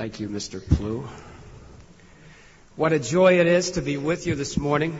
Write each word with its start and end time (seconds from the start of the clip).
Thank 0.00 0.18
you, 0.18 0.30
Mr. 0.30 0.66
Plew. 0.66 1.06
What 2.74 2.94
a 2.94 2.98
joy 2.98 3.38
it 3.38 3.46
is 3.46 3.72
to 3.72 3.82
be 3.82 3.98
with 3.98 4.26
you 4.26 4.34
this 4.34 4.56
morning. 4.56 4.98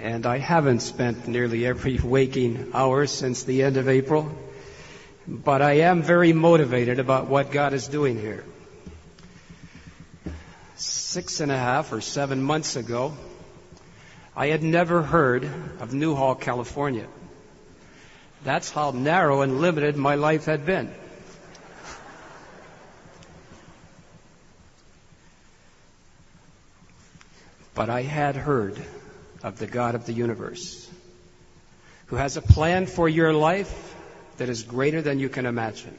And 0.00 0.26
I 0.26 0.38
haven't 0.38 0.80
spent 0.80 1.28
nearly 1.28 1.64
every 1.64 1.98
waking 2.02 2.72
hour 2.74 3.06
since 3.06 3.44
the 3.44 3.62
end 3.62 3.76
of 3.76 3.88
April, 3.88 4.36
but 5.28 5.62
I 5.62 5.74
am 5.86 6.02
very 6.02 6.32
motivated 6.32 6.98
about 6.98 7.28
what 7.28 7.52
God 7.52 7.74
is 7.74 7.86
doing 7.86 8.18
here. 8.20 8.44
Six 10.74 11.38
and 11.38 11.52
a 11.52 11.56
half 11.56 11.92
or 11.92 12.00
seven 12.00 12.42
months 12.42 12.74
ago, 12.74 13.16
I 14.34 14.48
had 14.48 14.64
never 14.64 15.00
heard 15.00 15.44
of 15.78 15.94
Newhall, 15.94 16.34
California. 16.34 17.06
That's 18.42 18.68
how 18.68 18.90
narrow 18.90 19.42
and 19.42 19.60
limited 19.60 19.96
my 19.96 20.16
life 20.16 20.46
had 20.46 20.66
been. 20.66 20.92
But 27.78 27.90
I 27.90 28.02
had 28.02 28.34
heard 28.34 28.76
of 29.44 29.60
the 29.60 29.68
God 29.68 29.94
of 29.94 30.04
the 30.04 30.12
universe, 30.12 30.90
who 32.06 32.16
has 32.16 32.36
a 32.36 32.42
plan 32.42 32.86
for 32.86 33.08
your 33.08 33.32
life 33.32 33.94
that 34.38 34.48
is 34.48 34.64
greater 34.64 35.00
than 35.00 35.20
you 35.20 35.28
can 35.28 35.46
imagine. 35.46 35.96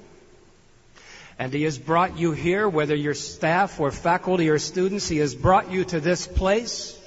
And 1.40 1.54
He 1.54 1.64
has 1.64 1.78
brought 1.78 2.20
you 2.20 2.34
here, 2.34 2.68
whether 2.68 2.96
you're 2.96 3.14
staff 3.14 3.80
or 3.80 3.92
faculty 3.92 4.50
or 4.50 4.60
students, 4.60 5.08
He 5.08 5.20
has 5.20 5.34
brought 5.34 5.72
you 5.72 5.86
to 5.86 6.02
this 6.02 6.28
place 6.28 7.00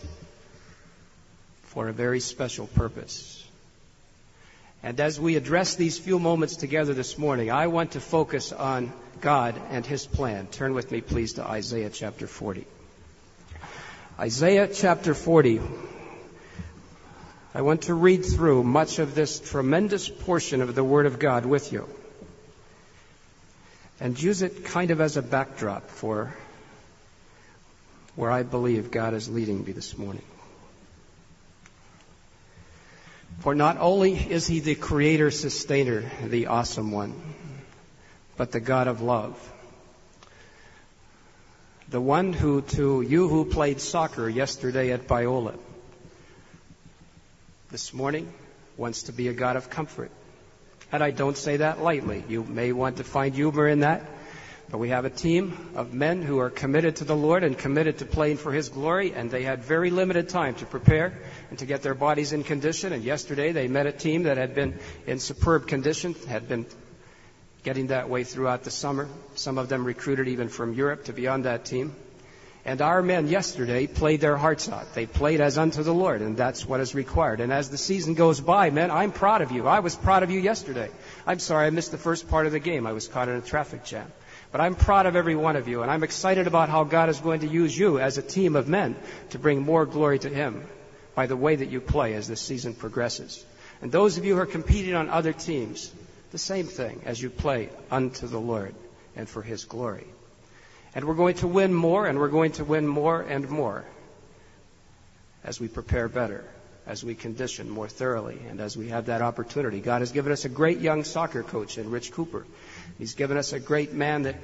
for 1.64 1.88
a 1.88 1.92
very 1.92 2.20
special 2.20 2.66
purpose. 2.66 3.46
And 4.82 4.98
as 5.00 5.20
we 5.20 5.36
address 5.36 5.74
these 5.74 5.98
few 5.98 6.18
moments 6.18 6.56
together 6.56 6.94
this 6.94 7.18
morning, 7.18 7.50
I 7.50 7.66
want 7.66 7.90
to 7.90 8.00
focus 8.00 8.52
on 8.52 8.90
God 9.20 9.54
and 9.68 9.84
His 9.84 10.06
plan. 10.06 10.46
Turn 10.46 10.72
with 10.72 10.90
me, 10.90 11.02
please, 11.02 11.34
to 11.34 11.44
Isaiah 11.44 11.90
chapter 11.90 12.26
40. 12.26 12.66
Isaiah 14.22 14.68
chapter 14.72 15.14
40. 15.14 15.60
I 17.56 17.62
want 17.62 17.82
to 17.82 17.94
read 17.94 18.24
through 18.24 18.62
much 18.62 19.00
of 19.00 19.16
this 19.16 19.40
tremendous 19.40 20.08
portion 20.08 20.62
of 20.62 20.76
the 20.76 20.84
Word 20.84 21.06
of 21.06 21.18
God 21.18 21.44
with 21.44 21.72
you 21.72 21.88
and 23.98 24.22
use 24.22 24.42
it 24.42 24.64
kind 24.64 24.92
of 24.92 25.00
as 25.00 25.16
a 25.16 25.22
backdrop 25.22 25.90
for 25.90 26.32
where 28.14 28.30
I 28.30 28.44
believe 28.44 28.92
God 28.92 29.12
is 29.12 29.28
leading 29.28 29.64
me 29.64 29.72
this 29.72 29.98
morning. 29.98 30.24
For 33.40 33.56
not 33.56 33.76
only 33.78 34.14
is 34.14 34.46
He 34.46 34.60
the 34.60 34.76
creator, 34.76 35.32
sustainer, 35.32 36.04
the 36.22 36.46
awesome 36.46 36.92
one, 36.92 37.20
but 38.36 38.52
the 38.52 38.60
God 38.60 38.86
of 38.86 39.00
love 39.02 39.51
the 41.92 42.00
one 42.00 42.32
who, 42.32 42.62
to 42.62 43.02
you 43.02 43.28
who 43.28 43.44
played 43.44 43.78
soccer 43.78 44.26
yesterday 44.26 44.92
at 44.92 45.06
Biola, 45.06 45.58
this 47.70 47.92
morning 47.92 48.32
wants 48.78 49.04
to 49.04 49.12
be 49.12 49.28
a 49.28 49.34
God 49.34 49.56
of 49.56 49.68
comfort. 49.68 50.10
And 50.90 51.04
I 51.04 51.10
don't 51.10 51.36
say 51.36 51.58
that 51.58 51.82
lightly. 51.82 52.24
You 52.28 52.44
may 52.44 52.72
want 52.72 52.96
to 52.96 53.04
find 53.04 53.34
humor 53.34 53.68
in 53.68 53.80
that. 53.80 54.02
But 54.70 54.78
we 54.78 54.88
have 54.88 55.04
a 55.04 55.10
team 55.10 55.68
of 55.74 55.92
men 55.92 56.22
who 56.22 56.38
are 56.38 56.48
committed 56.48 56.96
to 56.96 57.04
the 57.04 57.14
Lord 57.14 57.44
and 57.44 57.58
committed 57.58 57.98
to 57.98 58.06
playing 58.06 58.38
for 58.38 58.52
His 58.52 58.70
glory, 58.70 59.12
and 59.12 59.30
they 59.30 59.42
had 59.42 59.62
very 59.62 59.90
limited 59.90 60.30
time 60.30 60.54
to 60.56 60.64
prepare 60.64 61.12
and 61.50 61.58
to 61.58 61.66
get 61.66 61.82
their 61.82 61.94
bodies 61.94 62.32
in 62.32 62.42
condition. 62.42 62.94
And 62.94 63.04
yesterday 63.04 63.52
they 63.52 63.68
met 63.68 63.86
a 63.86 63.92
team 63.92 64.22
that 64.22 64.38
had 64.38 64.54
been 64.54 64.78
in 65.06 65.18
superb 65.18 65.66
condition, 65.66 66.14
had 66.26 66.48
been 66.48 66.64
getting 67.62 67.88
that 67.88 68.08
way 68.08 68.24
throughout 68.24 68.64
the 68.64 68.70
summer. 68.70 69.08
Some 69.34 69.58
of 69.58 69.68
them 69.68 69.84
recruited 69.84 70.28
even 70.28 70.48
from 70.48 70.74
Europe 70.74 71.04
to 71.04 71.12
be 71.12 71.28
on 71.28 71.42
that 71.42 71.64
team. 71.64 71.94
And 72.64 72.80
our 72.80 73.02
men 73.02 73.26
yesterday 73.26 73.88
played 73.88 74.20
their 74.20 74.36
hearts 74.36 74.68
out. 74.68 74.94
They 74.94 75.06
played 75.06 75.40
as 75.40 75.58
unto 75.58 75.82
the 75.82 75.94
Lord, 75.94 76.22
and 76.22 76.36
that's 76.36 76.64
what 76.64 76.78
is 76.78 76.94
required. 76.94 77.40
And 77.40 77.52
as 77.52 77.70
the 77.70 77.78
season 77.78 78.14
goes 78.14 78.40
by, 78.40 78.70
men, 78.70 78.92
I'm 78.92 79.10
proud 79.10 79.42
of 79.42 79.50
you. 79.50 79.66
I 79.66 79.80
was 79.80 79.96
proud 79.96 80.22
of 80.22 80.30
you 80.30 80.38
yesterday. 80.38 80.88
I'm 81.26 81.40
sorry 81.40 81.66
I 81.66 81.70
missed 81.70 81.90
the 81.90 81.98
first 81.98 82.28
part 82.28 82.46
of 82.46 82.52
the 82.52 82.60
game. 82.60 82.86
I 82.86 82.92
was 82.92 83.08
caught 83.08 83.28
in 83.28 83.34
a 83.34 83.40
traffic 83.40 83.84
jam. 83.84 84.12
But 84.52 84.60
I'm 84.60 84.76
proud 84.76 85.06
of 85.06 85.16
every 85.16 85.34
one 85.34 85.56
of 85.56 85.66
you, 85.66 85.82
and 85.82 85.90
I'm 85.90 86.04
excited 86.04 86.46
about 86.46 86.68
how 86.68 86.84
God 86.84 87.08
is 87.08 87.18
going 87.18 87.40
to 87.40 87.48
use 87.48 87.76
you 87.76 87.98
as 87.98 88.18
a 88.18 88.22
team 88.22 88.54
of 88.54 88.68
men 88.68 88.94
to 89.30 89.38
bring 89.38 89.62
more 89.62 89.84
glory 89.84 90.20
to 90.20 90.28
Him 90.28 90.64
by 91.16 91.26
the 91.26 91.36
way 91.36 91.56
that 91.56 91.70
you 91.70 91.80
play 91.80 92.14
as 92.14 92.28
the 92.28 92.36
season 92.36 92.74
progresses. 92.74 93.44
And 93.80 93.90
those 93.90 94.18
of 94.18 94.24
you 94.24 94.36
who 94.36 94.40
are 94.40 94.46
competing 94.46 94.94
on 94.94 95.08
other 95.08 95.32
teams, 95.32 95.90
the 96.32 96.38
same 96.38 96.66
thing 96.66 97.02
as 97.04 97.22
you 97.22 97.30
play 97.30 97.68
unto 97.90 98.26
the 98.26 98.40
Lord 98.40 98.74
and 99.14 99.28
for 99.28 99.42
His 99.42 99.64
glory. 99.64 100.06
And 100.94 101.04
we're 101.04 101.14
going 101.14 101.36
to 101.36 101.46
win 101.46 101.72
more, 101.72 102.06
and 102.06 102.18
we're 102.18 102.28
going 102.28 102.52
to 102.52 102.64
win 102.64 102.86
more 102.86 103.20
and 103.20 103.48
more 103.48 103.84
as 105.44 105.60
we 105.60 105.68
prepare 105.68 106.08
better, 106.08 106.44
as 106.86 107.04
we 107.04 107.14
condition 107.14 107.68
more 107.68 107.88
thoroughly, 107.88 108.38
and 108.48 108.60
as 108.60 108.76
we 108.76 108.88
have 108.88 109.06
that 109.06 109.22
opportunity. 109.22 109.80
God 109.80 110.00
has 110.00 110.12
given 110.12 110.32
us 110.32 110.44
a 110.44 110.48
great 110.48 110.80
young 110.80 111.04
soccer 111.04 111.42
coach 111.42 111.78
in 111.78 111.90
Rich 111.90 112.12
Cooper. 112.12 112.46
He's 112.98 113.14
given 113.14 113.36
us 113.36 113.52
a 113.52 113.60
great 113.60 113.92
man 113.92 114.22
that 114.22 114.36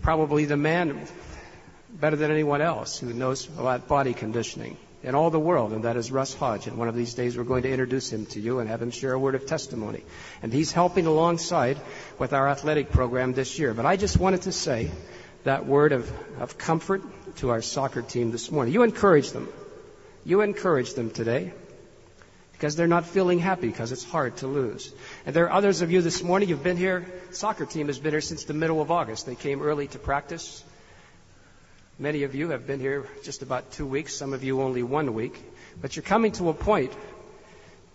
probably 0.00 0.44
the 0.44 0.56
man 0.56 1.06
better 1.90 2.16
than 2.16 2.30
anyone 2.30 2.62
else 2.62 2.98
who 2.98 3.12
knows 3.12 3.46
about 3.58 3.88
body 3.88 4.14
conditioning 4.14 4.76
in 5.02 5.14
all 5.14 5.30
the 5.30 5.40
world, 5.40 5.72
and 5.72 5.84
that 5.84 5.96
is 5.96 6.12
Russ 6.12 6.32
Hodge. 6.34 6.66
And 6.66 6.76
one 6.76 6.88
of 6.88 6.94
these 6.94 7.14
days 7.14 7.36
we're 7.36 7.44
going 7.44 7.64
to 7.64 7.70
introduce 7.70 8.12
him 8.12 8.26
to 8.26 8.40
you 8.40 8.60
and 8.60 8.68
have 8.68 8.80
him 8.80 8.90
share 8.90 9.12
a 9.12 9.18
word 9.18 9.34
of 9.34 9.46
testimony. 9.46 10.04
And 10.42 10.52
he's 10.52 10.70
helping 10.70 11.06
alongside 11.06 11.78
with 12.18 12.32
our 12.32 12.48
athletic 12.48 12.92
program 12.92 13.32
this 13.32 13.58
year. 13.58 13.74
But 13.74 13.86
I 13.86 13.96
just 13.96 14.18
wanted 14.18 14.42
to 14.42 14.52
say 14.52 14.90
that 15.44 15.66
word 15.66 15.92
of, 15.92 16.12
of 16.40 16.56
comfort 16.56 17.02
to 17.36 17.50
our 17.50 17.62
soccer 17.62 18.02
team 18.02 18.30
this 18.30 18.50
morning. 18.50 18.72
You 18.72 18.84
encourage 18.84 19.32
them. 19.32 19.48
You 20.24 20.42
encourage 20.42 20.94
them 20.94 21.10
today 21.10 21.52
because 22.52 22.76
they're 22.76 22.86
not 22.86 23.04
feeling 23.04 23.40
happy 23.40 23.66
because 23.66 23.90
it's 23.90 24.04
hard 24.04 24.36
to 24.36 24.46
lose. 24.46 24.94
And 25.26 25.34
there 25.34 25.46
are 25.46 25.52
others 25.52 25.82
of 25.82 25.90
you 25.90 26.00
this 26.00 26.22
morning, 26.22 26.48
you've 26.48 26.62
been 26.62 26.76
here, 26.76 27.04
soccer 27.32 27.66
team 27.66 27.88
has 27.88 27.98
been 27.98 28.12
here 28.12 28.20
since 28.20 28.44
the 28.44 28.54
middle 28.54 28.80
of 28.80 28.92
August. 28.92 29.26
They 29.26 29.34
came 29.34 29.62
early 29.62 29.88
to 29.88 29.98
practice. 29.98 30.62
Many 32.02 32.24
of 32.24 32.34
you 32.34 32.48
have 32.48 32.66
been 32.66 32.80
here 32.80 33.06
just 33.22 33.42
about 33.42 33.70
two 33.70 33.86
weeks, 33.86 34.12
some 34.12 34.32
of 34.32 34.42
you 34.42 34.60
only 34.60 34.82
one 34.82 35.14
week. 35.14 35.40
But 35.80 35.94
you're 35.94 36.02
coming 36.02 36.32
to 36.32 36.48
a 36.48 36.52
point, 36.52 36.92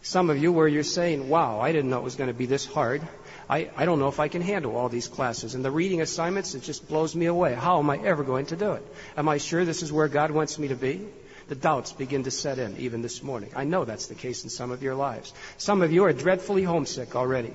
some 0.01 0.29
of 0.29 0.37
you, 0.37 0.53
where 0.53 0.65
you're 0.65 0.83
saying, 0.83 1.27
wow, 1.27 1.59
I 1.59 1.73
didn't 1.73 1.89
know 1.89 1.97
it 1.97 2.05
was 2.05 2.15
going 2.15 2.29
to 2.29 2.33
be 2.33 2.45
this 2.45 2.65
hard. 2.65 3.01
I, 3.49 3.69
I 3.75 3.83
don't 3.83 3.99
know 3.99 4.07
if 4.07 4.21
I 4.21 4.29
can 4.29 4.41
handle 4.41 4.77
all 4.77 4.87
these 4.87 5.09
classes. 5.09 5.55
And 5.55 5.65
the 5.65 5.71
reading 5.71 5.99
assignments, 5.99 6.55
it 6.55 6.63
just 6.63 6.87
blows 6.87 7.17
me 7.17 7.25
away. 7.25 7.53
How 7.53 7.79
am 7.79 7.89
I 7.89 7.97
ever 7.97 8.23
going 8.23 8.45
to 8.45 8.55
do 8.55 8.71
it? 8.71 8.95
Am 9.17 9.27
I 9.27 9.39
sure 9.39 9.65
this 9.65 9.83
is 9.83 9.91
where 9.91 10.07
God 10.07 10.31
wants 10.31 10.57
me 10.57 10.69
to 10.69 10.77
be? 10.77 11.05
The 11.49 11.55
doubts 11.55 11.91
begin 11.91 12.23
to 12.23 12.31
set 12.31 12.59
in 12.59 12.77
even 12.77 13.01
this 13.01 13.21
morning. 13.21 13.49
I 13.57 13.65
know 13.65 13.83
that's 13.83 14.07
the 14.07 14.15
case 14.15 14.45
in 14.45 14.49
some 14.49 14.71
of 14.71 14.81
your 14.81 14.95
lives. 14.95 15.33
Some 15.57 15.81
of 15.81 15.91
you 15.91 16.05
are 16.05 16.13
dreadfully 16.13 16.63
homesick 16.63 17.17
already. 17.17 17.53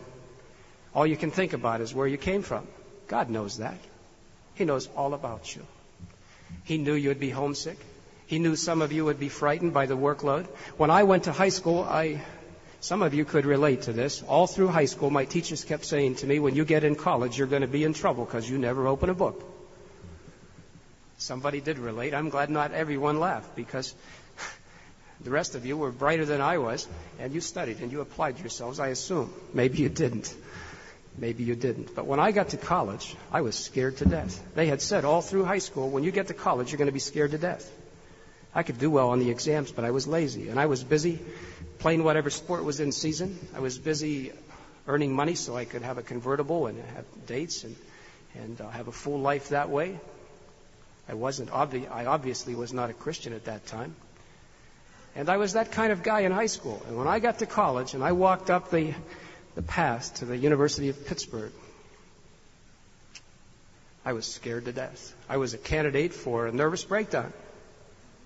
All 0.94 1.06
you 1.06 1.16
can 1.16 1.30
think 1.30 1.54
about 1.54 1.80
is 1.80 1.94
where 1.94 2.06
you 2.06 2.18
came 2.18 2.42
from. 2.42 2.68
God 3.08 3.30
knows 3.30 3.56
that. 3.56 3.78
He 4.52 4.66
knows 4.66 4.86
all 4.94 5.14
about 5.14 5.56
you. 5.56 5.62
He 6.64 6.78
knew 6.78 6.94
you'd 6.94 7.20
be 7.20 7.30
homesick. 7.30 7.78
He 8.26 8.38
knew 8.38 8.56
some 8.56 8.82
of 8.82 8.92
you 8.92 9.04
would 9.04 9.20
be 9.20 9.28
frightened 9.28 9.74
by 9.74 9.86
the 9.86 9.96
workload. 9.96 10.46
When 10.76 10.90
I 10.90 11.02
went 11.02 11.24
to 11.24 11.32
high 11.32 11.50
school, 11.50 11.82
I, 11.82 12.22
some 12.80 13.02
of 13.02 13.14
you 13.14 13.24
could 13.24 13.44
relate 13.44 13.82
to 13.82 13.92
this. 13.92 14.22
All 14.22 14.46
through 14.46 14.68
high 14.68 14.86
school, 14.86 15.10
my 15.10 15.24
teachers 15.24 15.64
kept 15.64 15.84
saying 15.84 16.16
to 16.16 16.26
me, 16.26 16.38
when 16.38 16.54
you 16.54 16.64
get 16.64 16.82
in 16.82 16.94
college, 16.94 17.36
you're 17.36 17.46
going 17.46 17.62
to 17.62 17.68
be 17.68 17.84
in 17.84 17.92
trouble 17.92 18.24
because 18.24 18.48
you 18.48 18.58
never 18.58 18.86
open 18.86 19.10
a 19.10 19.14
book. 19.14 19.44
Somebody 21.18 21.60
did 21.60 21.78
relate. 21.78 22.14
I'm 22.14 22.30
glad 22.30 22.50
not 22.50 22.72
everyone 22.72 23.20
laughed 23.20 23.54
because 23.54 23.94
the 25.20 25.30
rest 25.30 25.54
of 25.54 25.66
you 25.66 25.76
were 25.76 25.92
brighter 25.92 26.24
than 26.24 26.40
I 26.40 26.58
was 26.58 26.88
and 27.20 27.32
you 27.32 27.40
studied 27.40 27.80
and 27.80 27.92
you 27.92 28.00
applied 28.00 28.38
yourselves, 28.38 28.80
I 28.80 28.88
assume. 28.88 29.32
Maybe 29.52 29.78
you 29.78 29.88
didn't. 29.88 30.34
Maybe 31.16 31.44
you 31.44 31.54
didn't. 31.54 31.94
But 31.94 32.06
when 32.06 32.20
I 32.20 32.32
got 32.32 32.50
to 32.50 32.56
college, 32.56 33.16
I 33.30 33.42
was 33.42 33.54
scared 33.54 33.98
to 33.98 34.06
death. 34.06 34.42
They 34.54 34.66
had 34.66 34.80
said 34.80 35.04
all 35.04 35.20
through 35.20 35.44
high 35.44 35.58
school, 35.58 35.90
when 35.90 36.04
you 36.04 36.10
get 36.10 36.28
to 36.28 36.34
college, 36.34 36.70
you're 36.72 36.78
going 36.78 36.86
to 36.86 36.92
be 36.92 36.98
scared 36.98 37.32
to 37.32 37.38
death. 37.38 37.70
I 38.54 38.62
could 38.62 38.78
do 38.78 38.90
well 38.90 39.10
on 39.10 39.18
the 39.18 39.30
exams, 39.30 39.72
but 39.72 39.84
I 39.84 39.90
was 39.90 40.06
lazy. 40.06 40.48
And 40.48 40.58
I 40.58 40.66
was 40.66 40.82
busy 40.84 41.20
playing 41.78 42.04
whatever 42.04 42.30
sport 42.30 42.64
was 42.64 42.80
in 42.80 42.92
season. 42.92 43.38
I 43.54 43.60
was 43.60 43.78
busy 43.78 44.32
earning 44.86 45.14
money 45.14 45.34
so 45.34 45.56
I 45.56 45.64
could 45.64 45.82
have 45.82 45.98
a 45.98 46.02
convertible 46.02 46.66
and 46.66 46.78
have 46.94 47.04
dates 47.26 47.64
and, 47.64 47.76
and 48.34 48.60
uh, 48.60 48.68
have 48.70 48.88
a 48.88 48.92
full 48.92 49.20
life 49.20 49.50
that 49.50 49.70
way. 49.70 49.98
I 51.08 51.14
wasn't 51.14 51.50
obvi- 51.50 51.90
I 51.90 52.06
obviously 52.06 52.54
was 52.54 52.72
not 52.72 52.90
a 52.90 52.94
Christian 52.94 53.32
at 53.32 53.44
that 53.44 53.66
time. 53.66 53.94
And 55.14 55.28
I 55.28 55.36
was 55.36 55.54
that 55.54 55.72
kind 55.72 55.92
of 55.92 56.02
guy 56.02 56.20
in 56.20 56.32
high 56.32 56.46
school. 56.46 56.82
And 56.88 56.96
when 56.96 57.06
I 57.06 57.18
got 57.18 57.40
to 57.40 57.46
college 57.46 57.94
and 57.94 58.02
I 58.02 58.12
walked 58.12 58.50
up 58.50 58.70
the 58.70 58.94
the 59.54 59.62
past 59.62 60.16
to 60.16 60.24
the 60.24 60.36
University 60.36 60.88
of 60.88 61.06
Pittsburgh. 61.06 61.52
I 64.04 64.14
was 64.14 64.26
scared 64.26 64.64
to 64.64 64.72
death. 64.72 65.14
I 65.28 65.36
was 65.36 65.54
a 65.54 65.58
candidate 65.58 66.12
for 66.12 66.46
a 66.46 66.52
nervous 66.52 66.82
breakdown 66.82 67.32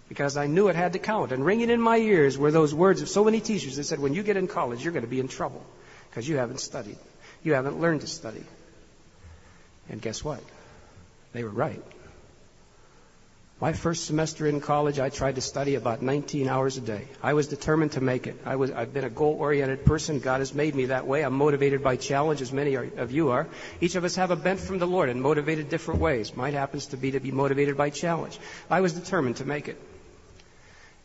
because 0.09 0.37
I 0.37 0.47
knew 0.47 0.69
it 0.69 0.77
had 0.77 0.95
to 0.95 0.99
count. 0.99 1.33
And 1.33 1.45
ringing 1.45 1.69
in 1.71 1.81
my 1.81 1.99
ears 1.99 2.39
were 2.39 2.51
those 2.51 2.75
words 2.75 3.03
of 3.03 3.09
so 3.09 3.25
many 3.25 3.41
teachers 3.41 3.77
that 3.77 3.85
said, 3.85 3.99
when 3.99 4.15
you 4.15 4.23
get 4.23 4.37
in 4.37 4.47
college, 4.47 4.83
you're 4.83 4.93
going 4.93 5.05
to 5.05 5.11
be 5.11 5.21
in 5.21 5.29
trouble 5.29 5.65
because 6.09 6.29
you 6.29 6.37
haven't 6.37 6.61
studied. 6.61 6.99
You 7.43 7.55
haven't 7.55 7.81
learned 7.81 8.01
to 8.03 8.07
study. 8.07 8.45
And 9.89 10.01
guess 10.01 10.25
what? 10.25 10.41
They 11.33 11.45
were 11.45 11.51
right. 11.51 11.83
My 13.59 13.73
first 13.73 14.05
semester 14.05 14.47
in 14.47 14.61
college, 14.61 14.99
I 14.99 15.09
tried 15.09 15.37
to 15.37 15.41
study 15.41 15.77
about 15.77 16.03
19 16.03 16.47
hours 16.47 16.77
a 16.77 16.83
day. 16.83 17.09
I 17.23 17.33
was 17.33 17.49
determined 17.49 17.93
to 17.93 18.03
make 18.03 18.27
it. 18.27 18.37
I 18.45 18.57
was, 18.57 18.71
I've 18.71 18.93
been 18.93 19.05
a 19.05 19.09
goal-oriented 19.09 19.87
person. 19.87 20.21
God 20.21 20.41
has 20.41 20.53
made 20.53 20.75
me 20.75 20.87
that 20.87 21.07
way. 21.07 21.23
I'm 21.23 21.33
motivated 21.33 21.83
by 21.83 21.97
challenge, 21.97 22.43
as 22.43 22.53
many 22.53 22.75
of 22.75 23.13
you 23.13 23.31
are. 23.31 23.47
Each 23.81 23.95
of 23.95 24.05
us 24.05 24.17
have 24.17 24.31
a 24.31 24.37
bent 24.37 24.61
from 24.61 24.79
the 24.79 24.87
Lord 24.87 25.09
and 25.09 25.23
motivated 25.23 25.71
different 25.71 26.01
ways. 26.01 26.37
Mine 26.37 26.53
happens 26.53 26.89
to 26.89 26.99
be 26.99 27.13
to 27.13 27.21
be 27.21 27.31
motivated 27.31 27.79
by 27.79 27.89
challenge. 27.89 28.39
I 28.69 28.83
was 28.83 28.93
determined 28.93 29.37
to 29.37 29.47
make 29.47 29.69
it. 29.69 29.81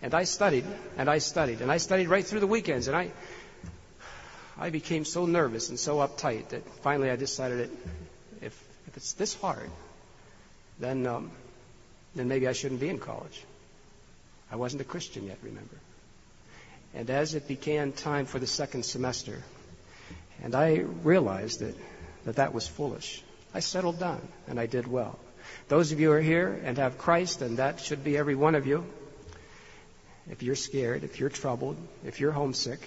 And 0.01 0.13
I 0.13 0.25
studied, 0.25 0.65
and 0.97 1.09
I 1.09 1.19
studied, 1.19 1.61
and 1.61 1.71
I 1.71 1.77
studied 1.77 2.09
right 2.09 2.25
through 2.25 2.41
the 2.41 2.47
weekends, 2.47 2.89
and 2.89 2.97
I, 2.97 3.11
I 4.57 4.71
became 4.71 5.05
so 5.05 5.25
nervous 5.25 5.69
and 5.69 5.79
so 5.79 5.97
uptight 5.99 6.49
that 6.49 6.67
finally 6.81 7.09
I 7.11 7.15
decided 7.15 7.59
that 7.59 8.45
if, 8.45 8.61
if 8.87 8.97
it's 8.97 9.13
this 9.13 9.35
hard, 9.35 9.69
then 10.79 11.07
um, 11.07 11.31
then 12.15 12.27
maybe 12.27 12.47
I 12.47 12.53
shouldn't 12.53 12.79
be 12.79 12.89
in 12.89 12.99
college. 12.99 13.43
I 14.51 14.55
wasn't 14.55 14.81
a 14.81 14.85
Christian 14.85 15.27
yet, 15.27 15.37
remember. 15.43 15.77
And 16.93 17.09
as 17.09 17.35
it 17.35 17.47
began 17.47 17.93
time 17.93 18.25
for 18.25 18.39
the 18.39 18.47
second 18.47 18.83
semester, 18.83 19.41
and 20.43 20.55
I 20.55 20.79
realized 21.03 21.61
that 21.61 21.75
that, 22.25 22.35
that 22.35 22.53
was 22.53 22.67
foolish, 22.67 23.23
I 23.53 23.59
settled 23.59 23.99
down 23.99 24.21
and 24.47 24.59
I 24.59 24.65
did 24.65 24.87
well. 24.87 25.17
Those 25.67 25.91
of 25.91 25.99
you 25.99 26.07
who 26.07 26.13
are 26.13 26.21
here 26.21 26.59
and 26.63 26.77
have 26.77 26.97
Christ, 26.97 27.41
and 27.41 27.57
that 27.57 27.79
should 27.79 28.03
be 28.03 28.17
every 28.17 28.35
one 28.35 28.55
of 28.55 28.67
you, 28.67 28.85
if 30.29 30.43
you're 30.43 30.55
scared, 30.55 31.03
if 31.03 31.19
you're 31.19 31.29
troubled, 31.29 31.77
if 32.05 32.19
you're 32.19 32.31
homesick, 32.31 32.79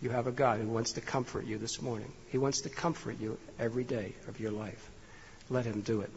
you 0.00 0.10
have 0.10 0.26
a 0.26 0.32
God 0.32 0.60
who 0.60 0.68
wants 0.68 0.92
to 0.92 1.00
comfort 1.00 1.46
you 1.46 1.58
this 1.58 1.82
morning. 1.82 2.10
He 2.30 2.38
wants 2.38 2.62
to 2.62 2.68
comfort 2.68 3.18
you 3.20 3.38
every 3.58 3.84
day 3.84 4.12
of 4.28 4.38
your 4.38 4.52
life. 4.52 4.90
Let 5.48 5.64
Him 5.64 5.80
do 5.80 6.02
it. 6.02 6.10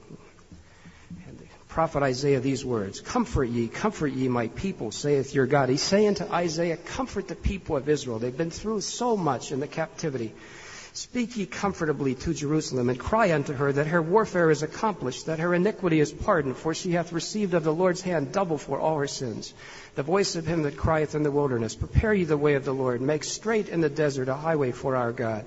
Prophet 1.69 2.01
Isaiah 2.01 2.39
these 2.39 2.65
words 2.65 2.99
Comfort 2.99 3.45
ye, 3.45 3.67
comfort 3.67 4.11
ye, 4.11 4.27
my 4.27 4.47
people, 4.47 4.91
saith 4.91 5.35
your 5.35 5.45
God. 5.45 5.69
He's 5.69 5.83
saying 5.83 6.15
to 6.15 6.33
Isaiah, 6.33 6.77
Comfort 6.77 7.27
the 7.27 7.35
people 7.35 7.77
of 7.77 7.87
Israel. 7.87 8.17
They've 8.17 8.35
been 8.35 8.49
through 8.49 8.81
so 8.81 9.15
much 9.15 9.51
in 9.51 9.59
the 9.59 9.67
captivity. 9.67 10.33
Speak 10.93 11.37
ye 11.37 11.45
comfortably 11.45 12.15
to 12.15 12.33
Jerusalem, 12.33 12.89
and 12.89 12.99
cry 12.99 13.31
unto 13.33 13.53
her 13.53 13.71
that 13.71 13.85
her 13.85 14.01
warfare 14.01 14.49
is 14.49 14.63
accomplished, 14.63 15.27
that 15.27 15.37
her 15.37 15.53
iniquity 15.53 15.99
is 15.99 16.11
pardoned, 16.11 16.57
for 16.57 16.73
she 16.73 16.93
hath 16.93 17.13
received 17.13 17.53
of 17.53 17.63
the 17.63 17.73
Lord's 17.73 18.01
hand 18.01 18.31
double 18.31 18.57
for 18.57 18.79
all 18.79 18.97
her 18.97 19.07
sins. 19.07 19.53
The 19.93 20.01
voice 20.01 20.35
of 20.35 20.47
him 20.47 20.63
that 20.63 20.75
crieth 20.75 21.13
in 21.13 21.21
the 21.21 21.31
wilderness, 21.31 21.75
Prepare 21.75 22.15
ye 22.15 22.23
the 22.23 22.35
way 22.35 22.55
of 22.55 22.65
the 22.65 22.73
Lord, 22.73 22.99
make 22.99 23.23
straight 23.23 23.69
in 23.69 23.81
the 23.81 23.89
desert 23.89 24.27
a 24.27 24.33
highway 24.33 24.71
for 24.71 24.95
our 24.95 25.11
God. 25.11 25.45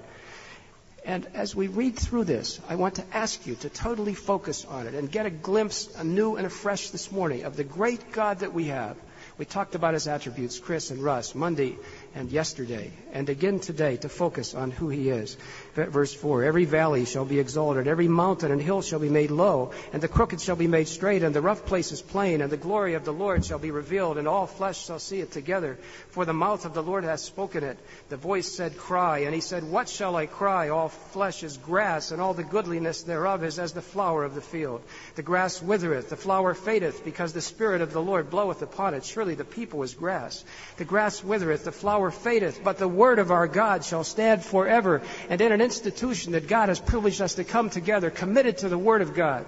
And 1.04 1.26
as 1.34 1.54
we 1.54 1.66
read 1.66 1.96
through 1.96 2.24
this, 2.24 2.60
I 2.68 2.76
want 2.76 2.94
to 2.96 3.04
ask 3.12 3.46
you 3.46 3.56
to 3.56 3.68
totally 3.68 4.14
focus 4.14 4.64
on 4.64 4.86
it 4.86 4.94
and 4.94 5.10
get 5.10 5.26
a 5.26 5.30
glimpse, 5.30 5.88
anew 5.96 6.36
and 6.36 6.46
afresh 6.46 6.90
this 6.90 7.10
morning, 7.10 7.42
of 7.44 7.56
the 7.56 7.64
great 7.64 8.12
God 8.12 8.40
that 8.40 8.54
we 8.54 8.66
have. 8.66 8.96
We 9.36 9.44
talked 9.44 9.74
about 9.74 9.94
his 9.94 10.06
attributes, 10.06 10.60
Chris 10.60 10.90
and 10.90 11.02
Russ, 11.02 11.34
Monday 11.34 11.76
and 12.14 12.30
yesterday, 12.30 12.92
and 13.12 13.28
again 13.28 13.58
today 13.58 13.96
to 13.96 14.08
focus 14.08 14.54
on 14.54 14.70
who 14.70 14.88
he 14.88 15.08
is. 15.08 15.36
Verse 15.74 16.12
4 16.12 16.44
Every 16.44 16.64
valley 16.64 17.04
shall 17.04 17.24
be 17.24 17.38
exalted, 17.38 17.88
every 17.88 18.08
mountain 18.08 18.52
and 18.52 18.60
hill 18.60 18.82
shall 18.82 18.98
be 18.98 19.08
made 19.08 19.30
low, 19.30 19.72
and 19.92 20.02
the 20.02 20.08
crooked 20.08 20.40
shall 20.40 20.56
be 20.56 20.66
made 20.66 20.88
straight, 20.88 21.22
and 21.22 21.34
the 21.34 21.40
rough 21.40 21.64
places 21.64 22.02
plain, 22.02 22.42
and 22.42 22.52
the 22.52 22.56
glory 22.56 22.94
of 22.94 23.04
the 23.04 23.12
Lord 23.12 23.44
shall 23.44 23.58
be 23.58 23.70
revealed, 23.70 24.18
and 24.18 24.28
all 24.28 24.46
flesh 24.46 24.84
shall 24.84 24.98
see 24.98 25.20
it 25.20 25.32
together. 25.32 25.78
For 26.10 26.24
the 26.24 26.32
mouth 26.34 26.64
of 26.64 26.74
the 26.74 26.82
Lord 26.82 27.04
hath 27.04 27.20
spoken 27.20 27.64
it. 27.64 27.78
The 28.08 28.16
voice 28.16 28.50
said, 28.50 28.76
Cry. 28.76 29.20
And 29.20 29.34
he 29.34 29.40
said, 29.40 29.64
What 29.64 29.88
shall 29.88 30.16
I 30.16 30.26
cry? 30.26 30.68
All 30.68 30.88
flesh 30.88 31.42
is 31.42 31.56
grass, 31.56 32.10
and 32.10 32.20
all 32.20 32.34
the 32.34 32.44
goodliness 32.44 33.02
thereof 33.02 33.44
is 33.44 33.58
as 33.58 33.72
the 33.72 33.80
flower 33.80 34.24
of 34.24 34.34
the 34.34 34.40
field. 34.40 34.82
The 35.14 35.22
grass 35.22 35.62
withereth, 35.62 36.10
the 36.10 36.16
flower 36.16 36.54
fadeth, 36.54 37.04
because 37.04 37.32
the 37.32 37.40
Spirit 37.40 37.80
of 37.80 37.92
the 37.92 38.02
Lord 38.02 38.30
bloweth 38.30 38.60
upon 38.62 38.94
it. 38.94 39.04
Surely 39.04 39.34
the 39.34 39.44
people 39.44 39.82
is 39.82 39.94
grass. 39.94 40.44
The 40.76 40.84
grass 40.84 41.24
withereth, 41.24 41.64
the 41.64 41.72
flower 41.72 42.01
fadeth, 42.10 42.62
but 42.64 42.78
the 42.78 42.88
word 42.88 43.18
of 43.18 43.30
our 43.30 43.46
God 43.46 43.84
shall 43.84 44.04
stand 44.04 44.44
forever. 44.44 45.02
And 45.28 45.40
in 45.40 45.52
an 45.52 45.60
institution 45.60 46.32
that 46.32 46.48
God 46.48 46.68
has 46.68 46.80
privileged 46.80 47.20
us 47.20 47.34
to 47.34 47.44
come 47.44 47.70
together, 47.70 48.10
committed 48.10 48.58
to 48.58 48.68
the 48.68 48.78
word 48.78 49.02
of 49.02 49.14
God, 49.14 49.46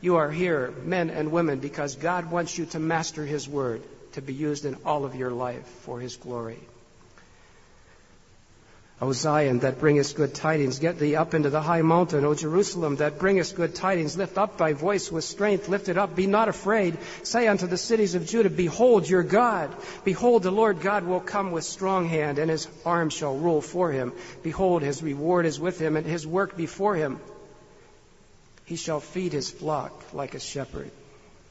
you 0.00 0.16
are 0.16 0.30
here, 0.30 0.74
men 0.84 1.10
and 1.10 1.30
women, 1.30 1.60
because 1.60 1.96
God 1.96 2.30
wants 2.30 2.58
you 2.58 2.66
to 2.66 2.78
master 2.78 3.24
His 3.24 3.48
word 3.48 3.82
to 4.12 4.22
be 4.22 4.34
used 4.34 4.64
in 4.64 4.76
all 4.84 5.04
of 5.04 5.14
your 5.14 5.30
life 5.30 5.64
for 5.82 6.00
His 6.00 6.16
glory. 6.16 6.58
O 9.02 9.10
Zion, 9.10 9.58
that 9.58 9.80
bringest 9.80 10.14
good 10.14 10.32
tidings, 10.32 10.78
get 10.78 10.96
thee 10.96 11.16
up 11.16 11.34
into 11.34 11.50
the 11.50 11.60
high 11.60 11.82
mountain. 11.82 12.24
O 12.24 12.34
Jerusalem, 12.34 12.94
that 12.96 13.18
bringest 13.18 13.56
good 13.56 13.74
tidings, 13.74 14.16
lift 14.16 14.38
up 14.38 14.56
thy 14.56 14.74
voice 14.74 15.10
with 15.10 15.24
strength, 15.24 15.68
lift 15.68 15.88
it 15.88 15.98
up, 15.98 16.14
be 16.14 16.28
not 16.28 16.48
afraid. 16.48 16.96
Say 17.24 17.48
unto 17.48 17.66
the 17.66 17.76
cities 17.76 18.14
of 18.14 18.26
Judah, 18.26 18.48
Behold 18.48 19.10
your 19.10 19.24
God. 19.24 19.74
Behold, 20.04 20.44
the 20.44 20.52
Lord 20.52 20.80
God 20.80 21.04
will 21.04 21.18
come 21.18 21.50
with 21.50 21.64
strong 21.64 22.06
hand, 22.06 22.38
and 22.38 22.48
his 22.48 22.68
arm 22.86 23.10
shall 23.10 23.36
rule 23.36 23.60
for 23.60 23.90
him. 23.90 24.12
Behold, 24.44 24.82
his 24.82 25.02
reward 25.02 25.46
is 25.46 25.58
with 25.58 25.80
him, 25.80 25.96
and 25.96 26.06
his 26.06 26.24
work 26.24 26.56
before 26.56 26.94
him. 26.94 27.18
He 28.66 28.76
shall 28.76 29.00
feed 29.00 29.32
his 29.32 29.50
flock 29.50 30.14
like 30.14 30.36
a 30.36 30.40
shepherd. 30.40 30.92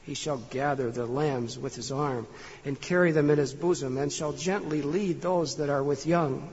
He 0.04 0.14
shall 0.14 0.38
gather 0.38 0.90
the 0.90 1.04
lambs 1.04 1.58
with 1.58 1.76
his 1.76 1.92
arm, 1.92 2.26
and 2.64 2.80
carry 2.80 3.12
them 3.12 3.28
in 3.28 3.36
his 3.36 3.52
bosom, 3.52 3.98
and 3.98 4.10
shall 4.10 4.32
gently 4.32 4.80
lead 4.80 5.20
those 5.20 5.56
that 5.56 5.68
are 5.68 5.82
with 5.82 6.06
young. 6.06 6.48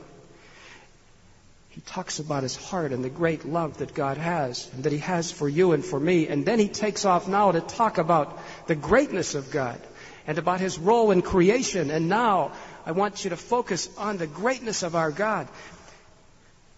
He 1.79 1.85
talks 1.85 2.19
about 2.19 2.43
his 2.43 2.57
heart 2.57 2.91
and 2.91 3.05
the 3.05 3.09
great 3.09 3.45
love 3.45 3.77
that 3.77 3.93
God 3.93 4.17
has 4.17 4.69
and 4.73 4.83
that 4.83 4.91
he 4.91 4.97
has 4.97 5.31
for 5.31 5.47
you 5.47 5.71
and 5.71 5.85
for 5.85 5.97
me. 5.97 6.27
And 6.27 6.45
then 6.45 6.59
he 6.59 6.67
takes 6.67 7.05
off 7.05 7.29
now 7.29 7.53
to 7.53 7.61
talk 7.61 7.97
about 7.97 8.37
the 8.67 8.75
greatness 8.75 9.33
of 9.33 9.49
God 9.49 9.79
and 10.27 10.37
about 10.37 10.59
his 10.59 10.77
role 10.77 11.11
in 11.11 11.21
creation. 11.21 11.89
And 11.89 12.09
now 12.09 12.51
I 12.85 12.91
want 12.91 13.23
you 13.23 13.29
to 13.29 13.37
focus 13.37 13.89
on 13.97 14.17
the 14.17 14.27
greatness 14.27 14.83
of 14.83 14.93
our 14.93 15.09
God. 15.09 15.47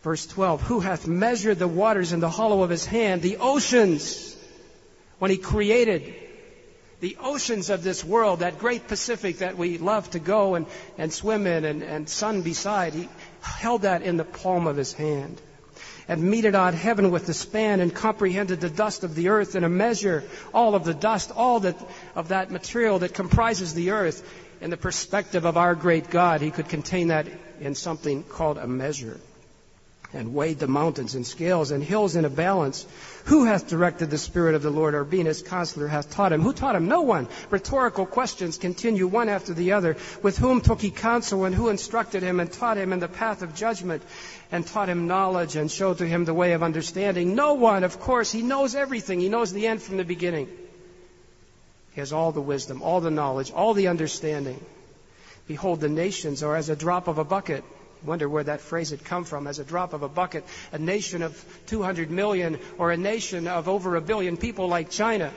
Verse 0.03 0.27
12, 0.27 0.61
who 0.61 0.79
hath 0.79 1.07
measured 1.07 1.57
the 1.57 1.67
waters 1.67 2.13
in 2.13 2.19
the 2.19 2.29
hollow 2.29 2.61
of 2.61 2.69
his 2.69 2.85
hand, 2.85 3.23
the 3.23 3.37
oceans, 3.37 4.37
when 5.17 5.31
he 5.31 5.37
created 5.37 6.13
the 6.99 7.17
oceans 7.19 7.71
of 7.71 7.81
this 7.81 8.03
world, 8.03 8.41
that 8.41 8.59
great 8.59 8.87
Pacific 8.87 9.39
that 9.39 9.57
we 9.57 9.79
love 9.79 10.07
to 10.11 10.19
go 10.19 10.53
and, 10.53 10.67
and 10.99 11.11
swim 11.11 11.47
in 11.47 11.65
and, 11.65 11.81
and 11.81 12.07
sun 12.07 12.43
beside. 12.43 12.93
He, 12.93 13.09
held 13.41 13.83
that 13.83 14.01
in 14.01 14.17
the 14.17 14.23
palm 14.23 14.67
of 14.67 14.77
his 14.77 14.93
hand 14.93 15.41
and 16.07 16.23
meted 16.23 16.55
out 16.55 16.73
heaven 16.73 17.11
with 17.11 17.25
the 17.25 17.33
span 17.33 17.79
and 17.79 17.93
comprehended 17.93 18.59
the 18.59 18.69
dust 18.69 19.03
of 19.03 19.15
the 19.15 19.29
earth 19.29 19.55
in 19.55 19.63
a 19.63 19.69
measure, 19.69 20.23
all 20.53 20.75
of 20.75 20.83
the 20.83 20.93
dust, 20.93 21.31
all 21.35 21.59
that, 21.61 21.77
of 22.15 22.29
that 22.29 22.51
material 22.51 22.99
that 22.99 23.13
comprises 23.13 23.73
the 23.73 23.91
earth. 23.91 24.23
In 24.61 24.69
the 24.69 24.77
perspective 24.77 25.45
of 25.45 25.57
our 25.57 25.73
great 25.73 26.09
God, 26.09 26.41
he 26.41 26.51
could 26.51 26.69
contain 26.69 27.07
that 27.07 27.27
in 27.59 27.75
something 27.75 28.23
called 28.23 28.57
a 28.57 28.67
measure 28.67 29.19
and 30.13 30.33
weighed 30.33 30.59
the 30.59 30.67
mountains 30.67 31.15
in 31.15 31.23
scales 31.23 31.71
and 31.71 31.83
hills 31.83 32.15
in 32.15 32.25
a 32.25 32.29
balance. 32.29 32.85
Who 33.25 33.45
hath 33.45 33.69
directed 33.69 34.09
the 34.09 34.17
Spirit 34.17 34.55
of 34.55 34.61
the 34.61 34.69
Lord, 34.69 34.93
or 34.93 35.03
being 35.03 35.25
his 35.25 35.41
counselor 35.41 35.87
hath 35.87 36.11
taught 36.11 36.33
him? 36.33 36.41
Who 36.41 36.53
taught 36.53 36.75
him? 36.75 36.87
No 36.87 37.01
one. 37.01 37.27
Rhetorical 37.49 38.05
questions 38.05 38.57
continue 38.57 39.07
one 39.07 39.29
after 39.29 39.53
the 39.53 39.73
other. 39.73 39.95
With 40.21 40.37
whom 40.37 40.59
took 40.59 40.81
he 40.81 40.91
counsel, 40.91 41.45
and 41.45 41.55
who 41.55 41.69
instructed 41.69 42.23
him, 42.23 42.39
and 42.39 42.51
taught 42.51 42.77
him 42.77 42.91
in 42.91 42.99
the 42.99 43.07
path 43.07 43.41
of 43.41 43.55
judgment, 43.55 44.03
and 44.51 44.67
taught 44.67 44.89
him 44.89 45.07
knowledge, 45.07 45.55
and 45.55 45.71
showed 45.71 45.99
to 45.99 46.07
him 46.07 46.25
the 46.25 46.33
way 46.33 46.53
of 46.53 46.63
understanding? 46.63 47.35
No 47.35 47.53
one, 47.53 47.83
of 47.83 47.99
course. 47.99 48.31
He 48.31 48.41
knows 48.41 48.75
everything. 48.75 49.19
He 49.19 49.29
knows 49.29 49.53
the 49.53 49.67
end 49.67 49.81
from 49.81 49.97
the 49.97 50.03
beginning. 50.03 50.49
He 51.93 52.01
has 52.01 52.11
all 52.11 52.31
the 52.31 52.41
wisdom, 52.41 52.81
all 52.81 53.01
the 53.01 53.11
knowledge, 53.11 53.51
all 53.51 53.73
the 53.73 53.87
understanding. 53.87 54.59
Behold, 55.47 55.79
the 55.79 55.89
nations 55.89 56.43
are 56.43 56.55
as 56.55 56.69
a 56.69 56.75
drop 56.75 57.07
of 57.07 57.17
a 57.17 57.23
bucket 57.23 57.63
I 58.03 58.07
wonder 58.07 58.27
where 58.27 58.43
that 58.43 58.61
phrase 58.61 58.89
had 58.89 59.03
come 59.03 59.25
from. 59.25 59.45
As 59.45 59.59
a 59.59 59.63
drop 59.63 59.93
of 59.93 60.01
a 60.01 60.09
bucket, 60.09 60.43
a 60.71 60.79
nation 60.79 61.21
of 61.21 61.45
200 61.67 62.09
million 62.09 62.59
or 62.77 62.91
a 62.91 62.97
nation 62.97 63.47
of 63.47 63.69
over 63.69 63.95
a 63.95 64.01
billion 64.01 64.37
people 64.37 64.67
like 64.67 64.89
China 64.89 65.31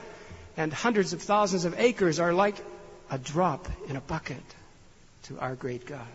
and 0.56 0.72
hundreds 0.72 1.12
of 1.12 1.22
thousands 1.22 1.64
of 1.64 1.78
acres 1.78 2.20
are 2.20 2.32
like 2.32 2.56
a 3.10 3.18
drop 3.18 3.68
in 3.88 3.96
a 3.96 4.00
bucket 4.00 4.42
to 5.24 5.38
our 5.38 5.54
great 5.54 5.86
God. 5.86 6.06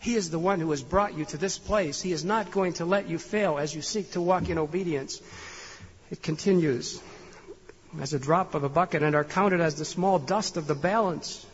He 0.00 0.14
is 0.14 0.30
the 0.30 0.38
one 0.38 0.60
who 0.60 0.70
has 0.70 0.82
brought 0.82 1.16
you 1.16 1.24
to 1.26 1.36
this 1.36 1.58
place. 1.58 2.00
He 2.00 2.12
is 2.12 2.24
not 2.24 2.50
going 2.50 2.74
to 2.74 2.84
let 2.84 3.08
you 3.08 3.18
fail 3.18 3.58
as 3.58 3.74
you 3.74 3.82
seek 3.82 4.12
to 4.12 4.20
walk 4.20 4.48
in 4.48 4.58
obedience. 4.58 5.20
It 6.10 6.22
continues 6.22 7.00
as 8.00 8.14
a 8.14 8.18
drop 8.18 8.54
of 8.54 8.64
a 8.64 8.68
bucket 8.68 9.02
and 9.02 9.14
are 9.14 9.24
counted 9.24 9.60
as 9.60 9.74
the 9.74 9.84
small 9.84 10.18
dust 10.18 10.56
of 10.56 10.66
the 10.66 10.74
balance. 10.74 11.44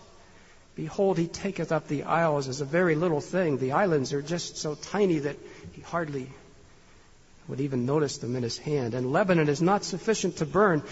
Behold, 0.76 1.16
he 1.16 1.26
taketh 1.26 1.72
up 1.72 1.88
the 1.88 2.02
isles 2.02 2.48
as 2.48 2.60
a 2.60 2.66
very 2.66 2.94
little 2.94 3.22
thing. 3.22 3.56
The 3.56 3.72
islands 3.72 4.12
are 4.12 4.20
just 4.20 4.58
so 4.58 4.74
tiny 4.74 5.20
that 5.20 5.36
he 5.72 5.80
hardly 5.80 6.30
would 7.48 7.60
even 7.60 7.86
notice 7.86 8.18
them 8.18 8.36
in 8.36 8.42
his 8.42 8.58
hand. 8.58 8.92
And 8.92 9.10
Lebanon 9.10 9.48
is 9.48 9.62
not 9.62 9.84
sufficient 9.84 10.36
to 10.38 10.46
burn. 10.46 10.82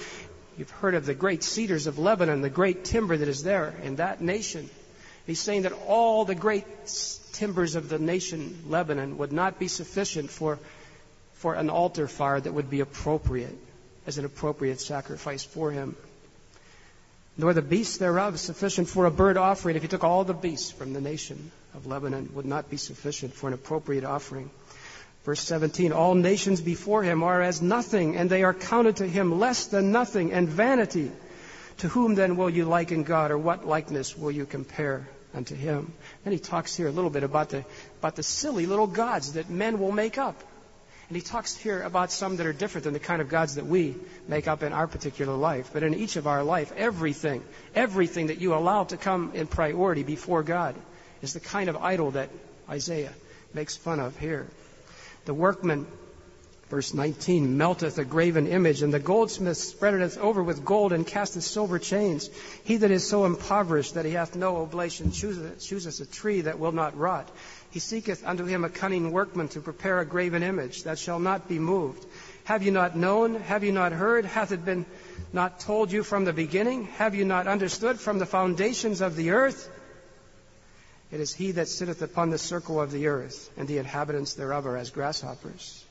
You've 0.56 0.70
heard 0.70 0.94
of 0.94 1.04
the 1.04 1.14
great 1.14 1.42
cedars 1.42 1.86
of 1.86 1.98
Lebanon, 1.98 2.40
the 2.40 2.48
great 2.48 2.84
timber 2.84 3.16
that 3.16 3.28
is 3.28 3.42
there 3.42 3.74
in 3.82 3.96
that 3.96 4.22
nation. 4.22 4.70
He's 5.26 5.40
saying 5.40 5.62
that 5.62 5.72
all 5.86 6.24
the 6.24 6.34
great 6.34 6.64
timbers 7.32 7.74
of 7.74 7.90
the 7.90 7.98
nation 7.98 8.64
Lebanon 8.68 9.18
would 9.18 9.32
not 9.32 9.58
be 9.58 9.68
sufficient 9.68 10.30
for, 10.30 10.58
for 11.34 11.54
an 11.54 11.68
altar 11.68 12.08
fire 12.08 12.40
that 12.40 12.54
would 12.54 12.70
be 12.70 12.80
appropriate. 12.80 13.58
as 14.06 14.18
an 14.18 14.24
appropriate 14.24 14.80
sacrifice 14.80 15.44
for 15.44 15.70
him. 15.70 15.96
Nor 17.36 17.52
the 17.52 17.62
beasts 17.62 17.96
thereof 17.96 18.38
sufficient 18.38 18.88
for 18.88 19.06
a 19.06 19.10
burnt 19.10 19.38
offering. 19.38 19.76
If 19.76 19.82
you 19.82 19.88
took 19.88 20.04
all 20.04 20.24
the 20.24 20.34
beasts 20.34 20.70
from 20.70 20.92
the 20.92 21.00
nation 21.00 21.50
of 21.74 21.86
Lebanon, 21.86 22.30
would 22.34 22.46
not 22.46 22.70
be 22.70 22.76
sufficient 22.76 23.34
for 23.34 23.48
an 23.48 23.54
appropriate 23.54 24.04
offering. 24.04 24.50
Verse 25.24 25.40
17, 25.40 25.92
all 25.92 26.14
nations 26.14 26.60
before 26.60 27.02
him 27.02 27.22
are 27.22 27.40
as 27.40 27.62
nothing, 27.62 28.16
and 28.16 28.28
they 28.28 28.44
are 28.44 28.54
counted 28.54 28.96
to 28.96 29.08
him 29.08 29.40
less 29.40 29.66
than 29.66 29.90
nothing 29.90 30.32
and 30.32 30.48
vanity. 30.48 31.10
To 31.78 31.88
whom 31.88 32.14
then 32.14 32.36
will 32.36 32.50
you 32.50 32.66
liken 32.66 33.02
God, 33.02 33.30
or 33.30 33.38
what 33.38 33.66
likeness 33.66 34.16
will 34.16 34.30
you 34.30 34.46
compare 34.46 35.08
unto 35.34 35.56
him? 35.56 35.92
Then 36.22 36.32
he 36.32 36.38
talks 36.38 36.76
here 36.76 36.86
a 36.86 36.92
little 36.92 37.10
bit 37.10 37.24
about 37.24 37.48
the, 37.48 37.64
about 37.98 38.16
the 38.16 38.22
silly 38.22 38.66
little 38.66 38.86
gods 38.86 39.32
that 39.32 39.50
men 39.50 39.78
will 39.80 39.92
make 39.92 40.18
up. 40.18 40.40
And 41.08 41.16
he 41.16 41.22
talks 41.22 41.54
here 41.56 41.82
about 41.82 42.10
some 42.10 42.36
that 42.36 42.46
are 42.46 42.52
different 42.52 42.84
than 42.84 42.94
the 42.94 42.98
kind 42.98 43.20
of 43.20 43.28
gods 43.28 43.56
that 43.56 43.66
we 43.66 43.94
make 44.26 44.48
up 44.48 44.62
in 44.62 44.72
our 44.72 44.86
particular 44.86 45.34
life. 45.34 45.70
But 45.72 45.82
in 45.82 45.94
each 45.94 46.16
of 46.16 46.26
our 46.26 46.42
life, 46.42 46.72
everything, 46.76 47.42
everything 47.74 48.28
that 48.28 48.40
you 48.40 48.54
allow 48.54 48.84
to 48.84 48.96
come 48.96 49.32
in 49.34 49.46
priority 49.46 50.02
before 50.02 50.42
God 50.42 50.74
is 51.20 51.34
the 51.34 51.40
kind 51.40 51.68
of 51.68 51.76
idol 51.76 52.12
that 52.12 52.30
Isaiah 52.68 53.12
makes 53.52 53.76
fun 53.76 54.00
of 54.00 54.18
here. 54.18 54.48
The 55.26 55.34
workman 55.34 55.86
Verse 56.74 56.92
19, 56.92 57.56
melteth 57.56 57.98
a 57.98 58.04
graven 58.04 58.48
image, 58.48 58.82
and 58.82 58.92
the 58.92 58.98
goldsmith 58.98 59.58
spreadeth 59.58 60.18
over 60.18 60.42
with 60.42 60.64
gold 60.64 60.92
and 60.92 61.06
casteth 61.06 61.44
silver 61.44 61.78
chains. 61.78 62.28
He 62.64 62.78
that 62.78 62.90
is 62.90 63.06
so 63.06 63.26
impoverished 63.26 63.94
that 63.94 64.04
he 64.04 64.10
hath 64.10 64.34
no 64.34 64.56
oblation 64.56 65.12
chooseth, 65.12 66.00
a 66.00 66.06
tree 66.06 66.40
that 66.40 66.58
will 66.58 66.72
not 66.72 66.98
rot. 66.98 67.30
He 67.70 67.78
seeketh 67.78 68.26
unto 68.26 68.44
him 68.44 68.64
a 68.64 68.68
cunning 68.68 69.12
workman 69.12 69.46
to 69.50 69.60
prepare 69.60 70.00
a 70.00 70.04
graven 70.04 70.42
image 70.42 70.82
that 70.82 70.98
shall 70.98 71.20
not 71.20 71.48
be 71.48 71.60
moved. 71.60 72.04
Have 72.42 72.64
you 72.64 72.72
not 72.72 72.96
known? 72.96 73.36
Have 73.36 73.62
you 73.62 73.70
not 73.70 73.92
heard? 73.92 74.24
Hath 74.24 74.50
it 74.50 74.64
been 74.64 74.84
not 75.32 75.60
told 75.60 75.92
you 75.92 76.02
from 76.02 76.24
the 76.24 76.32
beginning? 76.32 76.86
Have 76.98 77.14
you 77.14 77.24
not 77.24 77.46
understood 77.46 78.00
from 78.00 78.18
the 78.18 78.26
foundations 78.26 79.00
of 79.00 79.14
the 79.14 79.30
earth? 79.30 79.70
It 81.12 81.20
is 81.20 81.32
he 81.32 81.52
that 81.52 81.68
sitteth 81.68 82.02
upon 82.02 82.30
the 82.30 82.38
circle 82.38 82.80
of 82.80 82.90
the 82.90 83.06
earth, 83.06 83.48
and 83.56 83.68
the 83.68 83.78
inhabitants 83.78 84.34
thereof 84.34 84.66
are 84.66 84.76
as 84.76 84.90
grasshoppers 84.90 85.83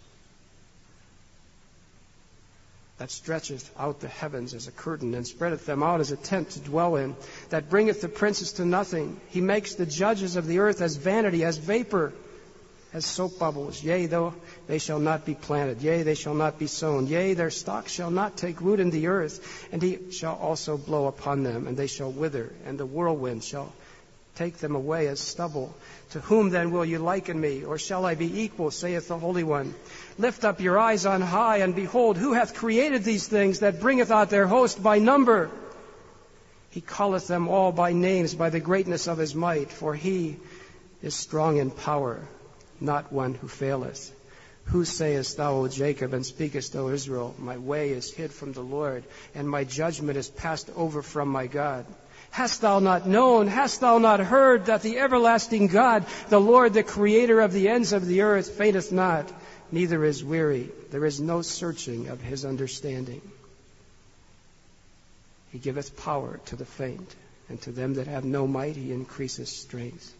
that 2.97 3.09
stretcheth 3.09 3.69
out 3.77 4.00
the 4.00 4.07
heavens 4.07 4.53
as 4.53 4.67
a 4.67 4.71
curtain, 4.71 5.15
and 5.15 5.25
spreadeth 5.25 5.65
them 5.65 5.81
out 5.81 6.00
as 6.00 6.12
a 6.12 6.17
tent 6.17 6.51
to 6.51 6.59
dwell 6.59 6.95
in, 6.95 7.15
that 7.50 7.69
bringeth 7.69 8.01
the 8.01 8.07
princes 8.09 8.53
to 8.53 8.65
nothing. 8.65 9.19
He 9.29 9.41
makes 9.41 9.75
the 9.75 9.85
judges 9.85 10.35
of 10.35 10.47
the 10.47 10.59
earth 10.59 10.81
as 10.81 10.95
vanity, 10.95 11.43
as 11.43 11.57
vapor, 11.57 12.13
as 12.93 13.05
soap 13.05 13.39
bubbles. 13.39 13.83
Yea, 13.83 14.05
though 14.05 14.35
they 14.67 14.77
shall 14.77 15.00
not 15.00 15.25
be 15.25 15.33
planted, 15.33 15.81
yea, 15.81 16.03
they 16.03 16.13
shall 16.13 16.35
not 16.35 16.59
be 16.59 16.67
sown, 16.67 17.07
yea, 17.07 17.33
their 17.33 17.50
stock 17.50 17.88
shall 17.88 18.12
not 18.12 18.38
take 18.38 18.62
root 18.62 18.79
in 18.79 18.91
the 18.91 19.07
earth, 19.07 19.67
and 19.71 19.81
he 19.81 20.12
shall 20.12 20.35
also 20.35 20.77
blow 20.77 21.07
upon 21.07 21.41
them, 21.41 21.65
and 21.65 21.75
they 21.75 21.88
shall 21.88 22.12
wither, 22.12 22.53
and 22.65 22.79
the 22.79 22.85
whirlwind 22.85 23.43
shall 23.43 23.73
take 24.35 24.57
them 24.57 24.75
away 24.75 25.07
as 25.07 25.19
stubble. 25.19 25.75
To 26.11 26.19
whom 26.21 26.49
then 26.49 26.71
will 26.71 26.85
you 26.85 26.99
liken 26.99 27.39
me? 27.39 27.63
Or 27.63 27.77
shall 27.77 28.05
I 28.05 28.15
be 28.15 28.41
equal, 28.41 28.71
saith 28.71 29.07
the 29.07 29.17
Holy 29.17 29.43
One? 29.43 29.73
Lift 30.17 30.43
up 30.43 30.59
your 30.59 30.79
eyes 30.79 31.05
on 31.05 31.21
high, 31.21 31.57
and 31.57 31.75
behold, 31.75 32.17
who 32.17 32.33
hath 32.33 32.55
created 32.55 33.03
these 33.03 33.27
things 33.27 33.59
that 33.59 33.79
bringeth 33.79 34.11
out 34.11 34.29
their 34.29 34.47
host 34.47 34.81
by 34.81 34.99
number? 34.99 35.49
He 36.69 36.81
calleth 36.81 37.27
them 37.27 37.47
all 37.47 37.71
by 37.71 37.93
names 37.93 38.33
by 38.33 38.49
the 38.49 38.59
greatness 38.59 39.07
of 39.07 39.19
his 39.19 39.35
might, 39.35 39.71
for 39.71 39.93
he 39.93 40.37
is 41.03 41.13
strong 41.13 41.57
in 41.57 41.69
power, 41.69 42.19
not 42.79 43.13
one 43.13 43.35
who 43.35 43.47
faileth. 43.47 44.11
Who 44.65 44.85
sayest 44.85 45.37
thou, 45.37 45.55
O 45.55 45.67
Jacob, 45.67 46.13
and 46.13 46.25
speakest, 46.25 46.75
O 46.75 46.89
Israel, 46.89 47.35
My 47.37 47.57
way 47.57 47.91
is 47.91 48.11
hid 48.11 48.31
from 48.31 48.53
the 48.53 48.61
Lord, 48.61 49.03
and 49.35 49.47
my 49.47 49.65
judgment 49.65 50.17
is 50.17 50.29
passed 50.29 50.69
over 50.75 51.01
from 51.01 51.27
my 51.27 51.47
God? 51.47 51.85
Hast 52.33 52.61
thou 52.61 52.79
not 52.79 53.05
known, 53.05 53.45
hast 53.45 53.79
thou 53.79 53.99
not 53.99 54.19
heard 54.19 54.65
that 54.65 54.81
the 54.81 54.97
everlasting 54.97 55.67
God, 55.67 56.03
the 56.29 56.41
Lord, 56.41 56.73
the 56.73 56.81
creator 56.81 57.39
of 57.39 57.53
the 57.53 57.69
ends 57.69 57.93
of 57.93 58.07
the 58.07 58.21
earth, 58.21 58.49
fainteth 58.57 58.91
not, 58.91 59.31
neither 59.71 60.03
is 60.03 60.23
weary. 60.23 60.71
There 60.89 61.05
is 61.05 61.21
no 61.21 61.43
searching 61.43 62.07
of 62.07 62.21
his 62.21 62.43
understanding. 62.43 63.21
He 65.51 65.59
giveth 65.59 65.95
power 65.95 66.39
to 66.47 66.55
the 66.55 66.65
faint, 66.65 67.15
and 67.49 67.61
to 67.61 67.71
them 67.71 67.93
that 67.93 68.07
have 68.07 68.25
no 68.25 68.47
might 68.47 68.77
he 68.77 68.91
increaseth 68.91 69.49
strength. 69.49 70.11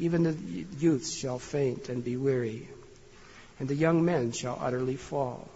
Even 0.00 0.24
the 0.24 0.36
youths 0.80 1.14
shall 1.14 1.38
faint 1.38 1.88
and 1.88 2.02
be 2.02 2.16
weary, 2.16 2.66
and 3.60 3.68
the 3.68 3.76
young 3.76 4.04
men 4.04 4.32
shall 4.32 4.58
utterly 4.60 4.96
fall. 4.96 5.48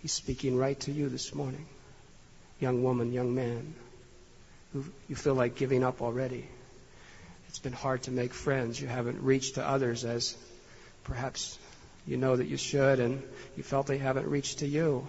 He's 0.00 0.12
speaking 0.12 0.56
right 0.56 0.80
to 0.80 0.92
you 0.92 1.10
this 1.10 1.34
morning, 1.34 1.66
young 2.58 2.82
woman, 2.82 3.12
young 3.12 3.34
man 3.34 3.74
who 4.72 4.84
you 5.08 5.16
feel 5.16 5.34
like 5.34 5.56
giving 5.56 5.82
up 5.82 6.02
already. 6.02 6.48
It's 7.48 7.58
been 7.58 7.72
hard 7.72 8.04
to 8.04 8.10
make 8.10 8.32
friends. 8.32 8.80
You 8.80 8.88
haven't 8.88 9.22
reached 9.22 9.56
to 9.56 9.66
others 9.66 10.04
as 10.04 10.36
perhaps 11.04 11.58
you 12.06 12.16
know 12.16 12.36
that 12.36 12.46
you 12.46 12.56
should, 12.56 13.00
and 13.00 13.22
you 13.56 13.62
felt 13.62 13.86
they 13.86 13.98
haven't 13.98 14.26
reached 14.26 14.60
to 14.60 14.66
you. 14.66 15.06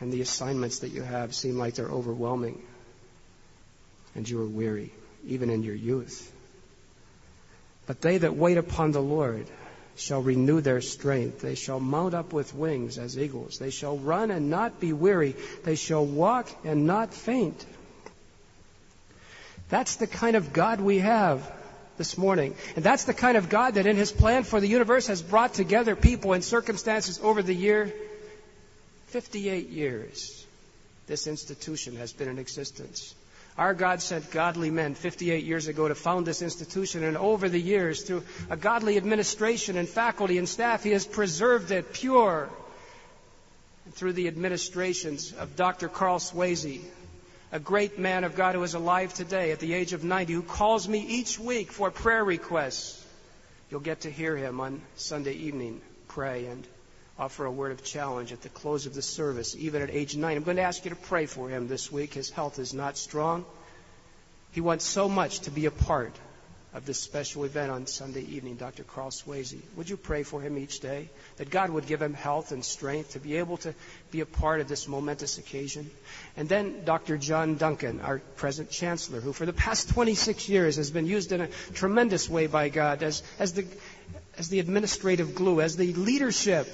And 0.00 0.12
the 0.12 0.20
assignments 0.20 0.80
that 0.80 0.90
you 0.90 1.02
have 1.02 1.34
seem 1.34 1.58
like 1.58 1.74
they're 1.74 1.86
overwhelming. 1.88 2.62
And 4.14 4.28
you 4.28 4.40
are 4.42 4.46
weary, 4.46 4.92
even 5.26 5.50
in 5.50 5.62
your 5.62 5.74
youth. 5.74 6.32
But 7.86 8.00
they 8.00 8.18
that 8.18 8.36
wait 8.36 8.58
upon 8.58 8.92
the 8.92 9.02
Lord 9.02 9.46
shall 9.96 10.22
renew 10.22 10.60
their 10.60 10.80
strength. 10.80 11.40
They 11.40 11.54
shall 11.54 11.80
mount 11.80 12.14
up 12.14 12.32
with 12.32 12.54
wings 12.54 12.98
as 12.98 13.18
eagles. 13.18 13.58
They 13.58 13.70
shall 13.70 13.98
run 13.98 14.30
and 14.30 14.50
not 14.50 14.80
be 14.80 14.92
weary. 14.92 15.36
They 15.64 15.76
shall 15.76 16.04
walk 16.04 16.48
and 16.64 16.86
not 16.86 17.12
faint. 17.12 17.64
That's 19.68 19.96
the 19.96 20.06
kind 20.06 20.36
of 20.36 20.52
God 20.52 20.80
we 20.80 20.98
have 20.98 21.50
this 21.96 22.16
morning. 22.18 22.54
And 22.76 22.84
that's 22.84 23.04
the 23.04 23.14
kind 23.14 23.36
of 23.36 23.48
God 23.48 23.74
that 23.74 23.86
in 23.86 23.96
His 23.96 24.10
plan 24.10 24.42
for 24.42 24.60
the 24.60 24.68
universe 24.68 25.06
has 25.06 25.22
brought 25.22 25.54
together 25.54 25.94
people 25.94 26.32
and 26.32 26.42
circumstances 26.42 27.20
over 27.22 27.42
the 27.42 27.54
year. 27.54 27.92
58 29.08 29.68
years 29.68 30.40
this 31.10 31.26
institution 31.26 31.96
has 31.96 32.12
been 32.12 32.28
in 32.28 32.38
existence. 32.38 33.16
Our 33.60 33.74
God 33.74 34.00
sent 34.00 34.30
godly 34.30 34.70
men 34.70 34.94
58 34.94 35.44
years 35.44 35.68
ago 35.68 35.86
to 35.86 35.94
found 35.94 36.26
this 36.26 36.40
institution, 36.40 37.04
and 37.04 37.18
over 37.18 37.46
the 37.46 37.60
years, 37.60 38.00
through 38.00 38.22
a 38.48 38.56
godly 38.56 38.96
administration 38.96 39.76
and 39.76 39.86
faculty 39.86 40.38
and 40.38 40.48
staff, 40.48 40.82
He 40.82 40.92
has 40.92 41.04
preserved 41.04 41.70
it 41.70 41.92
pure. 41.92 42.48
And 43.84 43.92
through 43.92 44.14
the 44.14 44.28
administrations 44.28 45.34
of 45.34 45.56
Dr. 45.56 45.88
Carl 45.90 46.20
Swayze, 46.20 46.80
a 47.52 47.60
great 47.60 47.98
man 47.98 48.24
of 48.24 48.34
God 48.34 48.54
who 48.54 48.62
is 48.62 48.72
alive 48.72 49.12
today 49.12 49.52
at 49.52 49.60
the 49.60 49.74
age 49.74 49.92
of 49.92 50.04
90, 50.04 50.32
who 50.32 50.42
calls 50.42 50.88
me 50.88 51.00
each 51.00 51.38
week 51.38 51.70
for 51.70 51.90
prayer 51.90 52.24
requests. 52.24 53.04
You'll 53.70 53.80
get 53.80 54.00
to 54.00 54.10
hear 54.10 54.38
him 54.38 54.58
on 54.60 54.80
Sunday 54.96 55.34
evening 55.34 55.82
pray 56.08 56.46
and 56.46 56.66
offer 57.20 57.44
a 57.44 57.52
word 57.52 57.70
of 57.70 57.84
challenge 57.84 58.32
at 58.32 58.40
the 58.40 58.48
close 58.48 58.86
of 58.86 58.94
the 58.94 59.02
service, 59.02 59.54
even 59.54 59.82
at 59.82 59.90
age 59.90 60.16
9. 60.16 60.36
I'm 60.38 60.42
going 60.42 60.56
to 60.56 60.62
ask 60.62 60.82
you 60.86 60.90
to 60.90 60.96
pray 60.96 61.26
for 61.26 61.50
him 61.50 61.68
this 61.68 61.92
week. 61.92 62.14
His 62.14 62.30
health 62.30 62.58
is 62.58 62.72
not 62.72 62.96
strong. 62.96 63.44
He 64.52 64.62
wants 64.62 64.86
so 64.86 65.06
much 65.06 65.40
to 65.40 65.50
be 65.50 65.66
a 65.66 65.70
part 65.70 66.14
of 66.72 66.86
this 66.86 66.98
special 66.98 67.44
event 67.44 67.70
on 67.70 67.86
Sunday 67.86 68.22
evening, 68.22 68.54
Dr. 68.54 68.84
Carl 68.84 69.10
Swayze. 69.10 69.60
Would 69.76 69.90
you 69.90 69.98
pray 69.98 70.22
for 70.22 70.40
him 70.40 70.56
each 70.56 70.80
day? 70.80 71.10
That 71.36 71.50
God 71.50 71.68
would 71.68 71.86
give 71.86 72.00
him 72.00 72.14
health 72.14 72.52
and 72.52 72.64
strength 72.64 73.12
to 73.12 73.18
be 73.18 73.36
able 73.36 73.58
to 73.58 73.74
be 74.10 74.20
a 74.20 74.26
part 74.26 74.62
of 74.62 74.68
this 74.68 74.88
momentous 74.88 75.36
occasion. 75.36 75.90
And 76.38 76.48
then 76.48 76.86
Dr. 76.86 77.18
John 77.18 77.56
Duncan, 77.56 78.00
our 78.00 78.20
present 78.36 78.70
chancellor, 78.70 79.20
who 79.20 79.34
for 79.34 79.44
the 79.44 79.52
past 79.52 79.90
26 79.90 80.48
years 80.48 80.76
has 80.76 80.90
been 80.90 81.06
used 81.06 81.32
in 81.32 81.42
a 81.42 81.48
tremendous 81.74 82.30
way 82.30 82.46
by 82.46 82.70
God 82.70 83.02
as, 83.02 83.22
as, 83.38 83.52
the, 83.52 83.66
as 84.38 84.48
the 84.48 84.60
administrative 84.60 85.34
glue, 85.34 85.60
as 85.60 85.76
the 85.76 85.92
leadership 85.92 86.66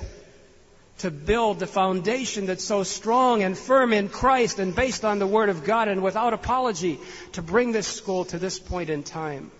to 0.99 1.11
build 1.11 1.59
the 1.59 1.67
foundation 1.67 2.47
that's 2.47 2.65
so 2.65 2.83
strong 2.83 3.43
and 3.43 3.57
firm 3.57 3.93
in 3.93 4.09
Christ 4.09 4.59
and 4.59 4.75
based 4.75 5.05
on 5.05 5.19
the 5.19 5.27
Word 5.27 5.49
of 5.49 5.65
God 5.65 5.89
and 5.89 6.03
without 6.03 6.33
apology 6.33 6.99
to 7.33 7.43
bring 7.43 7.73
this 7.73 7.87
school 7.87 8.25
to 8.27 8.39
this 8.39 8.59
point 8.59 8.91
in 8.91 9.03
time 9.03 9.51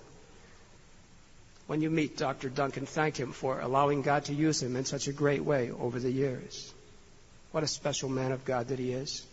when 1.67 1.81
you 1.81 1.91
meet 1.91 2.17
Dr. 2.17 2.49
Duncan, 2.49 2.87
thank 2.87 3.17
him 3.17 3.33
for 3.33 3.61
allowing 3.61 4.03
God 4.03 4.27
to 4.27 4.35
use 4.35 4.63
him 4.63 4.77
in 4.77 4.85
such 4.85 5.09
a 5.09 5.13
great 5.13 5.45
way 5.45 5.71
over 5.71 5.99
the 5.99 6.11
years. 6.11 6.73
What 7.51 7.65
a 7.65 7.67
special 7.67 8.09
man 8.09 8.33
of 8.33 8.45
God 8.45 8.69
that 8.69 8.79
he 8.79 8.93
is. 8.93 9.27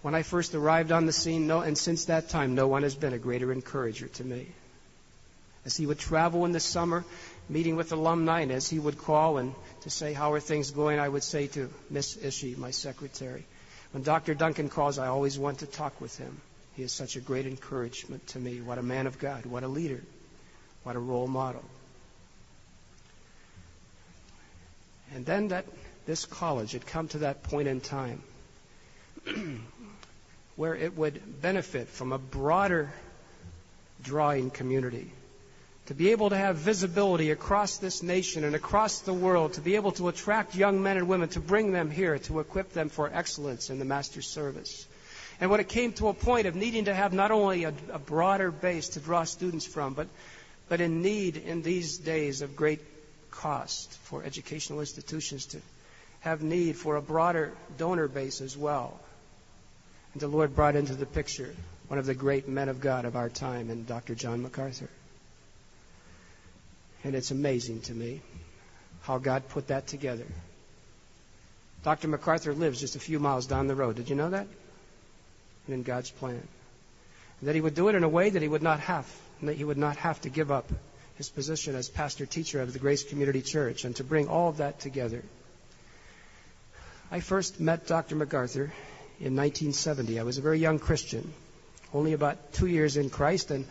When 0.00 0.14
I 0.14 0.22
first 0.22 0.54
arrived 0.54 0.90
on 0.90 1.06
the 1.06 1.12
scene, 1.12 1.46
no, 1.46 1.60
and 1.60 1.76
since 1.76 2.06
that 2.06 2.28
time, 2.28 2.54
no 2.54 2.66
one 2.66 2.82
has 2.82 2.94
been 2.94 3.12
a 3.12 3.18
greater 3.18 3.52
encourager 3.52 4.08
to 4.08 4.24
me. 4.24 4.48
As 5.64 5.76
he 5.76 5.86
would 5.86 5.98
travel 5.98 6.44
in 6.44 6.52
the 6.52 6.60
summer, 6.60 7.04
meeting 7.48 7.76
with 7.76 7.92
alumni, 7.92 8.40
and 8.40 8.52
as 8.52 8.68
he 8.68 8.78
would 8.78 8.98
call 8.98 9.38
and 9.38 9.54
to 9.82 9.90
say, 9.90 10.12
How 10.12 10.32
are 10.32 10.40
things 10.40 10.70
going? 10.70 10.98
I 10.98 11.08
would 11.08 11.22
say 11.22 11.46
to 11.48 11.70
Miss 11.90 12.16
Ishii, 12.16 12.56
my 12.58 12.70
secretary, 12.70 13.44
When 13.92 14.02
Dr. 14.02 14.34
Duncan 14.34 14.68
calls, 14.68 14.98
I 14.98 15.06
always 15.08 15.38
want 15.38 15.60
to 15.60 15.66
talk 15.66 16.00
with 16.00 16.16
him. 16.18 16.40
He 16.74 16.82
is 16.82 16.92
such 16.92 17.16
a 17.16 17.20
great 17.20 17.46
encouragement 17.46 18.26
to 18.28 18.38
me. 18.38 18.60
What 18.60 18.78
a 18.78 18.82
man 18.82 19.06
of 19.06 19.18
God. 19.18 19.46
What 19.46 19.62
a 19.62 19.68
leader. 19.68 20.00
What 20.82 20.96
a 20.96 20.98
role 20.98 21.28
model. 21.28 21.64
And 25.14 25.26
then 25.26 25.48
that 25.48 25.66
this 26.06 26.24
college 26.24 26.72
had 26.72 26.86
come 26.86 27.08
to 27.08 27.18
that 27.18 27.42
point 27.42 27.68
in 27.68 27.80
time 27.80 28.22
where 30.56 30.74
it 30.74 30.96
would 30.96 31.42
benefit 31.42 31.88
from 31.88 32.12
a 32.12 32.18
broader 32.18 32.90
drawing 34.02 34.50
community. 34.50 35.12
To 35.86 35.94
be 35.94 36.12
able 36.12 36.30
to 36.30 36.36
have 36.36 36.56
visibility 36.56 37.32
across 37.32 37.78
this 37.78 38.02
nation 38.02 38.44
and 38.44 38.54
across 38.54 39.00
the 39.00 39.12
world, 39.12 39.54
to 39.54 39.60
be 39.60 39.74
able 39.74 39.92
to 39.92 40.08
attract 40.08 40.54
young 40.54 40.82
men 40.82 40.96
and 40.96 41.08
women, 41.08 41.28
to 41.30 41.40
bring 41.40 41.72
them 41.72 41.90
here, 41.90 42.18
to 42.20 42.38
equip 42.38 42.72
them 42.72 42.88
for 42.88 43.10
excellence 43.12 43.68
in 43.68 43.78
the 43.78 43.84
Master's 43.84 44.28
service. 44.28 44.86
And 45.40 45.50
when 45.50 45.58
it 45.58 45.68
came 45.68 45.92
to 45.94 46.06
a 46.06 46.14
point 46.14 46.46
of 46.46 46.54
needing 46.54 46.84
to 46.84 46.94
have 46.94 47.12
not 47.12 47.32
only 47.32 47.64
a, 47.64 47.74
a 47.90 47.98
broader 47.98 48.52
base 48.52 48.90
to 48.90 49.00
draw 49.00 49.24
students 49.24 49.66
from, 49.66 49.94
but, 49.94 50.06
but 50.68 50.80
in 50.80 51.02
need 51.02 51.36
in 51.36 51.62
these 51.62 51.98
days 51.98 52.42
of 52.42 52.54
great 52.54 52.80
cost 53.32 53.92
for 54.04 54.22
educational 54.22 54.78
institutions 54.78 55.46
to 55.46 55.60
have 56.20 56.44
need 56.44 56.76
for 56.76 56.94
a 56.94 57.02
broader 57.02 57.52
donor 57.76 58.06
base 58.06 58.40
as 58.40 58.56
well. 58.56 59.00
And 60.12 60.22
the 60.22 60.28
Lord 60.28 60.54
brought 60.54 60.76
into 60.76 60.94
the 60.94 61.06
picture 61.06 61.52
one 61.88 61.98
of 61.98 62.06
the 62.06 62.14
great 62.14 62.46
men 62.46 62.68
of 62.68 62.80
God 62.80 63.04
of 63.04 63.16
our 63.16 63.28
time 63.28 63.68
in 63.68 63.84
Dr. 63.84 64.14
John 64.14 64.42
MacArthur. 64.42 64.88
And 67.04 67.14
it's 67.14 67.30
amazing 67.30 67.80
to 67.82 67.94
me 67.94 68.20
how 69.02 69.18
God 69.18 69.48
put 69.48 69.68
that 69.68 69.86
together. 69.86 70.26
Dr. 71.82 72.08
MacArthur 72.08 72.54
lives 72.54 72.80
just 72.80 72.94
a 72.94 73.00
few 73.00 73.18
miles 73.18 73.46
down 73.46 73.66
the 73.66 73.74
road. 73.74 73.96
Did 73.96 74.08
you 74.08 74.14
know 74.14 74.30
that? 74.30 74.46
And 75.66 75.74
in 75.74 75.82
God's 75.82 76.10
plan. 76.10 76.40
And 77.40 77.48
that 77.48 77.54
he 77.54 77.60
would 77.60 77.74
do 77.74 77.88
it 77.88 77.96
in 77.96 78.04
a 78.04 78.08
way 78.08 78.30
that 78.30 78.40
he 78.40 78.48
would 78.48 78.62
not 78.62 78.80
have, 78.80 79.06
that 79.42 79.56
he 79.56 79.64
would 79.64 79.78
not 79.78 79.96
have 79.96 80.20
to 80.20 80.28
give 80.28 80.52
up 80.52 80.70
his 81.16 81.28
position 81.28 81.74
as 81.74 81.88
pastor 81.88 82.24
teacher 82.24 82.60
of 82.60 82.72
the 82.72 82.78
Grace 82.78 83.02
Community 83.02 83.42
Church 83.42 83.84
and 83.84 83.96
to 83.96 84.04
bring 84.04 84.28
all 84.28 84.48
of 84.48 84.58
that 84.58 84.78
together. 84.80 85.22
I 87.10 87.20
first 87.20 87.60
met 87.60 87.86
Dr. 87.86 88.16
MacArthur 88.16 88.72
in 89.20 89.36
1970. 89.36 90.18
I 90.18 90.22
was 90.22 90.38
a 90.38 90.40
very 90.40 90.58
young 90.58 90.78
Christian, 90.78 91.32
only 91.92 92.12
about 92.12 92.52
two 92.52 92.66
years 92.66 92.96
in 92.96 93.10
Christ, 93.10 93.50
and 93.50 93.66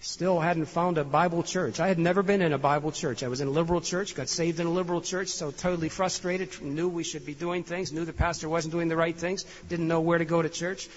still 0.00 0.38
hadn't 0.40 0.66
found 0.66 0.98
a 0.98 1.04
Bible 1.04 1.42
church. 1.42 1.80
I 1.80 1.88
had 1.88 1.98
never 1.98 2.22
been 2.22 2.42
in 2.42 2.52
a 2.52 2.58
Bible 2.58 2.92
church. 2.92 3.22
I 3.22 3.28
was 3.28 3.40
in 3.40 3.48
a 3.48 3.50
liberal 3.50 3.80
church, 3.80 4.14
got 4.14 4.28
saved 4.28 4.60
in 4.60 4.66
a 4.66 4.70
liberal 4.70 5.00
church, 5.00 5.28
so 5.28 5.50
totally 5.50 5.88
frustrated, 5.88 6.60
knew 6.62 6.88
we 6.88 7.04
should 7.04 7.26
be 7.26 7.34
doing 7.34 7.64
things, 7.64 7.92
knew 7.92 8.04
the 8.04 8.12
pastor 8.12 8.48
wasn't 8.48 8.72
doing 8.72 8.88
the 8.88 8.96
right 8.96 9.16
things, 9.16 9.44
didn't 9.68 9.88
know 9.88 10.00
where 10.00 10.18
to 10.18 10.24
go 10.24 10.42
to 10.42 10.48
church. 10.48 10.88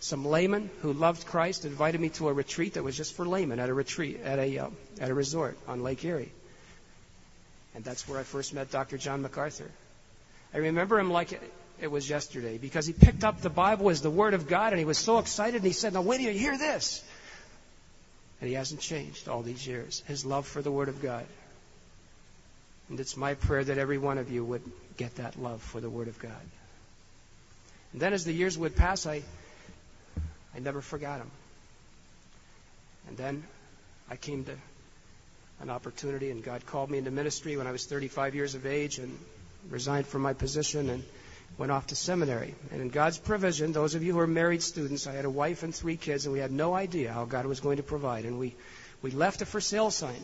Some 0.00 0.26
laymen 0.26 0.68
who 0.82 0.92
loved 0.92 1.26
Christ 1.26 1.64
invited 1.64 2.00
me 2.00 2.10
to 2.10 2.28
a 2.28 2.32
retreat 2.32 2.74
that 2.74 2.84
was 2.84 2.96
just 2.96 3.14
for 3.14 3.24
laymen 3.24 3.58
at 3.58 3.70
a 3.70 3.74
retreat 3.74 4.20
at 4.22 4.38
a 4.38 4.58
uh, 4.58 4.68
at 5.00 5.10
a 5.10 5.14
resort 5.14 5.56
on 5.66 5.82
Lake 5.82 6.04
Erie. 6.04 6.32
And 7.74 7.82
that's 7.82 8.06
where 8.06 8.20
I 8.20 8.22
first 8.22 8.52
met 8.52 8.70
Dr. 8.70 8.98
John 8.98 9.22
MacArthur. 9.22 9.70
I 10.52 10.58
remember 10.58 10.98
him 10.98 11.10
like 11.10 11.40
it 11.80 11.90
was 11.90 12.08
yesterday 12.08 12.58
because 12.58 12.86
he 12.86 12.92
picked 12.92 13.24
up 13.24 13.40
the 13.40 13.50
Bible 13.50 13.90
as 13.90 14.02
the 14.02 14.10
Word 14.10 14.34
of 14.34 14.46
God 14.46 14.72
and 14.72 14.78
he 14.78 14.84
was 14.84 14.98
so 14.98 15.18
excited 15.18 15.56
and 15.56 15.64
he 15.64 15.72
said, 15.72 15.94
Now, 15.94 16.02
wait 16.02 16.18
till 16.18 16.30
you 16.30 16.38
hear 16.38 16.56
this. 16.56 17.02
He 18.46 18.54
hasn't 18.54 18.80
changed 18.80 19.28
all 19.28 19.42
these 19.42 19.66
years. 19.66 20.02
His 20.06 20.24
love 20.24 20.46
for 20.46 20.62
the 20.62 20.70
Word 20.70 20.88
of 20.88 21.00
God. 21.00 21.24
And 22.88 23.00
it's 23.00 23.16
my 23.16 23.34
prayer 23.34 23.64
that 23.64 23.78
every 23.78 23.98
one 23.98 24.18
of 24.18 24.30
you 24.30 24.44
would 24.44 24.62
get 24.96 25.16
that 25.16 25.40
love 25.40 25.62
for 25.62 25.80
the 25.80 25.90
Word 25.90 26.08
of 26.08 26.18
God. 26.18 26.32
And 27.92 28.00
then 28.00 28.12
as 28.12 28.24
the 28.24 28.32
years 28.32 28.58
would 28.58 28.76
pass, 28.76 29.06
I, 29.06 29.22
I 30.54 30.58
never 30.58 30.80
forgot 30.80 31.20
him. 31.20 31.30
And 33.08 33.16
then 33.16 33.44
I 34.10 34.16
came 34.16 34.44
to 34.44 34.56
an 35.60 35.70
opportunity, 35.70 36.30
and 36.30 36.42
God 36.42 36.66
called 36.66 36.90
me 36.90 36.98
into 36.98 37.10
ministry 37.10 37.56
when 37.56 37.66
I 37.66 37.72
was 37.72 37.86
35 37.86 38.34
years 38.34 38.54
of 38.54 38.66
age 38.66 38.98
and 38.98 39.16
resigned 39.70 40.06
from 40.06 40.22
my 40.22 40.32
position 40.32 40.90
and 40.90 41.04
went 41.56 41.70
off 41.70 41.86
to 41.88 41.96
seminary. 41.96 42.54
And 42.72 42.80
in 42.80 42.88
God's 42.88 43.18
provision, 43.18 43.72
those 43.72 43.94
of 43.94 44.02
you 44.02 44.12
who 44.12 44.18
are 44.18 44.26
married 44.26 44.62
students, 44.62 45.06
I 45.06 45.12
had 45.12 45.24
a 45.24 45.30
wife 45.30 45.62
and 45.62 45.74
three 45.74 45.96
kids, 45.96 46.26
and 46.26 46.32
we 46.32 46.40
had 46.40 46.50
no 46.50 46.74
idea 46.74 47.12
how 47.12 47.24
God 47.24 47.46
was 47.46 47.60
going 47.60 47.76
to 47.76 47.82
provide. 47.82 48.24
And 48.24 48.38
we, 48.38 48.54
we 49.02 49.10
left 49.10 49.42
a 49.42 49.46
for 49.46 49.60
sale 49.60 49.90
sign 49.90 50.20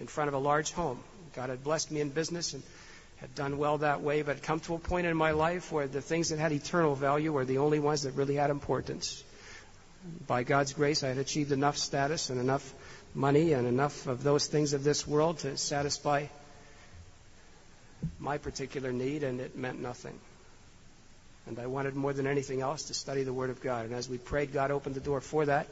in 0.00 0.06
front 0.06 0.28
of 0.28 0.34
a 0.34 0.38
large 0.38 0.72
home. 0.72 0.98
God 1.34 1.50
had 1.50 1.62
blessed 1.62 1.90
me 1.90 2.00
in 2.00 2.08
business 2.08 2.54
and 2.54 2.62
had 3.16 3.34
done 3.34 3.58
well 3.58 3.78
that 3.78 4.00
way, 4.02 4.22
but 4.22 4.36
had 4.36 4.42
come 4.42 4.60
to 4.60 4.74
a 4.74 4.78
point 4.78 5.06
in 5.06 5.16
my 5.16 5.32
life 5.32 5.72
where 5.72 5.86
the 5.86 6.00
things 6.00 6.30
that 6.30 6.38
had 6.38 6.52
eternal 6.52 6.94
value 6.94 7.32
were 7.32 7.44
the 7.44 7.58
only 7.58 7.78
ones 7.78 8.02
that 8.02 8.12
really 8.12 8.36
had 8.36 8.50
importance. 8.50 9.22
By 10.26 10.42
God's 10.42 10.72
grace, 10.72 11.02
I 11.02 11.08
had 11.08 11.18
achieved 11.18 11.52
enough 11.52 11.76
status 11.76 12.30
and 12.30 12.40
enough 12.40 12.74
money 13.14 13.52
and 13.52 13.66
enough 13.66 14.06
of 14.06 14.22
those 14.22 14.46
things 14.46 14.72
of 14.72 14.84
this 14.84 15.06
world 15.06 15.38
to 15.38 15.56
satisfy 15.56 16.26
my 18.18 18.38
particular 18.38 18.92
need, 18.92 19.22
and 19.22 19.40
it 19.40 19.56
meant 19.56 19.80
nothing. 19.80 20.18
And 21.46 21.58
I 21.58 21.66
wanted 21.66 21.94
more 21.94 22.12
than 22.12 22.26
anything 22.26 22.60
else 22.60 22.84
to 22.84 22.94
study 22.94 23.22
the 23.22 23.32
Word 23.32 23.50
of 23.50 23.60
God. 23.60 23.84
And 23.84 23.94
as 23.94 24.08
we 24.08 24.18
prayed, 24.18 24.52
God 24.52 24.70
opened 24.70 24.94
the 24.94 25.00
door 25.00 25.20
for 25.20 25.46
that. 25.46 25.68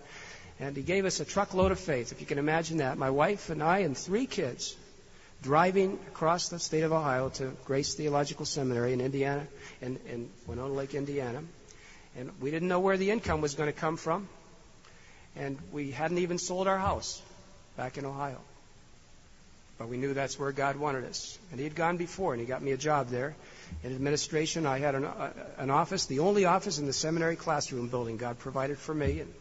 And 0.61 0.77
He 0.77 0.83
gave 0.83 1.05
us 1.05 1.21
a 1.21 1.25
truckload 1.25 1.73
of 1.73 1.81
faith, 1.81 2.13
if 2.13 2.21
you 2.21 2.27
can 2.27 2.39
imagine 2.39 2.79
that. 2.79 2.97
My 2.97 3.11
wife 3.11 3.51
and 3.51 3.63
I 3.63 3.79
and 3.79 3.97
three 3.97 4.27
kids 4.27 4.77
driving 5.43 5.99
across 6.09 6.49
the 6.49 6.59
state 6.59 6.85
of 6.85 6.93
Ohio 6.93 7.29
to 7.29 7.53
Grace 7.65 7.95
Theological 7.95 8.47
Seminary 8.47 8.93
in 8.93 9.01
Indiana, 9.01 9.47
in, 9.83 9.99
in 10.09 10.31
Winona 10.47 10.73
Lake, 10.73 10.95
Indiana. 10.95 11.43
And 12.17 12.31
we 12.41 12.51
didn't 12.51 12.69
know 12.69 12.81
where 12.81 12.97
the 12.97 13.11
income 13.11 13.41
was 13.41 13.55
going 13.55 13.71
to 13.71 13.79
come 13.79 13.97
from. 13.97 14.29
And 15.37 15.59
we 15.73 15.91
hadn't 15.91 16.19
even 16.19 16.39
sold 16.39 16.69
our 16.69 16.79
house 16.79 17.21
back 17.77 17.99
in 17.99 18.05
Ohio. 18.05 18.41
But 19.79 19.89
we 19.89 19.97
knew 19.97 20.15
that's 20.15 20.39
where 20.39 20.53
God 20.53 20.77
wanted 20.77 21.05
us. 21.05 21.37
And 21.51 21.59
He 21.59 21.65
had 21.65 21.75
gone 21.75 21.97
before, 21.97 22.33
and 22.33 22.41
He 22.41 22.47
got 22.47 22.63
me 22.63 22.71
a 22.71 22.77
job 22.77 23.09
there. 23.09 23.35
In 23.83 23.95
administration, 23.95 24.67
I 24.67 24.79
had 24.79 24.95
an, 24.95 25.05
uh, 25.05 25.33
an 25.59 25.71
office, 25.71 26.07
the 26.07 26.21
only 26.21 26.45
office 26.45 26.79
in 26.79 26.87
the 26.87 26.93
seminary 26.93 27.37
classroom 27.37 27.89
building 27.89 28.17
God 28.17 28.39
provided 28.39 28.79
for 28.79 28.95
me, 28.95 29.21
and, 29.21 29.33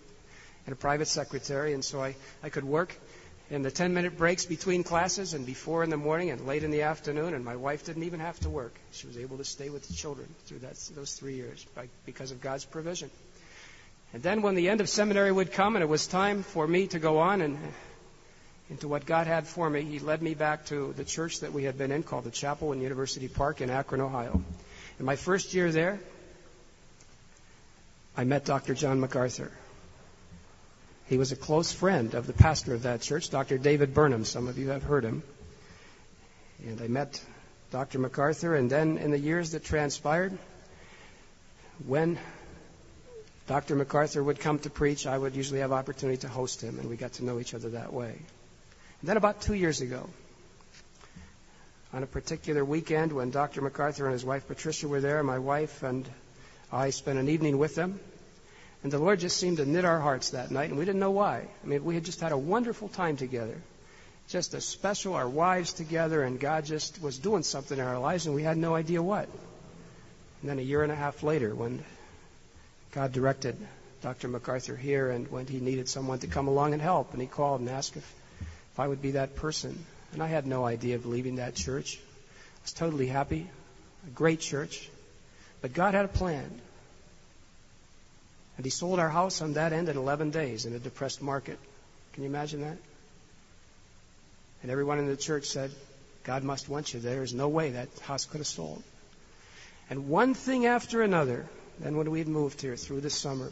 and 0.65 0.73
a 0.73 0.75
private 0.75 1.07
secretary. 1.07 1.73
And 1.73 1.83
so 1.83 2.01
I, 2.03 2.15
I 2.41 2.49
could 2.49 2.63
work 2.63 2.95
in 3.49 3.61
the 3.61 3.71
10 3.71 3.93
minute 3.93 4.17
breaks 4.17 4.45
between 4.45 4.83
classes 4.83 5.33
and 5.33 5.45
before 5.45 5.83
in 5.83 5.89
the 5.89 5.97
morning 5.97 6.31
and 6.31 6.47
late 6.47 6.63
in 6.63 6.71
the 6.71 6.83
afternoon. 6.83 7.33
And 7.33 7.45
my 7.45 7.55
wife 7.55 7.85
didn't 7.85 8.03
even 8.03 8.19
have 8.19 8.39
to 8.41 8.49
work. 8.49 8.73
She 8.91 9.07
was 9.07 9.17
able 9.17 9.37
to 9.37 9.45
stay 9.45 9.69
with 9.69 9.87
the 9.87 9.93
children 9.93 10.27
through 10.45 10.59
that, 10.59 10.75
those 10.95 11.13
three 11.13 11.35
years 11.35 11.65
by, 11.75 11.87
because 12.05 12.31
of 12.31 12.41
God's 12.41 12.65
provision. 12.65 13.09
And 14.13 14.21
then 14.21 14.41
when 14.41 14.55
the 14.55 14.69
end 14.69 14.79
of 14.81 14.89
seminary 14.89 15.31
would 15.31 15.51
come 15.51 15.75
and 15.75 15.83
it 15.83 15.87
was 15.87 16.05
time 16.07 16.43
for 16.43 16.67
me 16.67 16.87
to 16.87 16.99
go 16.99 17.17
on 17.19 17.41
and 17.41 17.57
into 18.73 18.87
what 18.87 19.05
God 19.05 19.27
had 19.27 19.45
for 19.45 19.69
me, 19.69 19.83
He 19.83 19.99
led 19.99 20.23
me 20.23 20.33
back 20.33 20.65
to 20.65 20.93
the 20.93 21.03
church 21.03 21.41
that 21.41 21.53
we 21.53 21.63
had 21.63 21.77
been 21.77 21.91
in 21.91 22.01
called 22.01 22.23
the 22.23 22.31
Chapel 22.31 22.71
in 22.73 22.81
University 22.81 23.27
Park 23.27 23.61
in 23.61 23.69
Akron, 23.69 24.01
Ohio. 24.01 24.41
In 24.99 25.05
my 25.05 25.15
first 25.15 25.53
year 25.53 25.71
there, 25.71 25.99
I 28.17 28.23
met 28.23 28.45
Dr. 28.45 28.73
John 28.73 28.99
MacArthur. 28.99 29.51
He 31.05 31.19
was 31.19 31.31
a 31.31 31.35
close 31.35 31.71
friend 31.71 32.15
of 32.15 32.25
the 32.25 32.33
pastor 32.33 32.73
of 32.73 32.81
that 32.83 33.01
church, 33.01 33.29
Dr. 33.29 33.59
David 33.59 33.93
Burnham. 33.93 34.25
Some 34.25 34.47
of 34.47 34.57
you 34.57 34.69
have 34.69 34.81
heard 34.81 35.03
him. 35.03 35.21
And 36.65 36.81
I 36.81 36.87
met 36.87 37.21
Dr. 37.69 37.99
MacArthur, 37.99 38.55
and 38.55 38.71
then 38.71 38.97
in 38.97 39.11
the 39.11 39.19
years 39.19 39.51
that 39.51 39.63
transpired, 39.63 40.35
when 41.85 42.17
Dr. 43.45 43.75
MacArthur 43.75 44.23
would 44.23 44.39
come 44.39 44.57
to 44.59 44.71
preach, 44.71 45.05
I 45.05 45.15
would 45.15 45.35
usually 45.35 45.59
have 45.59 45.71
opportunity 45.71 46.17
to 46.21 46.27
host 46.27 46.61
him, 46.61 46.79
and 46.79 46.89
we 46.89 46.95
got 46.95 47.13
to 47.13 47.23
know 47.23 47.39
each 47.39 47.53
other 47.53 47.69
that 47.71 47.93
way. 47.93 48.15
Then 49.03 49.17
about 49.17 49.41
two 49.41 49.53
years 49.53 49.81
ago, 49.81 50.09
on 51.91 52.03
a 52.03 52.07
particular 52.07 52.63
weekend 52.63 53.11
when 53.11 53.31
Dr. 53.31 53.61
MacArthur 53.61 54.05
and 54.05 54.13
his 54.13 54.23
wife 54.23 54.47
Patricia 54.47 54.87
were 54.87 55.01
there, 55.01 55.21
my 55.23 55.39
wife 55.39 55.83
and 55.83 56.09
I 56.71 56.89
spent 56.91 57.19
an 57.19 57.27
evening 57.27 57.57
with 57.57 57.75
them. 57.75 57.99
And 58.81 58.91
the 58.91 58.99
Lord 58.99 59.19
just 59.19 59.37
seemed 59.37 59.57
to 59.57 59.65
knit 59.65 59.83
our 59.83 59.99
hearts 59.99 60.31
that 60.31 60.51
night, 60.51 60.69
and 60.69 60.79
we 60.79 60.85
didn't 60.85 61.01
know 61.01 61.11
why. 61.11 61.45
I 61.63 61.67
mean, 61.67 61.83
we 61.83 61.95
had 61.95 62.05
just 62.05 62.21
had 62.21 62.31
a 62.31 62.37
wonderful 62.37 62.87
time 62.87 63.17
together. 63.17 63.55
Just 64.29 64.53
a 64.53 64.61
special, 64.61 65.15
our 65.15 65.27
wives 65.27 65.73
together, 65.73 66.23
and 66.23 66.39
God 66.39 66.63
just 66.63 67.01
was 67.01 67.19
doing 67.19 67.43
something 67.43 67.77
in 67.77 67.85
our 67.85 67.99
lives, 67.99 68.25
and 68.25 68.33
we 68.33 68.43
had 68.43 68.57
no 68.57 68.73
idea 68.73 69.03
what. 69.03 69.27
And 70.41 70.49
then 70.49 70.59
a 70.59 70.63
year 70.63 70.81
and 70.81 70.91
a 70.91 70.95
half 70.95 71.23
later, 71.23 71.53
when 71.53 71.83
God 72.93 73.11
directed 73.11 73.57
Dr. 74.01 74.29
MacArthur 74.29 74.77
here, 74.77 75.11
and 75.11 75.29
when 75.29 75.45
he 75.45 75.59
needed 75.59 75.89
someone 75.89 76.19
to 76.19 76.27
come 76.27 76.47
along 76.47 76.71
and 76.71 76.81
help, 76.81 77.11
and 77.11 77.21
he 77.21 77.27
called 77.27 77.59
and 77.59 77.69
asked 77.69 77.95
if 77.97 78.15
if 78.73 78.79
I 78.79 78.87
would 78.87 79.01
be 79.01 79.11
that 79.11 79.35
person. 79.35 79.85
And 80.13 80.21
I 80.21 80.27
had 80.27 80.47
no 80.47 80.65
idea 80.65 80.95
of 80.95 81.05
leaving 81.05 81.35
that 81.35 81.55
church. 81.55 81.97
I 81.97 82.61
was 82.63 82.73
totally 82.73 83.07
happy. 83.07 83.49
A 84.07 84.09
great 84.09 84.39
church. 84.39 84.89
But 85.61 85.73
God 85.73 85.93
had 85.93 86.05
a 86.05 86.09
plan. 86.09 86.59
And 88.57 88.65
He 88.65 88.69
sold 88.69 88.99
our 88.99 89.09
house 89.09 89.41
on 89.41 89.53
that 89.53 89.73
end 89.73 89.89
in 89.89 89.97
11 89.97 90.31
days 90.31 90.65
in 90.65 90.73
a 90.73 90.79
depressed 90.79 91.21
market. 91.21 91.59
Can 92.13 92.23
you 92.23 92.29
imagine 92.29 92.61
that? 92.61 92.77
And 94.61 94.71
everyone 94.71 94.99
in 94.99 95.07
the 95.07 95.17
church 95.17 95.45
said, 95.45 95.71
God 96.23 96.43
must 96.43 96.69
want 96.69 96.93
you. 96.93 96.99
There 96.99 97.23
is 97.23 97.33
no 97.33 97.49
way 97.49 97.71
that 97.71 97.89
house 97.99 98.25
could 98.25 98.39
have 98.39 98.47
sold. 98.47 98.81
And 99.89 100.07
one 100.07 100.33
thing 100.33 100.65
after 100.65 101.01
another, 101.01 101.45
then 101.79 101.97
when 101.97 102.09
we 102.09 102.19
had 102.19 102.27
moved 102.27 102.61
here 102.61 102.75
through 102.75 103.01
the 103.01 103.09
summer, 103.09 103.51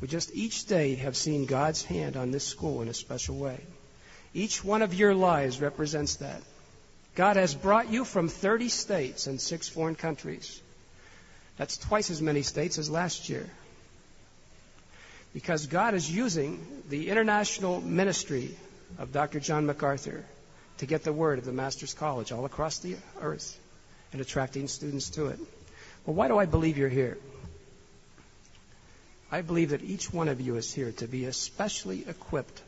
we 0.00 0.08
just 0.08 0.34
each 0.34 0.66
day 0.66 0.96
have 0.96 1.16
seen 1.16 1.46
God's 1.46 1.82
hand 1.82 2.16
on 2.16 2.30
this 2.30 2.46
school 2.46 2.82
in 2.82 2.88
a 2.88 2.94
special 2.94 3.36
way. 3.36 3.60
Each 4.34 4.64
one 4.64 4.82
of 4.82 4.92
your 4.92 5.14
lives 5.14 5.60
represents 5.60 6.16
that. 6.16 6.42
God 7.14 7.36
has 7.36 7.54
brought 7.54 7.88
you 7.88 8.04
from 8.04 8.28
30 8.28 8.68
states 8.68 9.28
and 9.28 9.40
six 9.40 9.68
foreign 9.68 9.94
countries. 9.94 10.60
That's 11.56 11.76
twice 11.76 12.10
as 12.10 12.20
many 12.20 12.42
states 12.42 12.76
as 12.76 12.90
last 12.90 13.28
year. 13.28 13.48
Because 15.32 15.68
God 15.68 15.94
is 15.94 16.10
using 16.10 16.82
the 16.88 17.10
international 17.10 17.80
ministry 17.80 18.56
of 18.98 19.12
Dr. 19.12 19.38
John 19.38 19.66
MacArthur 19.66 20.24
to 20.78 20.86
get 20.86 21.04
the 21.04 21.12
word 21.12 21.38
of 21.38 21.44
the 21.44 21.52
Master's 21.52 21.94
College 21.94 22.32
all 22.32 22.44
across 22.44 22.78
the 22.78 22.96
earth 23.20 23.56
and 24.12 24.20
attracting 24.20 24.66
students 24.66 25.10
to 25.10 25.26
it. 25.26 25.38
Well, 26.04 26.14
why 26.14 26.26
do 26.26 26.38
I 26.38 26.46
believe 26.46 26.76
you're 26.76 26.88
here? 26.88 27.18
I 29.30 29.42
believe 29.42 29.70
that 29.70 29.82
each 29.82 30.12
one 30.12 30.28
of 30.28 30.40
you 30.40 30.56
is 30.56 30.72
here 30.72 30.92
to 30.92 31.06
be 31.06 31.24
especially 31.24 32.04
equipped 32.08 32.60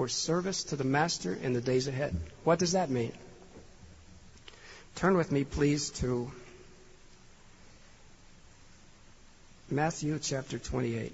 for 0.00 0.08
service 0.08 0.64
to 0.64 0.76
the 0.76 0.84
Master 0.84 1.34
in 1.34 1.52
the 1.52 1.60
days 1.60 1.86
ahead. 1.86 2.16
What 2.42 2.58
does 2.58 2.72
that 2.72 2.88
mean? 2.88 3.12
Turn 4.94 5.14
with 5.14 5.30
me, 5.30 5.44
please, 5.44 5.90
to 6.00 6.32
Matthew 9.70 10.18
chapter 10.18 10.58
28. 10.58 11.12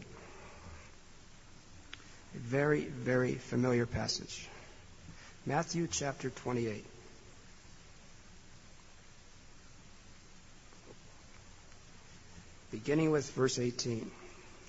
A 2.32 2.38
very, 2.38 2.84
very 2.84 3.34
familiar 3.34 3.86
passage. 3.86 4.46
Matthew 5.46 5.88
chapter 5.90 6.30
28. 6.30 6.84
Beginning 12.70 13.10
with 13.10 13.28
verse 13.32 13.58
18. 13.58 14.08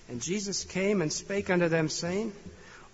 And 0.09 0.23
Jesus 0.23 0.63
came 0.63 1.03
and 1.03 1.13
spake 1.13 1.51
unto 1.51 1.69
them, 1.69 1.87
saying, 1.87 2.33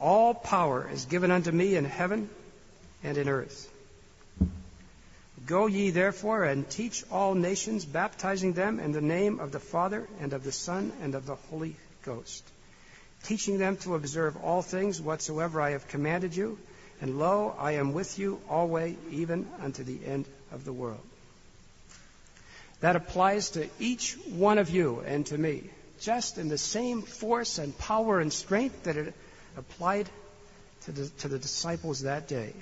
All 0.03 0.33
power 0.33 0.89
is 0.91 1.05
given 1.05 1.31
unto 1.31 1.49
me 1.49 1.77
in 1.77 1.85
heaven 1.85 2.29
and 3.05 3.17
in 3.17 3.29
earth. 3.29 3.71
Go 5.45 5.67
ye 5.67 5.91
therefore 5.91 6.43
and 6.43 6.69
teach 6.69 7.05
all 7.09 7.35
nations, 7.35 7.85
baptizing 7.85 8.51
them 8.51 8.81
in 8.81 8.91
the 8.91 8.99
name 8.99 9.39
of 9.39 9.53
the 9.53 9.61
Father 9.61 10.05
and 10.19 10.33
of 10.33 10.43
the 10.43 10.51
Son 10.51 10.91
and 11.01 11.15
of 11.15 11.25
the 11.25 11.35
Holy 11.35 11.77
Ghost, 12.03 12.43
teaching 13.23 13.57
them 13.57 13.77
to 13.77 13.95
observe 13.95 14.35
all 14.43 14.61
things 14.61 15.01
whatsoever 15.01 15.61
I 15.61 15.69
have 15.69 15.87
commanded 15.87 16.35
you. 16.35 16.57
And 16.99 17.17
lo, 17.17 17.55
I 17.57 17.75
am 17.75 17.93
with 17.93 18.19
you 18.19 18.41
always, 18.49 18.97
even 19.09 19.47
unto 19.61 19.85
the 19.85 20.05
end 20.05 20.25
of 20.51 20.65
the 20.65 20.73
world. 20.73 21.07
That 22.81 22.97
applies 22.97 23.51
to 23.51 23.69
each 23.79 24.17
one 24.27 24.57
of 24.57 24.69
you 24.69 25.01
and 25.07 25.25
to 25.27 25.37
me, 25.37 25.69
just 26.01 26.37
in 26.37 26.49
the 26.49 26.57
same 26.57 27.03
force 27.03 27.57
and 27.57 27.77
power 27.77 28.19
and 28.19 28.33
strength 28.33 28.83
that 28.83 28.97
it 28.97 29.13
applied 29.57 30.09
to 30.85 30.91
the, 30.91 31.09
to 31.19 31.27
the 31.27 31.39
disciples 31.39 32.01
that 32.01 32.27
day. 32.27 32.53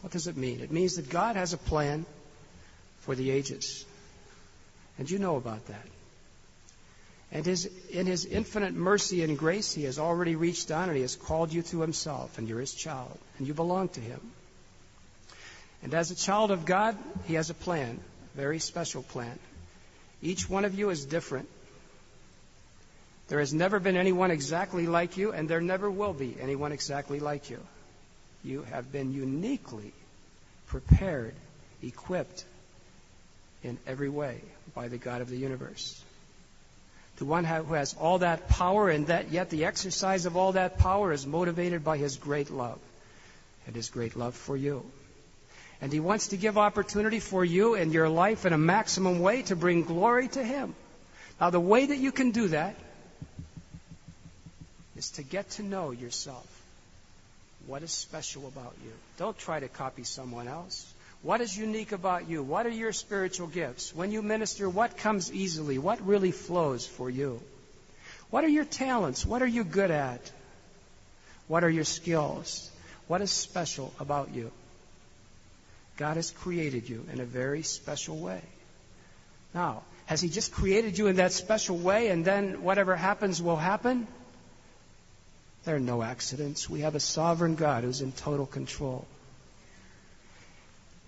What 0.00 0.12
does 0.12 0.26
it 0.26 0.36
mean? 0.36 0.60
It 0.60 0.70
means 0.70 0.96
that 0.96 1.08
God 1.08 1.36
has 1.36 1.52
a 1.52 1.58
plan 1.58 2.04
for 3.00 3.14
the 3.14 3.30
ages. 3.30 3.84
And 4.98 5.10
you 5.10 5.18
know 5.18 5.36
about 5.36 5.66
that. 5.66 5.86
And 7.32 7.44
his, 7.44 7.68
in 7.90 8.06
his 8.06 8.24
infinite 8.26 8.74
mercy 8.74 9.24
and 9.24 9.36
grace, 9.36 9.72
he 9.72 9.84
has 9.84 9.98
already 9.98 10.36
reached 10.36 10.68
down 10.68 10.88
and 10.88 10.94
he 10.94 11.02
has 11.02 11.16
called 11.16 11.52
you 11.52 11.62
to 11.62 11.80
himself, 11.80 12.38
and 12.38 12.48
you're 12.48 12.60
his 12.60 12.74
child, 12.74 13.18
and 13.38 13.46
you 13.46 13.54
belong 13.54 13.88
to 13.90 14.00
him. 14.00 14.20
And 15.82 15.94
as 15.94 16.10
a 16.10 16.14
child 16.14 16.50
of 16.50 16.64
God, 16.64 16.96
he 17.26 17.34
has 17.34 17.50
a 17.50 17.54
plan, 17.54 17.98
a 18.34 18.36
very 18.36 18.58
special 18.58 19.02
plan. 19.02 19.38
Each 20.22 20.48
one 20.48 20.64
of 20.64 20.78
you 20.78 20.90
is 20.90 21.04
different. 21.04 21.48
There 23.28 23.40
has 23.40 23.54
never 23.54 23.80
been 23.80 23.96
anyone 23.96 24.30
exactly 24.30 24.86
like 24.86 25.16
you, 25.16 25.32
and 25.32 25.48
there 25.48 25.60
never 25.60 25.90
will 25.90 26.12
be 26.12 26.36
anyone 26.40 26.72
exactly 26.72 27.20
like 27.20 27.50
you. 27.50 27.60
You 28.42 28.62
have 28.64 28.92
been 28.92 29.12
uniquely 29.12 29.92
prepared, 30.66 31.34
equipped 31.82 32.44
in 33.62 33.78
every 33.86 34.10
way 34.10 34.40
by 34.74 34.88
the 34.88 34.98
God 34.98 35.22
of 35.22 35.30
the 35.30 35.38
universe 35.38 36.02
the 37.16 37.24
one 37.24 37.44
who 37.44 37.74
has 37.74 37.94
all 37.94 38.18
that 38.18 38.48
power, 38.48 38.88
and 38.88 39.06
that 39.06 39.30
yet 39.30 39.50
the 39.50 39.66
exercise 39.66 40.26
of 40.26 40.36
all 40.36 40.52
that 40.52 40.78
power 40.78 41.12
is 41.12 41.26
motivated 41.26 41.84
by 41.84 41.96
his 41.96 42.16
great 42.16 42.50
love 42.50 42.78
and 43.66 43.76
his 43.76 43.88
great 43.88 44.16
love 44.16 44.34
for 44.34 44.56
you. 44.56 44.84
And 45.80 45.92
he 45.92 46.00
wants 46.00 46.28
to 46.28 46.36
give 46.36 46.58
opportunity 46.58 47.20
for 47.20 47.44
you 47.44 47.74
and 47.74 47.92
your 47.92 48.08
life 48.08 48.46
in 48.46 48.52
a 48.52 48.58
maximum 48.58 49.20
way 49.20 49.42
to 49.42 49.56
bring 49.56 49.82
glory 49.82 50.28
to 50.28 50.42
him. 50.42 50.74
Now, 51.40 51.50
the 51.50 51.60
way 51.60 51.86
that 51.86 51.98
you 51.98 52.10
can 52.10 52.30
do 52.30 52.48
that 52.48 52.74
is 54.96 55.10
to 55.12 55.22
get 55.22 55.50
to 55.50 55.62
know 55.62 55.90
yourself. 55.90 56.46
What 57.66 57.82
is 57.82 57.90
special 57.90 58.46
about 58.46 58.74
you? 58.84 58.92
Don't 59.18 59.36
try 59.36 59.60
to 59.60 59.68
copy 59.68 60.04
someone 60.04 60.48
else. 60.48 60.92
What 61.22 61.40
is 61.40 61.56
unique 61.56 61.92
about 61.92 62.28
you? 62.28 62.42
What 62.42 62.66
are 62.66 62.70
your 62.70 62.92
spiritual 62.92 63.46
gifts? 63.46 63.94
When 63.94 64.12
you 64.12 64.20
minister, 64.20 64.68
what 64.68 64.98
comes 64.98 65.32
easily? 65.32 65.78
What 65.78 66.06
really 66.06 66.32
flows 66.32 66.86
for 66.86 67.08
you? 67.08 67.40
What 68.28 68.44
are 68.44 68.48
your 68.48 68.66
talents? 68.66 69.24
What 69.24 69.40
are 69.40 69.46
you 69.46 69.64
good 69.64 69.90
at? 69.90 70.30
What 71.48 71.64
are 71.64 71.70
your 71.70 71.84
skills? 71.84 72.70
What 73.06 73.22
is 73.22 73.30
special 73.30 73.92
about 73.98 74.34
you? 74.34 74.50
God 75.96 76.16
has 76.16 76.30
created 76.30 76.88
you 76.88 77.06
in 77.12 77.20
a 77.20 77.24
very 77.24 77.62
special 77.62 78.16
way. 78.16 78.42
Now, 79.54 79.82
has 80.06 80.20
He 80.20 80.28
just 80.28 80.52
created 80.52 80.98
you 80.98 81.06
in 81.06 81.16
that 81.16 81.32
special 81.32 81.78
way 81.78 82.08
and 82.08 82.24
then 82.24 82.62
whatever 82.62 82.96
happens 82.96 83.40
will 83.40 83.56
happen? 83.56 84.06
There 85.64 85.76
are 85.76 85.80
no 85.80 86.02
accidents. 86.02 86.68
We 86.68 86.80
have 86.80 86.94
a 86.94 87.00
sovereign 87.00 87.54
God 87.54 87.84
who's 87.84 88.02
in 88.02 88.12
total 88.12 88.46
control. 88.46 89.06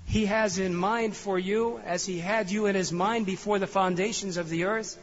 He 0.06 0.26
has 0.26 0.58
in 0.58 0.74
mind 0.74 1.16
for 1.16 1.38
you, 1.38 1.78
as 1.84 2.06
He 2.06 2.18
had 2.18 2.50
you 2.50 2.66
in 2.66 2.74
His 2.74 2.92
mind 2.92 3.26
before 3.26 3.58
the 3.58 3.66
foundations 3.66 4.36
of 4.36 4.48
the 4.48 4.64
earth. 4.64 4.98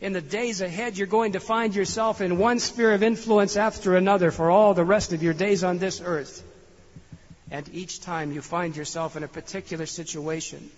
In 0.00 0.14
the 0.14 0.22
days 0.22 0.62
ahead, 0.62 0.96
you're 0.96 1.06
going 1.06 1.32
to 1.32 1.40
find 1.40 1.74
yourself 1.74 2.22
in 2.22 2.38
one 2.38 2.58
sphere 2.58 2.94
of 2.94 3.02
influence 3.02 3.56
after 3.56 3.96
another 3.96 4.30
for 4.30 4.50
all 4.50 4.72
the 4.72 4.84
rest 4.84 5.12
of 5.12 5.22
your 5.22 5.34
days 5.34 5.62
on 5.62 5.78
this 5.78 6.00
earth. 6.02 6.42
And 7.50 7.68
each 7.74 8.00
time 8.00 8.32
you 8.32 8.40
find 8.40 8.74
yourself 8.76 9.16
in 9.16 9.24
a 9.24 9.28
particular 9.28 9.84
situation, 9.84 10.70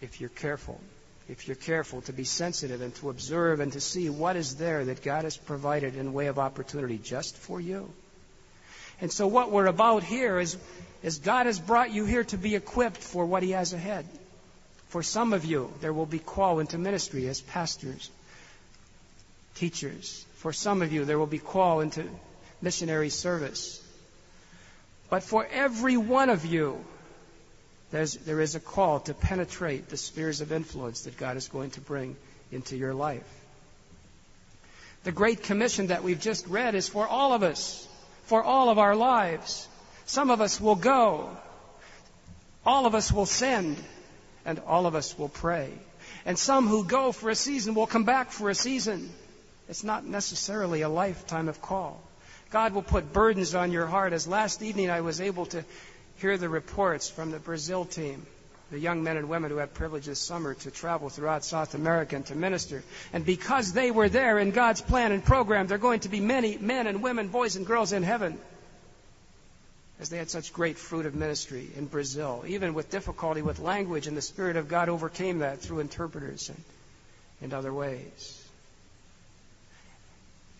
if 0.00 0.20
you're 0.20 0.30
careful, 0.30 0.80
if 1.28 1.48
you're 1.48 1.56
careful 1.56 2.02
to 2.02 2.12
be 2.12 2.24
sensitive 2.24 2.80
and 2.80 2.94
to 2.96 3.10
observe 3.10 3.60
and 3.60 3.72
to 3.72 3.80
see 3.80 4.10
what 4.10 4.36
is 4.36 4.56
there 4.56 4.84
that 4.84 5.02
God 5.02 5.24
has 5.24 5.36
provided 5.36 5.96
in 5.96 6.12
way 6.12 6.26
of 6.26 6.38
opportunity 6.38 6.98
just 6.98 7.36
for 7.36 7.60
you. 7.60 7.90
And 9.00 9.10
so 9.10 9.26
what 9.26 9.50
we're 9.50 9.66
about 9.66 10.02
here 10.02 10.38
is 10.38 10.56
is 11.04 11.18
God 11.18 11.44
has 11.44 11.60
brought 11.60 11.92
you 11.92 12.06
here 12.06 12.24
to 12.24 12.38
be 12.38 12.54
equipped 12.54 12.96
for 12.96 13.26
what 13.26 13.42
He 13.42 13.50
has 13.50 13.74
ahead. 13.74 14.06
For 14.88 15.02
some 15.02 15.34
of 15.34 15.44
you, 15.44 15.70
there 15.82 15.92
will 15.92 16.06
be 16.06 16.18
call 16.18 16.60
into 16.60 16.78
ministry 16.78 17.28
as 17.28 17.42
pastors, 17.42 18.10
teachers. 19.54 20.24
For 20.36 20.52
some 20.52 20.80
of 20.80 20.92
you, 20.92 21.04
there 21.04 21.18
will 21.18 21.26
be 21.26 21.38
call 21.38 21.80
into 21.80 22.08
missionary 22.62 23.10
service. 23.10 23.82
But 25.10 25.22
for 25.22 25.46
every 25.46 25.98
one 25.98 26.30
of 26.30 26.46
you, 26.46 26.82
there's, 27.94 28.14
there 28.14 28.40
is 28.40 28.56
a 28.56 28.60
call 28.60 28.98
to 28.98 29.14
penetrate 29.14 29.88
the 29.88 29.96
spheres 29.96 30.40
of 30.40 30.50
influence 30.50 31.02
that 31.02 31.16
God 31.16 31.36
is 31.36 31.46
going 31.46 31.70
to 31.70 31.80
bring 31.80 32.16
into 32.50 32.76
your 32.76 32.92
life. 32.92 33.22
The 35.04 35.12
Great 35.12 35.44
Commission 35.44 35.86
that 35.86 36.02
we've 36.02 36.18
just 36.18 36.48
read 36.48 36.74
is 36.74 36.88
for 36.88 37.06
all 37.06 37.32
of 37.34 37.44
us, 37.44 37.86
for 38.24 38.42
all 38.42 38.68
of 38.68 38.80
our 38.80 38.96
lives. 38.96 39.68
Some 40.06 40.30
of 40.30 40.40
us 40.40 40.60
will 40.60 40.74
go. 40.74 41.36
All 42.66 42.86
of 42.86 42.96
us 42.96 43.12
will 43.12 43.26
send. 43.26 43.76
And 44.44 44.60
all 44.66 44.86
of 44.86 44.96
us 44.96 45.16
will 45.16 45.28
pray. 45.28 45.70
And 46.26 46.36
some 46.36 46.66
who 46.66 46.82
go 46.82 47.12
for 47.12 47.30
a 47.30 47.36
season 47.36 47.76
will 47.76 47.86
come 47.86 48.02
back 48.02 48.32
for 48.32 48.50
a 48.50 48.56
season. 48.56 49.08
It's 49.68 49.84
not 49.84 50.04
necessarily 50.04 50.80
a 50.80 50.88
lifetime 50.88 51.48
of 51.48 51.62
call. 51.62 52.02
God 52.50 52.74
will 52.74 52.82
put 52.82 53.12
burdens 53.12 53.54
on 53.54 53.70
your 53.70 53.86
heart. 53.86 54.12
As 54.12 54.26
last 54.26 54.62
evening 54.62 54.90
I 54.90 55.02
was 55.02 55.20
able 55.20 55.46
to 55.46 55.64
hear 56.16 56.36
the 56.36 56.48
reports 56.48 57.08
from 57.08 57.30
the 57.30 57.38
Brazil 57.38 57.84
team, 57.84 58.26
the 58.70 58.78
young 58.78 59.02
men 59.02 59.16
and 59.16 59.28
women 59.28 59.50
who 59.50 59.58
had 59.58 59.74
privilege 59.74 60.06
this 60.06 60.20
summer 60.20 60.54
to 60.54 60.70
travel 60.70 61.08
throughout 61.08 61.44
South 61.44 61.74
America 61.74 62.16
and 62.16 62.26
to 62.26 62.34
minister. 62.34 62.82
And 63.12 63.24
because 63.24 63.72
they 63.72 63.90
were 63.90 64.08
there 64.08 64.38
in 64.38 64.50
God's 64.50 64.80
plan 64.80 65.12
and 65.12 65.24
program, 65.24 65.66
there 65.66 65.76
are 65.76 65.78
going 65.78 66.00
to 66.00 66.08
be 66.08 66.20
many 66.20 66.56
men 66.58 66.86
and 66.86 67.02
women, 67.02 67.28
boys 67.28 67.56
and 67.56 67.66
girls 67.66 67.92
in 67.92 68.02
heaven 68.02 68.38
as 70.00 70.08
they 70.08 70.18
had 70.18 70.28
such 70.28 70.52
great 70.52 70.76
fruit 70.76 71.06
of 71.06 71.14
ministry 71.14 71.68
in 71.76 71.86
Brazil, 71.86 72.44
even 72.46 72.74
with 72.74 72.90
difficulty 72.90 73.42
with 73.42 73.60
language, 73.60 74.06
and 74.06 74.16
the 74.16 74.22
Spirit 74.22 74.56
of 74.56 74.68
God 74.68 74.88
overcame 74.88 75.38
that 75.38 75.60
through 75.60 75.78
interpreters 75.80 76.48
and 76.48 76.62
in 77.40 77.52
other 77.52 77.72
ways. 77.72 78.43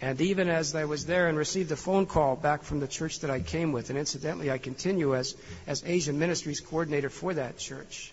And 0.04 0.20
even 0.20 0.50
as 0.50 0.74
I 0.74 0.84
was 0.84 1.06
there 1.06 1.28
and 1.28 1.38
received 1.38 1.72
a 1.72 1.76
phone 1.76 2.04
call 2.04 2.36
back 2.36 2.62
from 2.62 2.78
the 2.78 2.86
church 2.86 3.20
that 3.20 3.30
I 3.30 3.40
came 3.40 3.72
with, 3.72 3.88
and 3.88 3.98
incidentally, 3.98 4.50
I 4.50 4.58
continue 4.58 5.14
as, 5.14 5.34
as 5.66 5.82
Asian 5.86 6.18
Ministries 6.18 6.60
coordinator 6.60 7.08
for 7.08 7.32
that 7.32 7.56
church, 7.56 8.12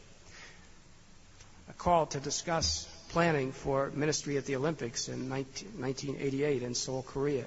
a 1.70 1.74
call 1.74 2.06
to 2.06 2.22
discuss 2.22 2.88
planning 3.10 3.52
for 3.52 3.92
ministry 3.94 4.38
at 4.38 4.46
the 4.46 4.56
Olympics 4.56 5.10
in 5.10 5.28
19, 5.28 5.82
1988 5.82 6.64
in 6.64 6.76
Seoul, 6.76 7.04
Korea. 7.04 7.46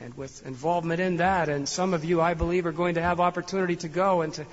and 0.00 0.16
with 0.16 0.46
involvement 0.46 1.00
in 1.00 1.16
that. 1.16 1.48
And 1.48 1.68
some 1.68 1.94
of 1.94 2.04
you, 2.04 2.20
I 2.20 2.34
believe, 2.34 2.64
are 2.64 2.70
going 2.70 2.94
to 2.94 3.02
have 3.02 3.18
opportunity 3.18 3.74
to 3.74 3.88
go 3.88 4.20
and 4.20 4.32
to 4.34 4.46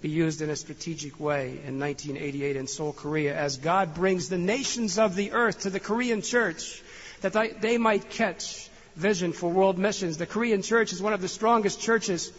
be 0.00 0.08
used 0.08 0.40
in 0.40 0.50
a 0.50 0.56
strategic 0.56 1.18
way 1.18 1.58
in 1.66 1.80
1988 1.80 2.54
in 2.54 2.68
Seoul, 2.68 2.92
Korea, 2.92 3.36
as 3.36 3.56
God 3.56 3.92
brings 3.94 4.28
the 4.28 4.38
nations 4.38 5.00
of 5.00 5.16
the 5.16 5.32
earth 5.32 5.62
to 5.62 5.70
the 5.70 5.80
Korean 5.80 6.22
church 6.22 6.80
that 7.20 7.60
they 7.60 7.78
might 7.78 8.10
catch 8.10 8.68
vision 8.96 9.32
for 9.32 9.50
world 9.50 9.78
missions. 9.78 10.18
The 10.18 10.26
Korean 10.26 10.62
church 10.62 10.92
is 10.92 11.00
one 11.00 11.12
of 11.12 11.20
the 11.20 11.28
strongest 11.28 11.80
churches. 11.80 12.32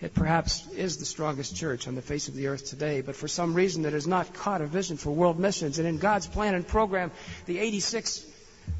It 0.00 0.14
perhaps 0.14 0.66
is 0.72 0.98
the 0.98 1.04
strongest 1.04 1.56
church 1.56 1.88
on 1.88 1.94
the 1.94 2.02
face 2.02 2.28
of 2.28 2.34
the 2.34 2.46
earth 2.48 2.66
today, 2.66 3.00
but 3.00 3.16
for 3.16 3.26
some 3.26 3.54
reason 3.54 3.84
it 3.84 3.92
has 3.92 4.06
not 4.06 4.32
caught 4.32 4.60
a 4.60 4.66
vision 4.66 4.96
for 4.96 5.10
world 5.10 5.38
missions. 5.38 5.78
And 5.78 5.88
in 5.88 5.98
God's 5.98 6.26
plan 6.26 6.54
and 6.54 6.66
program, 6.66 7.10
the 7.46 7.58
86 7.58 8.24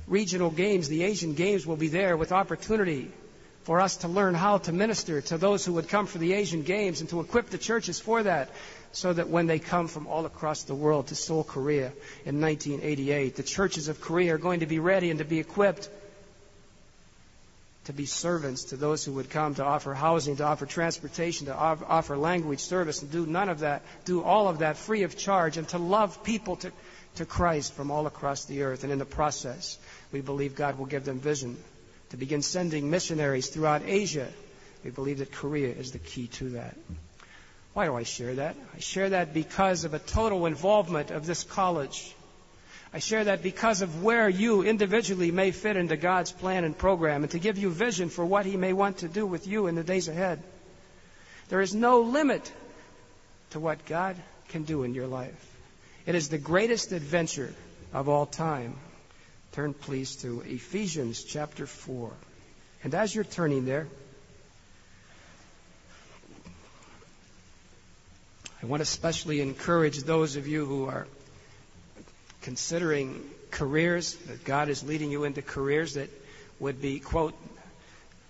regional 0.07 0.51
games, 0.51 0.89
the 0.89 1.03
Asian 1.03 1.35
games 1.35 1.67
will 1.67 1.77
be 1.77 1.89
there 1.89 2.17
with 2.17 2.31
opportunity 2.31 3.11
for 3.69 3.83
us 3.83 3.99
to 3.99 4.09
learn 4.09 4.33
how 4.33 4.57
to 4.57 4.73
minister 4.73 5.21
to 5.21 5.37
those 5.37 5.63
who 5.63 5.75
would 5.75 5.91
come 5.91 6.07
for 6.07 6.17
the 6.17 6.33
Asian 6.33 6.63
Games 6.63 7.03
and 7.03 7.11
to 7.11 7.21
equip 7.21 7.51
the 7.51 7.59
churches 7.59 8.01
for 8.01 8.23
that 8.23 8.49
so 8.93 9.13
that 9.13 9.29
when 9.29 9.47
they 9.47 9.59
come 9.59 9.89
from 9.89 10.07
all 10.07 10.25
across 10.25 10.63
the 10.63 10.75
world 10.75 11.09
to 11.09 11.15
Seoul, 11.15 11.45
Korea 11.45 11.93
in 12.25 12.41
1988, 12.41 13.37
the 13.37 13.43
churches 13.43 13.89
of 13.89 14.01
Korea 14.01 14.37
are 14.37 14.39
going 14.39 14.61
to 14.61 14.67
be 14.67 14.79
ready 14.79 15.11
and 15.11 15.19
to 15.19 15.27
be 15.27 15.39
equipped 15.39 15.91
to 17.85 17.93
be 17.93 18.07
servants 18.07 18.65
to 18.65 18.77
those 18.79 19.05
who 19.05 19.13
would 19.13 19.29
come 19.29 19.55
to 19.57 19.65
offer 19.65 19.93
housing, 19.93 20.37
to 20.37 20.45
offer 20.45 20.65
transportation, 20.65 21.49
to 21.49 21.55
offer 21.55 22.17
language 22.17 22.61
service, 22.61 23.03
and 23.03 23.11
do 23.11 23.27
none 23.27 23.51
of 23.51 23.59
that, 23.59 23.83
do 24.07 24.23
all 24.23 24.49
of 24.49 24.61
that 24.61 24.79
free 24.79 25.03
of 25.03 25.15
charge, 25.15 25.59
and 25.59 25.69
to 25.69 25.77
love 25.77 26.25
people 26.25 26.57
to, 26.57 26.73
to 27.17 27.27
Christ 27.27 27.75
from 27.75 27.91
all 27.91 28.07
across 28.07 28.47
the 28.47 28.63
earth. 28.63 28.83
And 28.83 28.91
in 28.91 28.99
the 28.99 29.05
process, 29.05 29.77
we 30.11 30.23
believe 30.23 30.57
God 30.57 30.79
will 30.79 30.87
give 30.87 31.05
them 31.05 31.21
vision 31.21 31.59
to 32.11 32.17
begin 32.17 32.43
sending 32.43 32.91
missionaries 32.91 33.49
throughout 33.49 33.83
Asia. 33.85 34.29
We 34.85 34.91
believe 34.91 35.19
that 35.19 35.33
Korea 35.33 35.69
is 35.69 35.93
the 35.93 35.99
key 35.99 36.29
to 36.39 36.51
that. 36.51 36.77
Why 37.75 37.87
do 37.87 37.95
I 37.95 38.03
share 38.03 38.35
that? 38.37 38.57
I 38.75 38.81
share 38.81 39.11
that 39.11 39.35
because 39.35 39.85
of 39.85 39.95
a 39.95 39.99
total 39.99 40.47
involvement 40.47 41.11
of 41.11 41.27
this 41.27 41.45
college. 41.45 42.15
I 42.93 43.01
share 43.01 43.25
that 43.25 43.43
because 43.43 43.83
of 43.83 44.03
where 44.03 44.29
you 44.29 44.63
individually 44.63 45.31
may 45.31 45.51
fit 45.51 45.77
into 45.77 45.97
God's 45.97 46.33
plan 46.33 46.65
and 46.65 46.77
program 46.77 47.23
and 47.23 47.31
to 47.33 47.39
give 47.39 47.59
you 47.59 47.71
vision 47.71 48.09
for 48.09 48.25
what 48.25 48.47
He 48.47 48.57
may 48.57 48.73
want 48.73 48.99
to 48.99 49.09
do 49.09 49.27
with 49.27 49.47
you 49.47 49.67
in 49.67 49.75
the 49.75 49.85
days 49.85 50.09
ahead. 50.09 50.43
There 51.51 51.61
is 51.61 51.75
no 51.75 52.01
limit 52.01 52.51
to 53.51 53.61
what 53.61 53.85
God 53.85 54.17
can 54.49 54.65
do 54.65 54.83
in 54.85 54.95
your 54.95 55.07
life. 55.07 55.57
It 56.07 56.15
is 56.15 56.31
the 56.31 56.39
greatest 56.39 56.93
adventure 56.93 57.55
of 57.93 58.09
all 58.09 58.25
time. 58.25 58.77
Turn, 59.53 59.75
please, 59.75 60.17
to 60.17 60.41
Ephesians 60.43 61.25
chapter 61.25 61.67
4. 61.67 62.13
And 62.85 62.95
as 62.95 63.15
you're 63.15 63.25
turning 63.25 63.65
there, 63.65 63.87
I 68.63 68.67
want 68.67 68.81
to 68.81 68.83
especially 68.83 69.41
encourage 69.41 69.99
those 69.99 70.37
of 70.37 70.47
you 70.47 70.67
who 70.67 70.87
are 70.87 71.07
considering 72.43 73.29
careers, 73.51 74.15
that 74.15 74.45
God 74.45 74.69
is 74.69 74.83
leading 74.83 75.11
you 75.11 75.25
into 75.25 75.43
careers 75.43 75.95
that 75.95 76.11
would 76.61 76.81
be, 76.81 77.01
quote, 77.01 77.35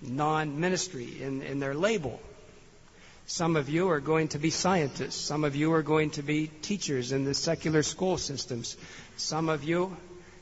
non 0.01 0.61
ministry 0.61 1.23
in, 1.23 1.43
in 1.43 1.61
their 1.61 1.75
label. 1.75 2.21
Some 3.27 3.57
of 3.57 3.69
you 3.69 3.91
are 3.91 4.01
going 4.01 4.29
to 4.29 4.39
be 4.39 4.51
scientists. 4.51 5.17
Some 5.17 5.45
of 5.45 5.55
you 5.55 5.73
are 5.75 5.83
going 5.83 6.11
to 6.11 6.23
be 6.23 6.47
teachers 6.47 7.13
in 7.13 7.25
the 7.25 7.35
secular 7.35 7.83
school 7.83 8.17
systems. 8.17 8.77
Some 9.17 9.49
of 9.49 9.65
you 9.65 9.97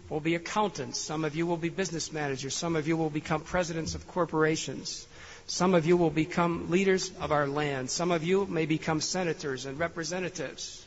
will 0.08 0.20
be 0.20 0.34
accountants. 0.34 0.98
Some 0.98 1.24
of 1.24 1.34
you 1.34 1.46
will 1.46 1.56
be 1.56 1.68
business 1.68 2.12
managers. 2.12 2.54
Some 2.54 2.76
of 2.76 2.86
you 2.86 2.96
will 2.96 3.10
become 3.10 3.40
presidents 3.40 3.94
of 3.94 4.06
corporations. 4.08 5.06
Some 5.46 5.74
of 5.74 5.86
you 5.86 5.96
will 5.96 6.10
become 6.10 6.70
leaders 6.70 7.10
of 7.20 7.32
our 7.32 7.46
land. 7.46 7.90
Some 7.90 8.10
of 8.10 8.24
you 8.24 8.46
may 8.46 8.66
become 8.66 9.00
senators 9.00 9.66
and 9.66 9.78
representatives. 9.78 10.84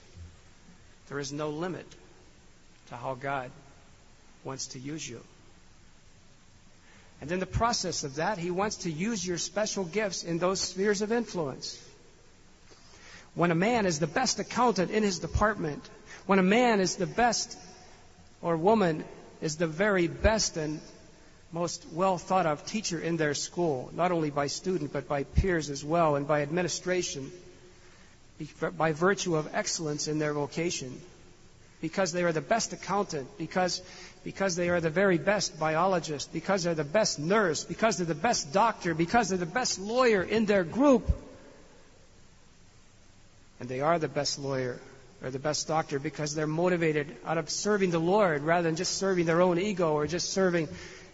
There 1.07 1.19
is 1.19 1.31
no 1.31 1.49
limit 1.49 1.87
to 2.89 2.95
how 2.95 3.15
God 3.15 3.51
wants 4.43 4.67
to 4.67 4.79
use 4.79 5.07
you. 5.07 5.21
And 7.21 7.31
in 7.31 7.39
the 7.39 7.45
process 7.45 8.03
of 8.03 8.15
that, 8.15 8.37
He 8.37 8.51
wants 8.51 8.77
to 8.77 8.91
use 8.91 9.25
your 9.25 9.37
special 9.37 9.83
gifts 9.83 10.23
in 10.23 10.37
those 10.37 10.61
spheres 10.61 11.01
of 11.01 11.11
influence. 11.11 11.81
When 13.35 13.51
a 13.51 13.55
man 13.55 13.85
is 13.85 13.99
the 13.99 14.07
best 14.07 14.39
accountant 14.39 14.91
in 14.91 15.03
his 15.03 15.19
department, 15.19 15.87
when 16.25 16.39
a 16.39 16.43
man 16.43 16.79
is 16.79 16.95
the 16.95 17.05
best 17.05 17.57
or 18.41 18.57
woman 18.57 19.03
is 19.41 19.57
the 19.57 19.67
very 19.67 20.07
best 20.07 20.57
and 20.57 20.79
most 21.51 21.85
well 21.93 22.17
thought 22.17 22.45
of 22.45 22.65
teacher 22.65 22.99
in 22.99 23.17
their 23.17 23.33
school, 23.33 23.89
not 23.93 24.11
only 24.11 24.29
by 24.29 24.47
student 24.47 24.93
but 24.93 25.07
by 25.07 25.23
peers 25.23 25.69
as 25.69 25.83
well 25.83 26.15
and 26.15 26.27
by 26.27 26.41
administration, 26.41 27.31
by 28.77 28.91
virtue 28.93 29.35
of 29.35 29.49
excellence 29.53 30.07
in 30.07 30.19
their 30.19 30.33
vocation, 30.33 30.99
because 31.81 32.11
they 32.11 32.23
are 32.23 32.31
the 32.31 32.41
best 32.41 32.73
accountant, 32.73 33.27
because, 33.37 33.81
because 34.23 34.55
they 34.55 34.69
are 34.69 34.79
the 34.79 34.89
very 34.89 35.17
best 35.17 35.59
biologist, 35.59 36.31
because 36.31 36.63
they're 36.63 36.75
the 36.75 36.83
best 36.83 37.19
nurse, 37.19 37.63
because 37.63 37.97
they're 37.97 38.05
the 38.05 38.15
best 38.15 38.53
doctor, 38.53 38.93
because 38.93 39.29
they're 39.29 39.37
the 39.37 39.45
best 39.45 39.79
lawyer 39.79 40.21
in 40.21 40.45
their 40.45 40.63
group. 40.63 41.09
And 43.59 43.67
they 43.67 43.81
are 43.81 43.99
the 43.99 44.07
best 44.07 44.39
lawyer 44.39 44.79
or 45.23 45.29
the 45.29 45.39
best 45.39 45.67
doctor 45.67 45.99
because 45.99 46.33
they're 46.33 46.47
motivated 46.47 47.15
out 47.25 47.37
of 47.37 47.49
serving 47.49 47.91
the 47.91 47.99
Lord 47.99 48.43
rather 48.43 48.63
than 48.63 48.75
just 48.75 48.97
serving 48.97 49.25
their 49.25 49.41
own 49.41 49.59
ego 49.59 49.93
or 49.93 50.07
just 50.07 50.31
serving 50.31 50.69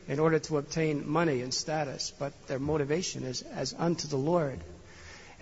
in 0.08 0.20
order 0.20 0.40
to 0.40 0.58
obtain 0.58 1.10
money 1.10 1.42
and 1.42 1.54
status. 1.54 2.14
But 2.18 2.34
their 2.48 2.60
motivation 2.60 3.24
is 3.24 3.42
as 3.42 3.74
unto 3.78 4.08
the 4.08 4.18
Lord. 4.18 4.60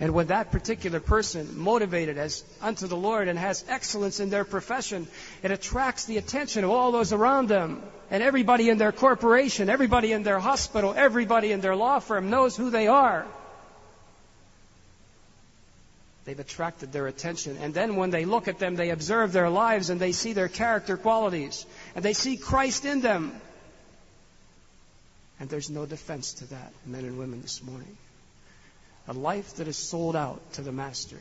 And 0.00 0.12
when 0.12 0.26
that 0.26 0.50
particular 0.50 0.98
person, 0.98 1.56
motivated 1.56 2.18
as 2.18 2.42
unto 2.60 2.88
the 2.88 2.96
Lord 2.96 3.28
and 3.28 3.38
has 3.38 3.64
excellence 3.68 4.18
in 4.18 4.28
their 4.28 4.44
profession, 4.44 5.06
it 5.42 5.52
attracts 5.52 6.06
the 6.06 6.18
attention 6.18 6.64
of 6.64 6.70
all 6.70 6.90
those 6.90 7.12
around 7.12 7.48
them. 7.48 7.82
And 8.10 8.22
everybody 8.22 8.70
in 8.70 8.78
their 8.78 8.92
corporation, 8.92 9.70
everybody 9.70 10.12
in 10.12 10.24
their 10.24 10.40
hospital, 10.40 10.94
everybody 10.96 11.52
in 11.52 11.60
their 11.60 11.76
law 11.76 12.00
firm 12.00 12.28
knows 12.28 12.56
who 12.56 12.70
they 12.70 12.88
are. 12.88 13.26
They've 16.24 16.38
attracted 16.38 16.90
their 16.90 17.06
attention. 17.06 17.58
And 17.58 17.74
then 17.74 17.96
when 17.96 18.10
they 18.10 18.24
look 18.24 18.48
at 18.48 18.58
them, 18.58 18.76
they 18.76 18.90
observe 18.90 19.32
their 19.32 19.50
lives 19.50 19.90
and 19.90 20.00
they 20.00 20.12
see 20.12 20.32
their 20.32 20.48
character 20.48 20.96
qualities. 20.96 21.66
And 21.94 22.04
they 22.04 22.14
see 22.14 22.36
Christ 22.36 22.84
in 22.86 23.00
them. 23.02 23.32
And 25.38 25.50
there's 25.50 25.68
no 25.68 25.84
defense 25.84 26.34
to 26.34 26.46
that, 26.46 26.72
men 26.86 27.04
and 27.04 27.18
women, 27.18 27.42
this 27.42 27.62
morning. 27.62 27.96
A 29.08 29.12
life 29.12 29.56
that 29.56 29.68
is 29.68 29.76
sold 29.76 30.16
out 30.16 30.40
to 30.54 30.62
the 30.62 30.72
Master. 30.72 31.18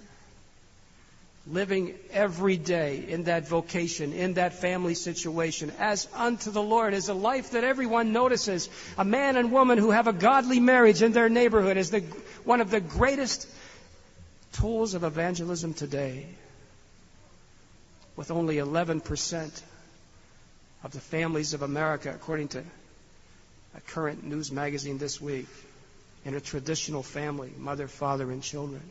Living 1.45 1.95
every 2.11 2.55
day 2.55 3.03
in 3.05 3.23
that 3.23 3.49
vocation, 3.49 4.13
in 4.13 4.35
that 4.35 4.53
family 4.53 4.93
situation, 4.93 5.73
as 5.79 6.07
unto 6.13 6.51
the 6.51 6.61
Lord, 6.61 6.93
is 6.93 7.09
a 7.09 7.13
life 7.13 7.51
that 7.51 7.65
everyone 7.65 8.13
notices. 8.13 8.69
A 8.97 9.03
man 9.03 9.35
and 9.35 9.51
woman 9.51 9.77
who 9.77 9.91
have 9.91 10.07
a 10.07 10.13
godly 10.13 10.61
marriage 10.61 11.01
in 11.01 11.11
their 11.11 11.27
neighborhood 11.27 11.75
is 11.75 11.91
the, 11.91 11.99
one 12.45 12.61
of 12.61 12.71
the 12.71 12.79
greatest 12.79 13.45
tools 14.53 14.93
of 14.93 15.03
evangelism 15.03 15.73
today, 15.73 16.25
with 18.15 18.31
only 18.31 18.55
11% 18.57 19.61
of 20.83 20.91
the 20.91 20.99
families 20.99 21.53
of 21.53 21.61
America, 21.61 22.11
according 22.13 22.47
to 22.49 22.63
a 23.75 23.81
current 23.81 24.23
news 24.23 24.51
magazine 24.51 24.97
this 24.97 25.19
week, 25.19 25.47
in 26.25 26.35
a 26.35 26.39
traditional 26.39 27.03
family, 27.03 27.51
mother, 27.57 27.87
father, 27.87 28.31
and 28.31 28.41
children. 28.41 28.81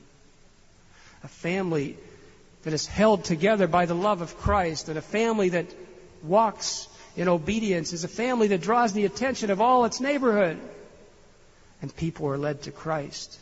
A 1.24 1.28
family 1.28 1.96
that 2.64 2.72
is 2.72 2.86
held 2.86 3.24
together 3.24 3.66
by 3.66 3.86
the 3.86 3.94
love 3.94 4.20
of 4.20 4.36
Christ, 4.38 4.88
and 4.88 4.98
a 4.98 5.02
family 5.02 5.50
that 5.50 5.66
walks 6.22 6.88
in 7.16 7.28
obedience 7.28 7.92
is 7.92 8.04
a 8.04 8.08
family 8.08 8.48
that 8.48 8.60
draws 8.60 8.92
the 8.92 9.04
attention 9.04 9.50
of 9.50 9.60
all 9.60 9.84
its 9.84 10.00
neighborhood. 10.00 10.58
And 11.80 11.94
people 11.94 12.28
are 12.28 12.38
led 12.38 12.62
to 12.62 12.70
Christ 12.70 13.38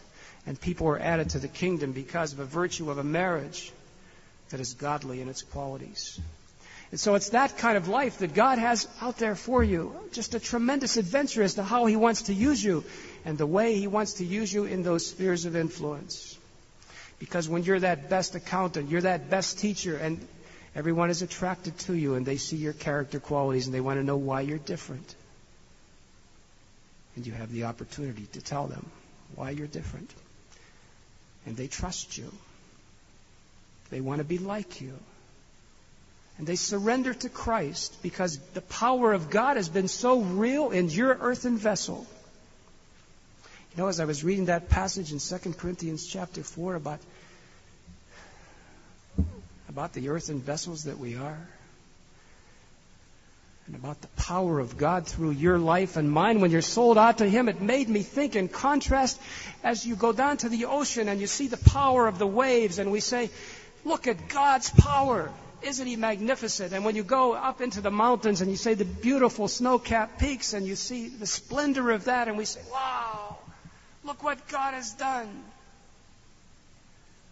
and 0.46 0.60
people 0.60 0.88
are 0.88 0.98
added 0.98 1.30
to 1.30 1.38
the 1.38 1.48
kingdom 1.48 1.92
because 1.92 2.32
of 2.32 2.40
a 2.40 2.44
virtue 2.44 2.90
of 2.90 2.98
a 2.98 3.04
marriage 3.04 3.72
that 4.50 4.60
is 4.60 4.74
godly 4.74 5.20
in 5.20 5.28
its 5.28 5.42
qualities. 5.42 6.20
And 6.90 6.98
so 6.98 7.14
it's 7.14 7.28
that 7.30 7.56
kind 7.56 7.76
of 7.76 7.86
life 7.86 8.18
that 8.18 8.34
God 8.34 8.58
has 8.58 8.88
out 9.00 9.16
there 9.18 9.36
for 9.36 9.62
you. 9.62 9.94
Just 10.12 10.34
a 10.34 10.40
tremendous 10.40 10.96
adventure 10.96 11.42
as 11.42 11.54
to 11.54 11.62
how 11.62 11.86
He 11.86 11.94
wants 11.94 12.22
to 12.22 12.34
use 12.34 12.62
you 12.62 12.84
and 13.24 13.38
the 13.38 13.46
way 13.46 13.76
He 13.76 13.86
wants 13.86 14.14
to 14.14 14.24
use 14.24 14.52
you 14.52 14.64
in 14.64 14.82
those 14.82 15.06
spheres 15.06 15.44
of 15.44 15.54
influence. 15.54 16.36
Because 17.20 17.48
when 17.48 17.62
you're 17.62 17.80
that 17.80 18.08
best 18.08 18.34
accountant, 18.34 18.90
you're 18.90 19.02
that 19.02 19.30
best 19.30 19.58
teacher, 19.60 19.96
and 19.96 20.26
everyone 20.74 21.10
is 21.10 21.22
attracted 21.22 21.78
to 21.80 21.94
you 21.94 22.14
and 22.14 22.24
they 22.26 22.38
see 22.38 22.56
your 22.56 22.72
character 22.72 23.20
qualities 23.20 23.66
and 23.66 23.74
they 23.74 23.80
want 23.80 24.00
to 24.00 24.04
know 24.04 24.16
why 24.16 24.40
you're 24.40 24.58
different. 24.58 25.14
And 27.14 27.26
you 27.26 27.32
have 27.32 27.52
the 27.52 27.64
opportunity 27.64 28.26
to 28.32 28.40
tell 28.40 28.66
them 28.66 28.86
why 29.36 29.50
you're 29.50 29.66
different 29.66 30.10
and 31.46 31.56
they 31.56 31.66
trust 31.66 32.18
you. 32.18 32.32
They 33.90 34.00
want 34.00 34.18
to 34.18 34.24
be 34.24 34.38
like 34.38 34.80
you. 34.80 34.94
And 36.38 36.46
they 36.46 36.56
surrender 36.56 37.12
to 37.12 37.28
Christ 37.28 38.02
because 38.02 38.38
the 38.54 38.62
power 38.62 39.12
of 39.12 39.30
God 39.30 39.56
has 39.56 39.68
been 39.68 39.88
so 39.88 40.20
real 40.20 40.70
in 40.70 40.88
your 40.88 41.16
earthen 41.20 41.58
vessel 41.58 42.06
You 43.76 43.82
know, 43.82 43.88
as 43.88 44.00
I 44.00 44.04
was 44.04 44.24
reading 44.24 44.46
that 44.46 44.68
passage 44.68 45.12
in 45.12 45.20
2 45.20 45.52
Corinthians 45.52 46.04
chapter 46.04 46.42
4 46.42 46.74
about, 46.74 46.98
about 49.68 49.92
the 49.92 50.08
earthen 50.08 50.40
vessels 50.40 50.84
that 50.84 50.98
we 50.98 51.16
are, 51.16 51.38
and 53.70 53.84
about 53.84 54.00
the 54.00 54.08
power 54.16 54.58
of 54.58 54.76
God 54.76 55.06
through 55.06 55.30
your 55.30 55.56
life 55.56 55.96
and 55.96 56.10
mine 56.10 56.40
when 56.40 56.50
you're 56.50 56.60
sold 56.60 56.98
out 56.98 57.18
to 57.18 57.28
Him, 57.28 57.48
it 57.48 57.60
made 57.60 57.88
me 57.88 58.02
think 58.02 58.34
in 58.34 58.48
contrast 58.48 59.20
as 59.62 59.86
you 59.86 59.94
go 59.94 60.12
down 60.12 60.38
to 60.38 60.48
the 60.48 60.64
ocean 60.64 61.08
and 61.08 61.20
you 61.20 61.28
see 61.28 61.46
the 61.46 61.56
power 61.56 62.08
of 62.08 62.18
the 62.18 62.26
waves, 62.26 62.80
and 62.80 62.90
we 62.90 62.98
say, 62.98 63.30
Look 63.84 64.08
at 64.08 64.28
God's 64.28 64.70
power. 64.70 65.30
Isn't 65.62 65.86
he 65.86 65.94
magnificent? 65.94 66.72
And 66.72 66.84
when 66.84 66.96
you 66.96 67.04
go 67.04 67.32
up 67.32 67.60
into 67.60 67.80
the 67.80 67.92
mountains 67.92 68.40
and 68.40 68.50
you 68.50 68.56
see 68.56 68.74
the 68.74 68.84
beautiful 68.84 69.46
snow 69.46 69.78
capped 69.78 70.18
peaks 70.18 70.52
and 70.52 70.66
you 70.66 70.74
see 70.74 71.08
the 71.08 71.26
splendor 71.26 71.92
of 71.92 72.06
that, 72.06 72.26
and 72.26 72.36
we 72.36 72.46
say, 72.46 72.60
Wow, 72.72 73.38
look 74.02 74.24
what 74.24 74.48
God 74.48 74.74
has 74.74 74.92
done. 74.94 75.28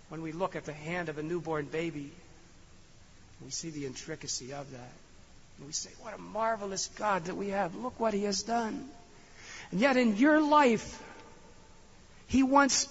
When 0.09 0.23
we 0.23 0.31
look 0.31 0.55
at 0.55 0.67
the 0.67 0.73
hand 0.73 1.09
of 1.09 1.19
a 1.19 1.23
newborn 1.23 1.67
baby, 1.67 2.13
we 3.45 3.51
see 3.51 3.71
the 3.71 3.87
intricacy 3.87 4.53
of 4.53 4.71
that. 4.71 4.93
And 5.59 5.67
we 5.67 5.73
say, 5.73 5.91
What 6.01 6.15
a 6.15 6.19
marvelous 6.19 6.89
God 6.97 7.27
that 7.27 7.37
we 7.37 7.49
have. 7.49 7.75
Look 7.75 7.99
what 8.01 8.15
He 8.15 8.25
has 8.25 8.43
done. 8.43 8.89
And 9.71 9.81
yet, 9.81 9.97
in 9.97 10.17
your 10.17 10.41
life, 10.41 11.03
He 12.27 12.43
wants 12.43 12.87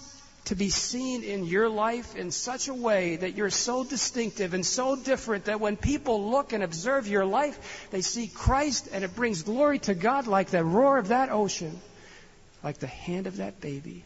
to 0.46 0.56
be 0.56 0.70
seen 0.70 1.24
in 1.24 1.46
your 1.46 1.68
life 1.68 2.16
in 2.16 2.32
such 2.32 2.70
a 2.70 2.74
way 2.74 3.18
that 3.18 3.36
you're 3.36 3.50
so 3.50 3.84
distinctive 3.84 4.54
and 4.54 4.66
so 4.66 4.96
different 4.96 5.46
that 5.46 5.60
when 5.60 5.76
people 5.76 6.32
look 6.32 6.54
and 6.54 6.64
observe 6.64 7.06
your 7.06 7.26
life, 7.26 7.90
they 7.92 8.02
see 8.02 8.28
Christ 8.28 8.88
and 8.94 9.04
it 9.04 9.14
brings 9.14 9.44
glory 9.44 9.80
to 9.80 9.94
God 9.94 10.26
like 10.26 10.48
the 10.48 10.64
roar 10.64 10.98
of 10.98 11.10
that 11.10 11.30
ocean, 11.30 11.78
like 12.64 12.78
the 12.78 12.88
hand 12.88 13.28
of 13.28 13.38
that 13.38 13.60
baby. 13.60 14.06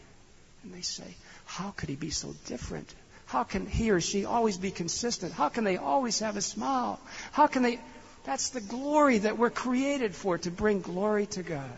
And 0.64 0.74
they 0.74 0.80
say, 0.80 1.16
How 1.44 1.70
could 1.70 1.88
he 1.88 1.96
be 1.96 2.10
so 2.10 2.34
different? 2.46 2.92
How 3.26 3.44
can 3.44 3.66
he 3.66 3.90
or 3.90 4.00
she 4.00 4.24
always 4.24 4.58
be 4.58 4.70
consistent? 4.70 5.32
How 5.32 5.48
can 5.48 5.64
they 5.64 5.76
always 5.76 6.18
have 6.18 6.36
a 6.36 6.42
smile? 6.42 7.00
How 7.30 7.46
can 7.46 7.62
they? 7.62 7.78
That's 8.24 8.50
the 8.50 8.60
glory 8.60 9.18
that 9.18 9.36
we're 9.36 9.50
created 9.50 10.14
for, 10.14 10.38
to 10.38 10.50
bring 10.50 10.80
glory 10.80 11.26
to 11.26 11.42
God. 11.42 11.70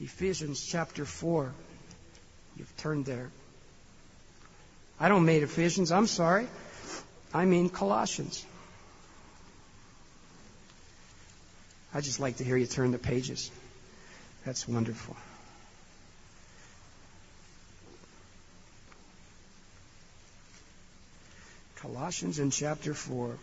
Ephesians 0.00 0.64
chapter 0.64 1.04
4. 1.04 1.52
You've 2.56 2.76
turned 2.76 3.06
there. 3.06 3.30
I 5.00 5.08
don't 5.08 5.24
mean 5.24 5.42
Ephesians, 5.42 5.90
I'm 5.90 6.06
sorry. 6.06 6.48
I 7.32 7.44
mean 7.44 7.68
Colossians. 7.68 8.44
I 11.94 12.00
just 12.00 12.20
like 12.20 12.36
to 12.36 12.44
hear 12.44 12.56
you 12.56 12.66
turn 12.66 12.92
the 12.92 12.98
pages. 12.98 13.50
That's 14.44 14.68
wonderful. 14.68 15.16
Colossians 21.76 22.38
in 22.38 22.50
chapter 22.50 22.92
4. 22.92 23.36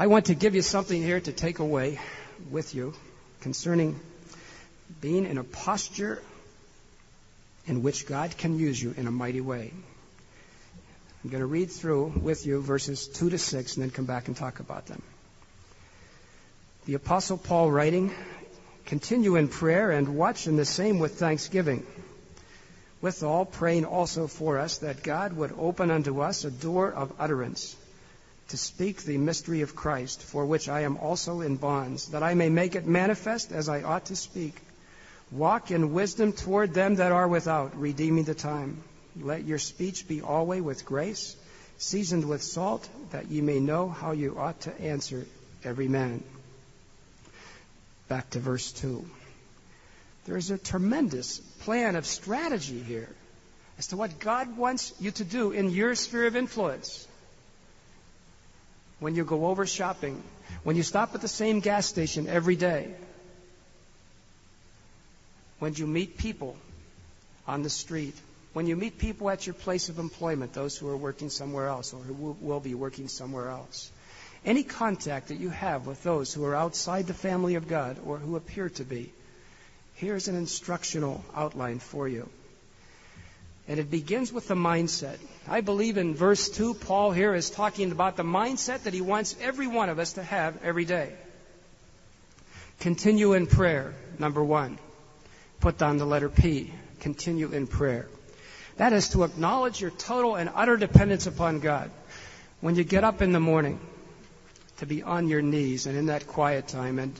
I 0.00 0.06
want 0.06 0.24
to 0.26 0.34
give 0.34 0.54
you 0.54 0.62
something 0.62 1.02
here 1.02 1.20
to 1.20 1.30
take 1.30 1.58
away 1.58 2.00
with 2.50 2.74
you 2.74 2.94
concerning 3.42 4.00
being 4.98 5.26
in 5.26 5.36
a 5.36 5.44
posture 5.44 6.22
in 7.66 7.82
which 7.82 8.06
God 8.06 8.34
can 8.38 8.58
use 8.58 8.82
you 8.82 8.94
in 8.96 9.06
a 9.06 9.10
mighty 9.10 9.42
way. 9.42 9.74
I'm 11.22 11.28
going 11.28 11.42
to 11.42 11.46
read 11.46 11.70
through 11.70 12.14
with 12.22 12.46
you 12.46 12.62
verses 12.62 13.08
2 13.08 13.28
to 13.28 13.36
6 13.36 13.76
and 13.76 13.82
then 13.82 13.90
come 13.90 14.06
back 14.06 14.28
and 14.28 14.34
talk 14.34 14.60
about 14.60 14.86
them. 14.86 15.02
The 16.86 16.94
Apostle 16.94 17.36
Paul 17.36 17.70
writing, 17.70 18.10
Continue 18.86 19.36
in 19.36 19.48
prayer 19.48 19.90
and 19.90 20.16
watch 20.16 20.46
in 20.46 20.56
the 20.56 20.64
same 20.64 20.98
with 20.98 21.18
thanksgiving. 21.18 21.86
Withal, 23.02 23.44
praying 23.44 23.84
also 23.84 24.28
for 24.28 24.58
us 24.60 24.78
that 24.78 25.02
God 25.02 25.34
would 25.34 25.52
open 25.58 25.90
unto 25.90 26.22
us 26.22 26.46
a 26.46 26.50
door 26.50 26.90
of 26.90 27.12
utterance 27.18 27.76
to 28.50 28.56
speak 28.56 29.02
the 29.02 29.18
mystery 29.18 29.62
of 29.62 29.74
Christ, 29.74 30.22
for 30.22 30.44
which 30.44 30.68
I 30.68 30.80
am 30.80 30.96
also 30.96 31.40
in 31.40 31.56
bonds, 31.56 32.08
that 32.08 32.22
I 32.22 32.34
may 32.34 32.48
make 32.48 32.74
it 32.74 32.86
manifest 32.86 33.52
as 33.52 33.68
I 33.68 33.82
ought 33.82 34.06
to 34.06 34.16
speak. 34.16 34.54
Walk 35.30 35.70
in 35.70 35.94
wisdom 35.94 36.32
toward 36.32 36.74
them 36.74 36.96
that 36.96 37.12
are 37.12 37.28
without, 37.28 37.78
redeeming 37.78 38.24
the 38.24 38.34
time. 38.34 38.82
Let 39.20 39.44
your 39.44 39.58
speech 39.58 40.08
be 40.08 40.20
always 40.20 40.62
with 40.62 40.84
grace, 40.84 41.36
seasoned 41.78 42.28
with 42.28 42.42
salt, 42.42 42.88
that 43.10 43.30
ye 43.30 43.40
may 43.40 43.60
know 43.60 43.88
how 43.88 44.12
you 44.12 44.36
ought 44.38 44.60
to 44.62 44.80
answer 44.80 45.26
every 45.64 45.88
man. 45.88 46.22
Back 48.08 48.30
to 48.30 48.40
verse 48.40 48.72
2. 48.72 49.04
There 50.24 50.36
is 50.36 50.50
a 50.50 50.58
tremendous 50.58 51.38
plan 51.60 51.94
of 51.94 52.04
strategy 52.04 52.82
here 52.82 53.08
as 53.78 53.86
to 53.88 53.96
what 53.96 54.18
God 54.18 54.56
wants 54.56 54.92
you 54.98 55.12
to 55.12 55.24
do 55.24 55.52
in 55.52 55.70
your 55.70 55.94
sphere 55.94 56.26
of 56.26 56.36
influence. 56.36 57.06
When 59.00 59.14
you 59.14 59.24
go 59.24 59.46
over 59.46 59.66
shopping, 59.66 60.22
when 60.62 60.76
you 60.76 60.82
stop 60.82 61.14
at 61.14 61.22
the 61.22 61.28
same 61.28 61.60
gas 61.60 61.86
station 61.86 62.28
every 62.28 62.56
day, 62.56 62.94
when 65.58 65.74
you 65.74 65.86
meet 65.86 66.18
people 66.18 66.56
on 67.46 67.62
the 67.62 67.70
street, 67.70 68.14
when 68.52 68.66
you 68.66 68.76
meet 68.76 68.98
people 68.98 69.30
at 69.30 69.46
your 69.46 69.54
place 69.54 69.88
of 69.88 69.98
employment, 69.98 70.52
those 70.52 70.76
who 70.76 70.88
are 70.88 70.96
working 70.96 71.30
somewhere 71.30 71.68
else 71.68 71.94
or 71.94 72.00
who 72.00 72.36
will 72.40 72.60
be 72.60 72.74
working 72.74 73.08
somewhere 73.08 73.48
else. 73.48 73.90
Any 74.44 74.62
contact 74.64 75.28
that 75.28 75.38
you 75.38 75.50
have 75.50 75.86
with 75.86 76.02
those 76.02 76.32
who 76.32 76.44
are 76.44 76.54
outside 76.54 77.06
the 77.06 77.14
family 77.14 77.54
of 77.54 77.68
God 77.68 77.98
or 78.04 78.18
who 78.18 78.36
appear 78.36 78.70
to 78.70 78.84
be, 78.84 79.12
here's 79.94 80.28
an 80.28 80.36
instructional 80.36 81.24
outline 81.34 81.78
for 81.78 82.08
you. 82.08 82.28
And 83.70 83.78
it 83.78 83.88
begins 83.88 84.32
with 84.32 84.48
the 84.48 84.56
mindset. 84.56 85.16
I 85.46 85.60
believe 85.60 85.96
in 85.96 86.16
verse 86.16 86.48
2, 86.50 86.74
Paul 86.74 87.12
here 87.12 87.34
is 87.34 87.50
talking 87.50 87.92
about 87.92 88.16
the 88.16 88.24
mindset 88.24 88.82
that 88.82 88.92
he 88.92 89.00
wants 89.00 89.36
every 89.40 89.68
one 89.68 89.88
of 89.88 90.00
us 90.00 90.14
to 90.14 90.24
have 90.24 90.62
every 90.64 90.84
day. 90.84 91.12
Continue 92.80 93.34
in 93.34 93.46
prayer, 93.46 93.94
number 94.18 94.42
one 94.42 94.78
put 95.60 95.78
down 95.78 95.98
the 95.98 96.06
letter 96.06 96.28
P. 96.28 96.72
Continue 97.00 97.52
in 97.52 97.66
prayer. 97.66 98.08
That 98.76 98.92
is 98.92 99.10
to 99.10 99.24
acknowledge 99.24 99.80
your 99.80 99.90
total 99.90 100.34
and 100.34 100.50
utter 100.54 100.76
dependence 100.76 101.26
upon 101.26 101.60
God. 101.60 101.90
When 102.60 102.74
you 102.74 102.84
get 102.84 103.04
up 103.04 103.22
in 103.22 103.32
the 103.32 103.40
morning, 103.40 103.78
to 104.78 104.86
be 104.86 105.02
on 105.02 105.28
your 105.28 105.42
knees 105.42 105.86
and 105.86 105.96
in 105.96 106.06
that 106.06 106.26
quiet 106.26 106.66
time 106.66 106.98
and 106.98 107.12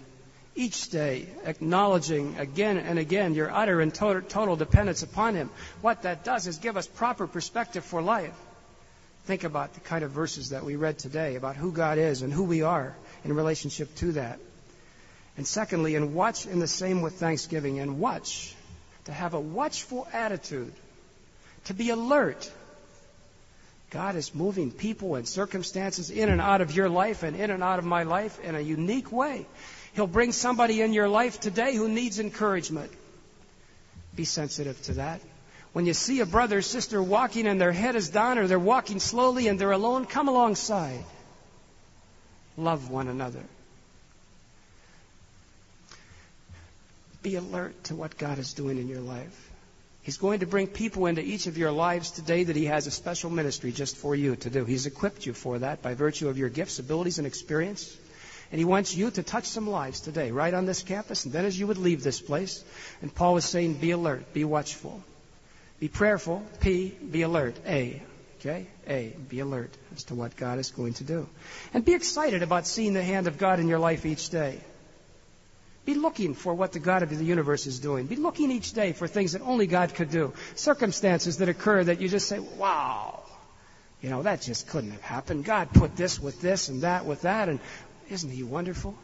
each 0.54 0.90
day 0.90 1.26
acknowledging 1.44 2.38
again 2.38 2.76
and 2.76 2.98
again 2.98 3.34
your 3.34 3.50
utter 3.50 3.80
and 3.80 3.94
total, 3.94 4.56
dependence 4.56 5.02
upon 5.02 5.34
Him. 5.34 5.50
What 5.80 6.02
that 6.02 6.24
does 6.24 6.46
is 6.46 6.58
give 6.58 6.76
us 6.76 6.86
proper 6.86 7.26
perspective 7.26 7.84
for 7.84 8.02
life. 8.02 8.34
Think 9.24 9.44
about 9.44 9.74
the 9.74 9.80
kind 9.80 10.02
of 10.02 10.10
verses 10.10 10.50
that 10.50 10.64
we 10.64 10.76
read 10.76 10.98
today 10.98 11.36
about 11.36 11.56
who 11.56 11.72
God 11.72 11.98
is 11.98 12.22
and 12.22 12.32
who 12.32 12.44
we 12.44 12.62
are 12.62 12.96
in 13.24 13.32
relationship 13.32 13.94
to 13.96 14.12
that. 14.12 14.40
And 15.36 15.46
secondly, 15.46 15.94
and 15.94 16.14
watch 16.14 16.46
in 16.46 16.58
the 16.58 16.66
same 16.66 17.02
with 17.02 17.14
thanksgiving. 17.14 17.78
And 17.78 18.00
watch, 18.00 18.54
to 19.04 19.12
have 19.12 19.34
a 19.34 19.40
watchful 19.40 20.06
attitude, 20.12 20.72
to 21.66 21.74
be 21.74 21.90
alert. 21.90 22.50
God 23.90 24.16
is 24.16 24.34
moving 24.34 24.70
people 24.70 25.16
and 25.16 25.26
circumstances 25.26 26.10
in 26.10 26.28
and 26.28 26.40
out 26.40 26.60
of 26.60 26.74
your 26.74 26.88
life 26.88 27.22
and 27.22 27.36
in 27.36 27.50
and 27.50 27.62
out 27.62 27.78
of 27.78 27.84
my 27.84 28.04
life 28.04 28.38
in 28.40 28.54
a 28.54 28.60
unique 28.60 29.10
way. 29.10 29.46
He'll 29.94 30.06
bring 30.06 30.32
somebody 30.32 30.80
in 30.80 30.92
your 30.92 31.08
life 31.08 31.40
today 31.40 31.74
who 31.74 31.88
needs 31.88 32.20
encouragement. 32.20 32.92
Be 34.14 34.24
sensitive 34.24 34.80
to 34.82 34.94
that. 34.94 35.20
When 35.72 35.86
you 35.86 35.94
see 35.94 36.20
a 36.20 36.26
brother 36.26 36.58
or 36.58 36.62
sister 36.62 37.02
walking 37.02 37.46
and 37.46 37.60
their 37.60 37.72
head 37.72 37.94
is 37.94 38.08
down 38.08 38.38
or 38.38 38.46
they're 38.46 38.58
walking 38.58 38.98
slowly 38.98 39.46
and 39.48 39.58
they're 39.58 39.70
alone, 39.70 40.04
come 40.04 40.28
alongside. 40.28 41.04
Love 42.56 42.90
one 42.90 43.08
another. 43.08 43.42
Be 47.22 47.36
alert 47.36 47.84
to 47.84 47.94
what 47.94 48.16
God 48.18 48.38
is 48.38 48.54
doing 48.54 48.78
in 48.78 48.88
your 48.88 49.00
life. 49.00 49.50
He's 50.02 50.16
going 50.16 50.40
to 50.40 50.46
bring 50.46 50.66
people 50.66 51.06
into 51.06 51.22
each 51.22 51.46
of 51.46 51.58
your 51.58 51.70
lives 51.70 52.10
today 52.10 52.44
that 52.44 52.56
He 52.56 52.64
has 52.64 52.86
a 52.86 52.90
special 52.90 53.30
ministry 53.30 53.70
just 53.70 53.96
for 53.96 54.16
you 54.16 54.34
to 54.36 54.50
do. 54.50 54.64
He's 54.64 54.86
equipped 54.86 55.26
you 55.26 55.34
for 55.34 55.58
that 55.58 55.82
by 55.82 55.94
virtue 55.94 56.28
of 56.28 56.38
your 56.38 56.48
gifts, 56.48 56.78
abilities, 56.78 57.18
and 57.18 57.26
experience. 57.26 57.96
And 58.50 58.58
He 58.58 58.64
wants 58.64 58.94
you 58.94 59.10
to 59.10 59.22
touch 59.22 59.44
some 59.44 59.68
lives 59.68 60.00
today, 60.00 60.30
right 60.30 60.52
on 60.52 60.66
this 60.66 60.82
campus, 60.82 61.24
and 61.24 61.32
then 61.32 61.44
as 61.44 61.58
you 61.58 61.66
would 61.66 61.78
leave 61.78 62.02
this 62.02 62.20
place. 62.20 62.64
And 63.00 63.14
Paul 63.14 63.34
was 63.34 63.44
saying, 63.44 63.74
be 63.74 63.92
alert, 63.92 64.32
be 64.32 64.44
watchful, 64.44 65.02
be 65.80 65.88
prayerful. 65.88 66.42
P, 66.60 66.90
be 66.90 67.22
alert. 67.22 67.56
A, 67.66 68.02
okay? 68.38 68.66
A, 68.86 69.16
be 69.28 69.40
alert 69.40 69.70
as 69.96 70.04
to 70.04 70.14
what 70.14 70.36
God 70.36 70.58
is 70.58 70.70
going 70.70 70.92
to 70.94 71.04
do. 71.04 71.26
And 71.72 71.84
be 71.84 71.94
excited 71.94 72.42
about 72.42 72.66
seeing 72.66 72.92
the 72.92 73.02
hand 73.02 73.26
of 73.26 73.38
God 73.38 73.60
in 73.60 73.68
your 73.68 73.78
life 73.78 74.04
each 74.04 74.28
day. 74.28 74.60
Be 75.86 75.94
looking 75.94 76.34
for 76.34 76.52
what 76.52 76.72
the 76.72 76.78
God 76.78 77.02
of 77.02 77.08
the 77.08 77.24
universe 77.24 77.66
is 77.66 77.80
doing. 77.80 78.06
Be 78.06 78.16
looking 78.16 78.50
each 78.50 78.74
day 78.74 78.92
for 78.92 79.08
things 79.08 79.32
that 79.32 79.40
only 79.40 79.66
God 79.66 79.94
could 79.94 80.10
do. 80.10 80.34
Circumstances 80.54 81.38
that 81.38 81.48
occur 81.48 81.82
that 81.82 82.02
you 82.02 82.08
just 82.08 82.28
say, 82.28 82.38
wow, 82.38 83.22
you 84.02 84.10
know, 84.10 84.22
that 84.22 84.42
just 84.42 84.68
couldn't 84.68 84.90
have 84.90 85.00
happened. 85.00 85.46
God 85.46 85.72
put 85.72 85.96
this 85.96 86.20
with 86.20 86.42
this 86.42 86.68
and 86.68 86.82
that 86.82 87.06
with 87.06 87.22
that, 87.22 87.48
and 87.48 87.58
isn't 88.10 88.30
He 88.30 88.42
wonderful? 88.42 88.94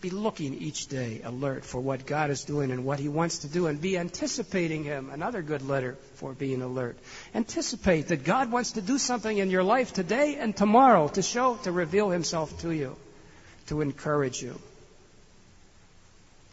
Be 0.00 0.10
looking 0.10 0.54
each 0.54 0.86
day 0.86 1.20
alert 1.24 1.64
for 1.64 1.78
what 1.78 2.06
God 2.06 2.30
is 2.30 2.44
doing 2.44 2.70
and 2.70 2.86
what 2.86 2.98
He 2.98 3.08
wants 3.08 3.40
to 3.40 3.48
do, 3.48 3.66
and 3.66 3.80
be 3.80 3.98
anticipating 3.98 4.82
Him. 4.82 5.10
Another 5.10 5.42
good 5.42 5.60
letter 5.60 5.98
for 6.14 6.32
being 6.32 6.62
alert. 6.62 6.96
Anticipate 7.34 8.08
that 8.08 8.24
God 8.24 8.50
wants 8.50 8.72
to 8.72 8.80
do 8.80 8.96
something 8.96 9.36
in 9.36 9.50
your 9.50 9.62
life 9.62 9.92
today 9.92 10.36
and 10.36 10.56
tomorrow 10.56 11.08
to 11.08 11.22
show, 11.22 11.56
to 11.64 11.72
reveal 11.72 12.08
Himself 12.08 12.60
to 12.60 12.70
you, 12.70 12.96
to 13.66 13.82
encourage 13.82 14.42
you, 14.42 14.58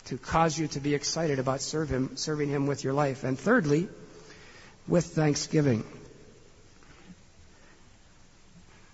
to 0.05 0.17
cause 0.17 0.57
you 0.59 0.67
to 0.67 0.81
be 0.81 0.93
excited 0.93 1.39
about 1.39 1.61
serve 1.61 1.89
him, 1.89 2.17
serving 2.17 2.49
Him 2.49 2.67
with 2.67 2.83
your 2.83 2.93
life. 2.93 3.23
And 3.23 3.39
thirdly, 3.39 3.87
with 4.89 5.05
thanksgiving. 5.05 5.85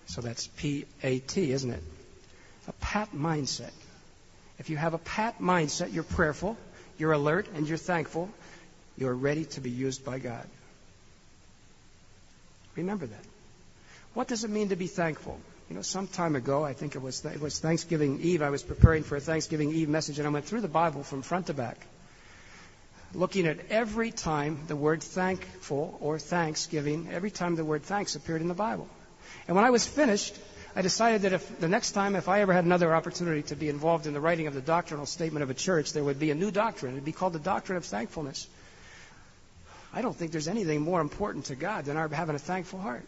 So 0.06 0.22
that's 0.22 0.46
P 0.46 0.86
A 1.02 1.18
T, 1.20 1.52
isn't 1.52 1.72
it? 1.72 1.84
A 2.68 2.72
pat 2.74 3.14
mindset. 3.14 3.72
If 4.60 4.70
you 4.70 4.78
have 4.78 4.94
a 4.94 4.98
pat 4.98 5.40
mindset, 5.40 5.94
you're 5.94 6.04
prayerful, 6.04 6.58
you're 6.98 7.12
alert, 7.12 7.48
and 7.56 7.68
you're 7.68 7.78
thankful, 7.78 8.30
you're 8.98 9.14
ready 9.14 9.46
to 9.46 9.62
be 9.62 9.70
used 9.70 10.06
by 10.06 10.20
God. 10.20 10.48
Remember 12.76 13.06
that. 13.06 13.26
What 14.14 14.28
does 14.28 14.44
it 14.44 14.50
mean 14.50 14.70
to 14.70 14.76
be 14.76 14.88
thankful? 14.88 15.40
You 15.70 15.76
know, 15.76 15.82
some 15.82 16.08
time 16.08 16.36
ago, 16.36 16.64
I 16.64 16.74
think 16.74 16.96
it 16.96 17.02
was, 17.02 17.26
it 17.26 17.42
was 17.42 17.60
Thanksgiving 17.60 18.22
Eve, 18.22 18.42
I 18.42 18.50
was 18.50 18.64
preparing 18.64 19.04
for 19.04 19.16
a 19.16 19.20
Thanksgiving 19.20 19.72
Eve 19.72 19.90
message, 19.90 20.20
and 20.20 20.28
I 20.28 20.32
went 20.32 20.46
through 20.46 20.62
the 20.62 20.68
Bible 20.68 21.04
from 21.04 21.22
front 21.22 21.48
to 21.48 21.54
back, 21.54 21.78
looking 23.14 23.48
at 23.48 23.58
every 23.70 24.12
time 24.12 24.60
the 24.68 24.76
word 24.76 25.02
thankful 25.02 25.98
or 26.00 26.20
thanksgiving, 26.20 27.10
every 27.12 27.32
time 27.32 27.56
the 27.56 27.66
word 27.66 27.84
thanks 27.84 28.16
appeared 28.16 28.42
in 28.42 28.48
the 28.48 28.54
Bible. 28.54 28.88
And 29.48 29.56
when 29.56 29.66
I 29.66 29.72
was 29.72 29.88
finished, 29.88 30.38
I 30.76 30.82
decided 30.82 31.22
that 31.22 31.34
if 31.34 31.60
the 31.60 31.68
next 31.68 31.92
time, 31.92 32.16
if 32.16 32.28
I 32.28 32.42
ever 32.42 32.52
had 32.52 32.66
another 32.66 32.96
opportunity 32.96 33.44
to 33.44 33.56
be 33.56 33.70
involved 33.70 34.08
in 34.08 34.14
the 34.14 34.20
writing 34.20 34.48
of 34.48 34.56
the 34.56 34.62
doctrinal 34.62 35.06
statement 35.06 35.44
of 35.44 35.50
a 35.52 35.54
church, 35.54 35.94
there 35.94 36.04
would 36.04 36.20
be 36.20 36.32
a 36.32 36.36
new 36.36 36.50
doctrine. 36.50 36.94
It 36.94 36.96
would 36.96 37.06
be 37.06 37.12
called 37.12 37.34
the 37.34 37.40
doctrine 37.40 37.78
of 37.78 37.86
thankfulness. 37.86 38.48
I 39.94 40.02
don't 40.02 40.16
think 40.16 40.32
there's 40.32 40.48
anything 40.48 40.82
more 40.82 41.00
important 41.00 41.46
to 41.46 41.56
God 41.56 41.86
than 41.86 41.98
our 41.98 42.08
having 42.08 42.36
a 42.36 42.40
thankful 42.40 42.80
heart. 42.80 43.04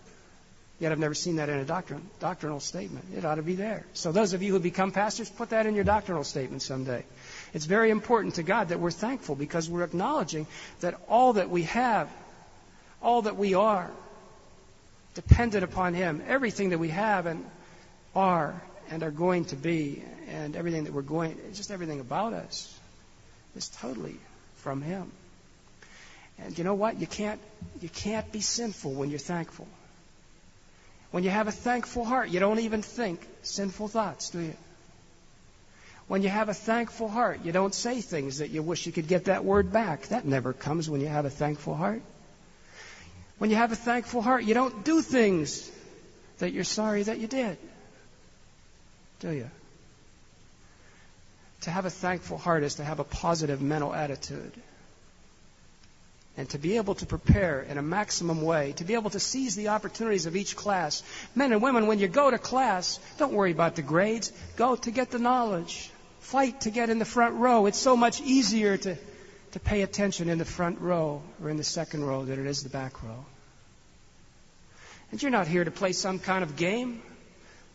Yet 0.80 0.92
I've 0.92 1.00
never 1.00 1.14
seen 1.14 1.38
that 1.38 1.50
in 1.50 1.58
a 1.58 1.66
doctrine, 1.66 2.08
doctrinal 2.20 2.60
statement. 2.60 3.06
It 3.16 3.26
ought 3.26 3.36
to 3.36 3.42
be 3.42 3.56
there. 3.56 3.86
So 3.94 4.12
those 4.12 4.34
of 4.34 4.44
you 4.44 4.52
who 4.52 4.60
become 4.60 4.92
pastors, 4.92 5.30
put 5.30 5.50
that 5.50 5.66
in 5.66 5.74
your 5.74 5.86
doctrinal 5.86 6.26
statement 6.26 6.62
someday. 6.62 7.06
It's 7.54 7.66
very 7.66 7.90
important 7.90 8.36
to 8.36 8.44
God 8.44 8.70
that 8.70 8.80
we're 8.80 8.92
thankful 8.92 9.36
because 9.36 9.70
we're 9.70 9.84
acknowledging 9.84 10.48
that 10.82 11.00
all 11.08 11.34
that 11.34 11.50
we 11.50 11.64
have, 11.64 12.10
all 13.02 13.24
that 13.24 13.38
we 13.38 13.54
are, 13.54 13.90
dependent 15.16 15.64
upon 15.64 15.94
Him. 15.94 16.22
Everything 16.28 16.70
that 16.70 16.78
we 16.78 16.90
have 16.90 17.26
and 17.26 17.50
are 18.16 18.62
and 18.90 19.04
are 19.04 19.12
going 19.12 19.46
to 19.46 19.56
be, 19.56 20.04
and 20.30 20.56
everything 20.56 20.86
that 20.86 20.94
we're 20.94 21.02
going, 21.02 21.38
just 21.54 21.72
everything 21.72 22.00
about 22.00 22.34
us, 22.34 22.74
is 23.56 23.70
totally 23.70 24.18
from 24.58 24.82
Him. 24.82 25.12
And 26.40 26.58
you 26.58 26.64
know 26.64 26.74
what? 26.74 27.00
You 27.00 27.08
can't, 27.08 27.40
you 27.82 27.90
can't 27.90 28.30
be 28.32 28.42
sinful 28.42 28.92
when 28.92 29.10
you're 29.10 29.20
thankful. 29.20 29.68
When 31.12 31.24
you 31.24 31.30
have 31.30 31.48
a 31.48 31.52
thankful 31.52 32.04
heart, 32.04 32.30
you 32.30 32.40
don't 32.40 32.60
even 32.60 32.82
think 32.82 33.26
sinful 33.44 33.88
thoughts, 33.88 34.32
do 34.32 34.40
you? 34.40 34.54
When 36.08 36.22
you 36.22 36.30
have 36.30 36.50
a 36.50 36.54
thankful 36.54 37.08
heart, 37.08 37.40
you 37.44 37.52
don't 37.52 37.74
say 37.74 38.02
things 38.02 38.40
that 38.40 38.52
you 38.52 38.62
wish 38.62 38.86
you 38.86 38.92
could 38.92 39.08
get 39.08 39.26
that 39.26 39.44
word 39.44 39.72
back. 39.72 40.08
That 40.08 40.26
never 40.26 40.54
comes 40.54 40.90
when 40.90 41.02
you 41.02 41.08
have 41.08 41.26
a 41.26 41.30
thankful 41.30 41.74
heart. 41.74 42.02
When 43.38 43.50
you 43.50 43.56
have 43.56 43.72
a 43.72 43.76
thankful 43.76 44.22
heart, 44.22 44.44
you 44.44 44.54
don't 44.54 44.86
do 44.86 45.02
things 45.02 45.72
that 46.38 46.52
you're 46.52 46.64
sorry 46.64 47.04
that 47.04 47.20
you 47.20 47.28
did. 47.28 47.58
Do 49.20 49.32
you? 49.32 49.50
To 51.62 51.72
have 51.72 51.86
a 51.86 51.90
thankful 51.90 52.38
heart 52.38 52.64
is 52.64 52.76
to 52.76 52.84
have 52.84 53.00
a 53.00 53.04
positive 53.04 53.62
mental 53.62 53.94
attitude. 53.94 54.52
And 56.38 56.50
to 56.50 56.58
be 56.58 56.76
able 56.76 56.96
to 56.96 57.06
prepare 57.06 57.62
in 57.62 57.78
a 57.78 57.82
maximum 57.82 58.42
way, 58.42 58.74
to 58.74 58.84
be 58.84 58.94
able 58.94 59.10
to 59.12 59.22
seize 59.22 59.56
the 59.56 59.70
opportunities 59.70 60.26
of 60.26 60.36
each 60.36 60.56
class. 60.56 61.02
Men 61.34 61.54
and 61.54 61.62
women, 61.62 61.88
when 61.88 62.00
you 62.00 62.10
go 62.10 62.30
to 62.30 62.38
class, 62.38 63.00
don't 63.18 63.34
worry 63.34 63.52
about 63.52 63.76
the 63.76 63.82
grades. 63.82 64.34
Go 64.58 64.76
to 64.76 64.92
get 64.92 65.12
the 65.12 65.20
knowledge. 65.20 65.90
Fight 66.20 66.62
to 66.62 66.72
get 66.72 66.90
in 66.90 67.00
the 67.00 67.06
front 67.06 67.36
row. 67.36 67.68
It's 67.68 67.78
so 67.78 67.96
much 67.96 68.20
easier 68.22 68.76
to 68.78 68.98
to 69.56 69.60
pay 69.62 69.84
attention 69.84 70.28
in 70.28 70.38
the 70.38 70.44
front 70.44 70.82
row 70.82 71.22
or 71.42 71.50
in 71.50 71.56
the 71.56 71.64
second 71.64 72.04
row 72.04 72.26
than 72.26 72.38
it 72.42 72.46
is 72.46 72.64
the 72.64 72.70
back 72.70 73.02
row. 73.04 73.26
And 75.12 75.24
you're 75.24 75.32
not 75.32 75.48
here 75.48 75.64
to 75.64 75.72
play 75.72 75.94
some 75.94 76.20
kind 76.20 76.44
of 76.44 76.58
game. 76.58 77.02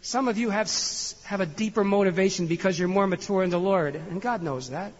Some 0.02 0.28
of 0.28 0.38
you 0.38 0.50
have, 0.50 0.70
have 1.24 1.40
a 1.40 1.46
deeper 1.46 1.84
motivation 1.84 2.46
because 2.46 2.78
you're 2.78 2.88
more 2.88 3.06
mature 3.06 3.42
in 3.42 3.50
the 3.50 3.60
Lord, 3.60 3.94
and 3.94 4.20
God 4.20 4.42
knows 4.42 4.70
that. 4.70 4.92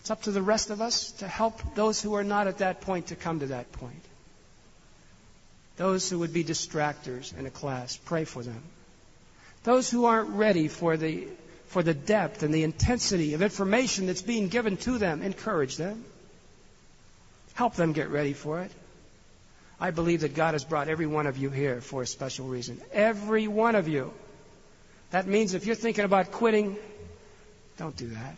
It's 0.00 0.10
up 0.10 0.22
to 0.22 0.30
the 0.30 0.42
rest 0.42 0.70
of 0.70 0.80
us 0.80 1.10
to 1.18 1.26
help 1.26 1.74
those 1.74 2.00
who 2.00 2.14
are 2.14 2.22
not 2.22 2.46
at 2.46 2.58
that 2.58 2.80
point 2.82 3.08
to 3.08 3.16
come 3.16 3.40
to 3.40 3.46
that 3.46 3.72
point. 3.72 4.04
Those 5.76 6.08
who 6.08 6.20
would 6.20 6.32
be 6.32 6.44
distractors 6.44 7.36
in 7.36 7.44
a 7.44 7.50
class, 7.50 7.96
pray 7.96 8.24
for 8.24 8.42
them. 8.42 8.62
Those 9.64 9.90
who 9.90 10.04
aren't 10.04 10.30
ready 10.30 10.68
for 10.68 10.96
the 10.96 11.26
for 11.66 11.82
the 11.82 11.94
depth 11.94 12.44
and 12.44 12.54
the 12.54 12.62
intensity 12.62 13.34
of 13.34 13.42
information 13.42 14.06
that's 14.06 14.22
being 14.22 14.48
given 14.48 14.76
to 14.76 14.98
them. 14.98 15.22
Encourage 15.22 15.76
them. 15.76 16.04
Help 17.54 17.74
them 17.74 17.92
get 17.92 18.08
ready 18.08 18.32
for 18.32 18.60
it. 18.60 18.70
I 19.80 19.90
believe 19.90 20.20
that 20.20 20.34
God 20.34 20.54
has 20.54 20.64
brought 20.64 20.88
every 20.88 21.06
one 21.06 21.26
of 21.26 21.36
you 21.36 21.50
here 21.50 21.80
for 21.80 22.02
a 22.02 22.06
special 22.06 22.46
reason. 22.46 22.80
Every 22.92 23.46
one 23.46 23.74
of 23.74 23.88
you. 23.88 24.12
That 25.10 25.26
means 25.26 25.54
if 25.54 25.66
you're 25.66 25.76
thinking 25.76 26.04
about 26.04 26.32
quitting, 26.32 26.76
don't 27.76 27.96
do 27.96 28.08
that. 28.08 28.36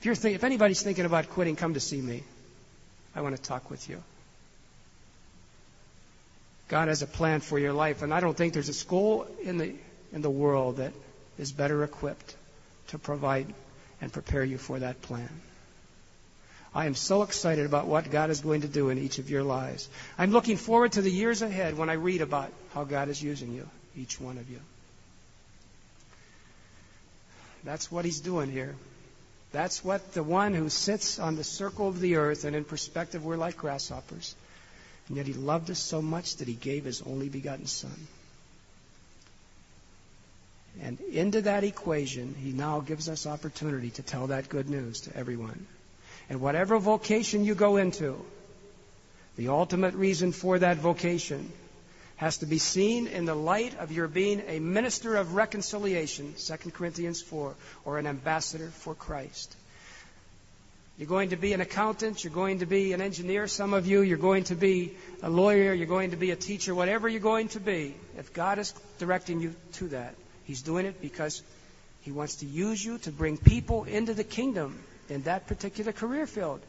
If, 0.00 0.06
you're 0.06 0.14
think, 0.14 0.34
if 0.34 0.44
anybody's 0.44 0.82
thinking 0.82 1.04
about 1.04 1.28
quitting, 1.30 1.56
come 1.56 1.74
to 1.74 1.80
see 1.80 2.00
me. 2.00 2.24
I 3.14 3.20
want 3.20 3.36
to 3.36 3.42
talk 3.42 3.70
with 3.70 3.88
you. 3.88 4.02
God 6.68 6.88
has 6.88 7.02
a 7.02 7.06
plan 7.06 7.40
for 7.40 7.58
your 7.58 7.74
life, 7.74 8.02
and 8.02 8.14
I 8.14 8.20
don't 8.20 8.36
think 8.36 8.54
there's 8.54 8.70
a 8.70 8.74
school 8.74 9.26
in 9.42 9.58
the 9.58 9.74
in 10.12 10.22
the 10.22 10.30
world 10.30 10.76
that 10.76 10.92
is 11.38 11.52
better 11.52 11.84
equipped 11.84 12.36
to 12.88 12.98
provide 12.98 13.46
and 14.00 14.12
prepare 14.12 14.44
you 14.44 14.58
for 14.58 14.78
that 14.78 15.00
plan. 15.02 15.28
I 16.74 16.86
am 16.86 16.94
so 16.94 17.22
excited 17.22 17.66
about 17.66 17.86
what 17.86 18.10
God 18.10 18.30
is 18.30 18.40
going 18.40 18.62
to 18.62 18.68
do 18.68 18.88
in 18.88 18.98
each 18.98 19.18
of 19.18 19.28
your 19.28 19.42
lives. 19.42 19.88
I'm 20.16 20.30
looking 20.30 20.56
forward 20.56 20.92
to 20.92 21.02
the 21.02 21.10
years 21.10 21.42
ahead 21.42 21.76
when 21.76 21.90
I 21.90 21.94
read 21.94 22.22
about 22.22 22.50
how 22.72 22.84
God 22.84 23.08
is 23.08 23.22
using 23.22 23.52
you, 23.52 23.68
each 23.94 24.18
one 24.20 24.38
of 24.38 24.48
you. 24.48 24.58
That's 27.64 27.92
what 27.92 28.04
He's 28.04 28.20
doing 28.20 28.50
here. 28.50 28.74
That's 29.52 29.84
what 29.84 30.14
the 30.14 30.22
one 30.22 30.54
who 30.54 30.70
sits 30.70 31.18
on 31.18 31.36
the 31.36 31.44
circle 31.44 31.88
of 31.88 32.00
the 32.00 32.16
earth, 32.16 32.44
and 32.44 32.56
in 32.56 32.64
perspective, 32.64 33.22
we're 33.22 33.36
like 33.36 33.58
grasshoppers. 33.58 34.34
And 35.08 35.18
yet 35.18 35.26
He 35.26 35.34
loved 35.34 35.70
us 35.70 35.78
so 35.78 36.00
much 36.00 36.36
that 36.36 36.48
He 36.48 36.54
gave 36.54 36.84
His 36.84 37.02
only 37.02 37.28
begotten 37.28 37.66
Son. 37.66 38.08
And 40.80 40.98
into 41.00 41.42
that 41.42 41.64
equation, 41.64 42.34
he 42.34 42.52
now 42.52 42.80
gives 42.80 43.08
us 43.08 43.26
opportunity 43.26 43.90
to 43.90 44.02
tell 44.02 44.28
that 44.28 44.48
good 44.48 44.70
news 44.70 45.02
to 45.02 45.14
everyone. 45.14 45.66
And 46.32 46.40
whatever 46.40 46.78
vocation 46.78 47.44
you 47.44 47.54
go 47.54 47.76
into, 47.76 48.16
the 49.36 49.48
ultimate 49.48 49.92
reason 49.92 50.32
for 50.32 50.58
that 50.58 50.78
vocation 50.78 51.52
has 52.16 52.38
to 52.38 52.46
be 52.46 52.56
seen 52.56 53.06
in 53.06 53.26
the 53.26 53.34
light 53.34 53.78
of 53.78 53.92
your 53.92 54.08
being 54.08 54.42
a 54.48 54.58
minister 54.58 55.16
of 55.16 55.34
reconciliation, 55.34 56.32
2 56.38 56.70
Corinthians 56.70 57.20
4, 57.20 57.54
or 57.84 57.98
an 57.98 58.06
ambassador 58.06 58.68
for 58.68 58.94
Christ. 58.94 59.54
You're 60.96 61.06
going 61.06 61.28
to 61.30 61.36
be 61.36 61.52
an 61.52 61.60
accountant, 61.60 62.24
you're 62.24 62.32
going 62.32 62.60
to 62.60 62.66
be 62.66 62.94
an 62.94 63.02
engineer, 63.02 63.46
some 63.46 63.74
of 63.74 63.86
you, 63.86 64.00
you're 64.00 64.16
going 64.16 64.44
to 64.44 64.54
be 64.54 64.96
a 65.22 65.28
lawyer, 65.28 65.74
you're 65.74 65.86
going 65.86 66.12
to 66.12 66.16
be 66.16 66.30
a 66.30 66.36
teacher, 66.36 66.74
whatever 66.74 67.10
you're 67.10 67.20
going 67.20 67.48
to 67.48 67.60
be, 67.60 67.94
if 68.16 68.32
God 68.32 68.58
is 68.58 68.72
directing 68.98 69.42
you 69.42 69.54
to 69.72 69.88
that, 69.88 70.14
He's 70.44 70.62
doing 70.62 70.86
it 70.86 71.02
because 71.02 71.42
He 72.00 72.10
wants 72.10 72.36
to 72.36 72.46
use 72.46 72.82
you 72.82 72.96
to 73.00 73.12
bring 73.12 73.36
people 73.36 73.84
into 73.84 74.14
the 74.14 74.24
kingdom 74.24 74.82
in 75.12 75.22
that 75.22 75.46
particular 75.46 75.92
career 75.92 76.26
field. 76.26 76.60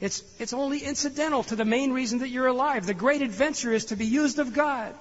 It's, 0.00 0.24
it's 0.38 0.52
only 0.52 0.78
incidental 0.78 1.42
to 1.44 1.56
the 1.56 1.64
main 1.64 1.92
reason 1.92 2.20
that 2.20 2.30
you're 2.30 2.46
alive. 2.46 2.86
The 2.86 2.94
great 2.94 3.20
adventure 3.20 3.72
is 3.72 3.86
to 3.86 3.96
be 3.96 4.06
used 4.06 4.38
of 4.38 4.54
God. 4.54 4.94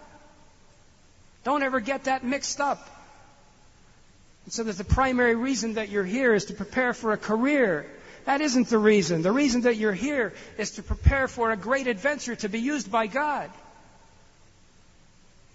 Don't 1.45 1.63
ever 1.63 1.79
get 1.79 2.05
that 2.05 2.23
mixed 2.23 2.59
up. 2.59 2.89
So 4.49 4.63
that 4.63 4.77
the 4.77 4.83
primary 4.83 5.35
reason 5.35 5.75
that 5.75 5.89
you're 5.89 6.03
here 6.03 6.33
is 6.33 6.45
to 6.45 6.53
prepare 6.53 6.93
for 6.93 7.13
a 7.13 7.17
career. 7.17 7.85
That 8.25 8.41
isn't 8.41 8.67
the 8.67 8.79
reason. 8.79 9.21
The 9.21 9.31
reason 9.31 9.61
that 9.61 9.77
you're 9.77 9.93
here 9.93 10.33
is 10.57 10.71
to 10.71 10.83
prepare 10.83 11.27
for 11.27 11.51
a 11.51 11.57
great 11.57 11.87
adventure 11.87 12.35
to 12.37 12.49
be 12.49 12.59
used 12.59 12.91
by 12.91 13.07
God 13.07 13.51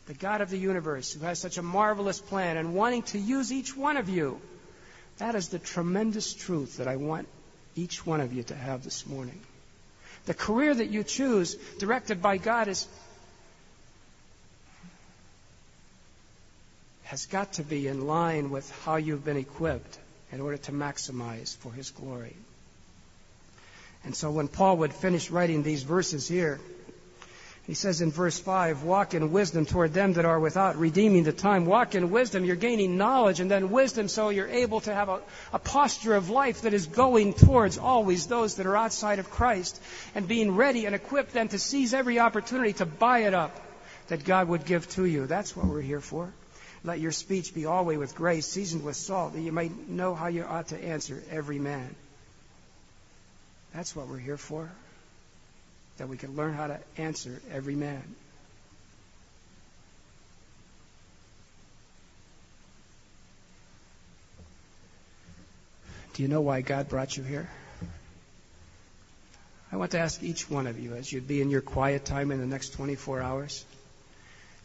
the 0.07 0.14
God 0.14 0.41
of 0.41 0.51
the 0.51 0.59
universe, 0.59 1.12
who 1.12 1.24
has 1.24 1.39
such 1.39 1.57
a 1.57 1.62
marvelous 1.62 2.20
plan 2.20 2.57
and 2.57 2.74
wanting 2.74 3.03
to 3.03 3.18
use 3.18 3.53
each 3.53 3.76
one 3.76 3.97
of 3.97 4.09
you. 4.09 4.41
That 5.19 5.35
is 5.35 5.49
the 5.49 5.59
tremendous 5.59 6.35
truth 6.35 6.79
that 6.79 6.89
I 6.89 6.97
want 6.97 7.29
each 7.77 8.07
one 8.07 8.21
of 8.21 8.33
you 8.33 8.43
to 8.45 8.55
have 8.55 8.85
this 8.85 9.07
morning. 9.07 9.41
The 10.27 10.35
career 10.35 10.75
that 10.75 10.89
you 10.89 11.05
choose, 11.05 11.55
directed 11.79 12.23
by 12.23 12.39
God, 12.39 12.69
is 12.69 12.87
has 17.05 17.27
got 17.27 17.53
to 17.55 17.62
be 17.62 17.87
in 17.87 18.07
line 18.07 18.51
with 18.51 18.69
how 18.85 18.97
you've 18.97 19.25
been 19.25 19.37
equipped 19.37 19.99
in 20.33 20.41
order 20.41 20.57
to 20.57 20.73
maximize 20.73 21.57
for 21.57 21.73
His 21.73 21.91
glory. 21.91 22.35
And 24.05 24.17
so 24.17 24.31
when 24.31 24.49
Paul 24.49 24.79
would 24.79 24.93
finish 24.93 25.31
writing 25.31 25.62
these 25.62 25.83
verses 25.83 26.27
here, 26.27 26.61
he 27.67 27.73
says 27.73 28.03
in 28.03 28.11
verse 28.11 28.39
5, 28.39 28.83
walk 28.83 29.15
in 29.15 29.33
wisdom 29.33 29.65
toward 29.65 29.95
them 29.95 30.15
that 30.15 30.27
are 30.27 30.39
without, 30.39 30.77
redeeming 30.77 31.25
the 31.25 31.33
time. 31.33 31.65
Walk 31.65 31.95
in 31.95 32.11
wisdom, 32.11 32.45
you're 32.45 32.57
gaining 32.57 32.99
knowledge, 32.99 33.41
and 33.41 33.51
then 33.51 33.71
wisdom 33.71 34.09
so 34.09 34.29
you're 34.29 34.49
able 34.49 34.83
to 34.83 34.93
have 34.93 35.09
a, 35.09 35.21
a, 35.51 35.59
posture 35.59 36.15
of 36.15 36.29
life 36.29 36.62
that 36.62 36.75
is 36.75 36.87
going 36.87 37.33
towards 37.33 37.79
always 37.79 38.27
those 38.27 38.57
that 38.57 38.67
are 38.67 38.77
outside 38.77 39.19
of 39.19 39.31
Christ, 39.31 39.81
and 40.15 40.29
being 40.29 40.55
ready 40.57 40.85
and 40.85 40.95
equipped 40.95 41.33
then 41.33 41.49
to 41.49 41.59
seize 41.59 41.95
every 41.95 42.19
opportunity 42.19 42.75
to 42.75 42.85
buy 42.85 43.21
it 43.21 43.33
up 43.33 43.59
that 44.09 44.25
God 44.25 44.49
would 44.49 44.67
give 44.67 44.87
to 44.91 45.07
you. 45.07 45.27
That's 45.27 45.57
what 45.57 45.65
we're 45.65 45.81
here 45.81 46.03
for. 46.03 46.31
Let 46.83 47.01
your 47.01 47.12
speech 47.12 47.55
be 47.55 47.65
always 47.65 47.97
with 47.97 48.15
grace, 48.15 48.47
seasoned 48.47 48.85
with 48.85 48.97
salt, 48.97 49.33
that 49.33 49.41
you 49.41 49.53
may 49.53 49.71
know 49.89 50.15
how 50.15 50.27
you 50.27 50.45
ought 50.45 50.69
to 50.69 50.85
answer 50.85 51.23
every 51.31 51.59
man. 51.59 51.95
That's 53.73 53.97
what 53.97 54.07
we're 54.07 54.19
here 54.19 54.37
for 54.37 54.71
that 55.99 56.09
we 56.09 56.16
can 56.16 56.36
learn 56.36 56.55
how 56.55 56.66
to 56.66 56.78
answer 56.97 57.40
every 57.53 57.74
man. 57.74 58.03
Do 66.14 66.22
you 66.22 66.28
know 66.28 66.40
why 66.40 66.61
God 66.61 66.88
brought 66.88 67.16
you 67.16 67.24
here? 67.24 67.49
I 69.72 69.76
want 69.76 69.90
to 69.90 69.99
ask 69.99 70.22
each 70.22 70.49
one 70.49 70.68
of 70.68 70.78
you, 70.78 70.95
as 70.95 71.12
you'd 71.12 71.26
be 71.26 71.40
in 71.40 71.51
your 71.51 71.61
quiet 71.61 72.05
time 72.05 72.30
in 72.30 72.38
the 72.38 72.47
next 72.47 72.70
24 72.74 73.20
hours, 73.20 73.64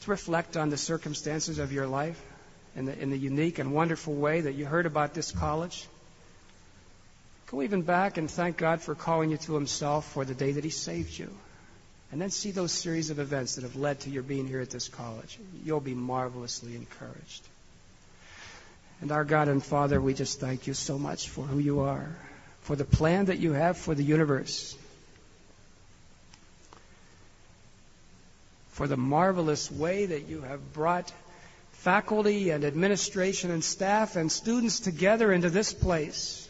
to 0.02 0.12
reflect 0.12 0.56
on 0.56 0.70
the 0.70 0.78
circumstances 0.78 1.58
of 1.58 1.74
your 1.74 1.88
life 1.88 2.22
in 2.76 2.86
the, 2.86 2.98
in 2.98 3.10
the 3.10 3.18
unique 3.18 3.58
and 3.58 3.74
wonderful 3.74 4.14
way 4.14 4.42
that 4.42 4.54
you 4.54 4.66
heard 4.66 4.86
about 4.86 5.16
this 5.16 5.32
college. 5.32 5.88
Go 7.52 7.64
even 7.64 7.82
back 7.82 8.18
and 8.18 8.30
thank 8.30 8.58
God 8.58 8.82
for 8.82 8.94
calling 8.94 9.32
you 9.32 9.38
to 9.38 9.56
Himself 9.56 10.12
for 10.12 10.24
the 10.24 10.36
day 10.36 10.52
that 10.52 10.64
He 10.64 10.70
saved 10.70 11.18
you. 11.18 11.30
And 12.12 12.22
then 12.22 12.30
see 12.30 12.52
those 12.52 12.72
series 12.72 13.10
of 13.10 13.20
events 13.20 13.56
that 13.56 13.64
have 13.64 13.76
led 13.76 14.02
to 14.02 14.10
your 14.10 14.24
being 14.24 14.48
here 14.48 14.62
at 14.62 14.70
this 14.70 14.88
college. 14.88 15.40
You'll 15.64 15.80
be 15.80 15.96
marvelously 15.96 16.76
encouraged. 16.76 17.42
And 19.02 19.12
our 19.12 19.24
God 19.24 19.48
and 19.48 19.64
Father, 19.64 20.00
we 20.00 20.14
just 20.14 20.40
thank 20.40 20.68
you 20.68 20.74
so 20.74 21.00
much 21.00 21.30
for 21.30 21.42
who 21.42 21.60
you 21.60 21.82
are, 21.82 22.16
for 22.62 22.76
the 22.76 22.86
plan 22.86 23.26
that 23.26 23.40
you 23.40 23.54
have 23.54 23.78
for 23.78 23.96
the 23.96 24.04
universe, 24.04 24.76
for 28.70 28.88
the 28.88 28.98
marvelous 28.98 29.72
way 29.72 30.06
that 30.08 30.28
you 30.28 30.42
have 30.42 30.74
brought 30.74 31.12
faculty 31.72 32.50
and 32.50 32.64
administration 32.64 33.52
and 33.52 33.64
staff 33.64 34.16
and 34.16 34.32
students 34.32 34.80
together 34.82 35.32
into 35.32 35.50
this 35.50 35.74
place 35.74 36.49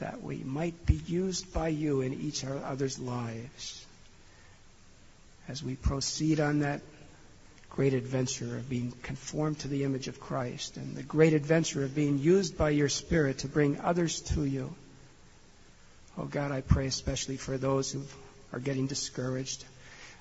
that 0.00 0.22
we 0.22 0.38
might 0.38 0.86
be 0.86 1.00
used 1.06 1.52
by 1.52 1.68
you 1.68 2.00
in 2.00 2.14
each 2.14 2.44
other's 2.44 2.98
lives 2.98 3.84
as 5.46 5.62
we 5.62 5.76
proceed 5.76 6.40
on 6.40 6.60
that 6.60 6.80
great 7.68 7.94
adventure 7.94 8.56
of 8.56 8.68
being 8.68 8.92
conformed 9.02 9.58
to 9.58 9.68
the 9.68 9.84
image 9.84 10.08
of 10.08 10.20
Christ 10.20 10.76
and 10.76 10.96
the 10.96 11.02
great 11.02 11.34
adventure 11.34 11.84
of 11.84 11.94
being 11.94 12.18
used 12.18 12.58
by 12.58 12.70
your 12.70 12.88
Spirit 12.88 13.38
to 13.38 13.48
bring 13.48 13.80
others 13.80 14.20
to 14.32 14.44
you. 14.44 14.74
Oh 16.18 16.24
God, 16.24 16.50
I 16.50 16.60
pray 16.62 16.86
especially 16.86 17.36
for 17.36 17.56
those 17.56 17.92
who 17.92 18.02
are 18.52 18.58
getting 18.58 18.86
discouraged. 18.86 19.64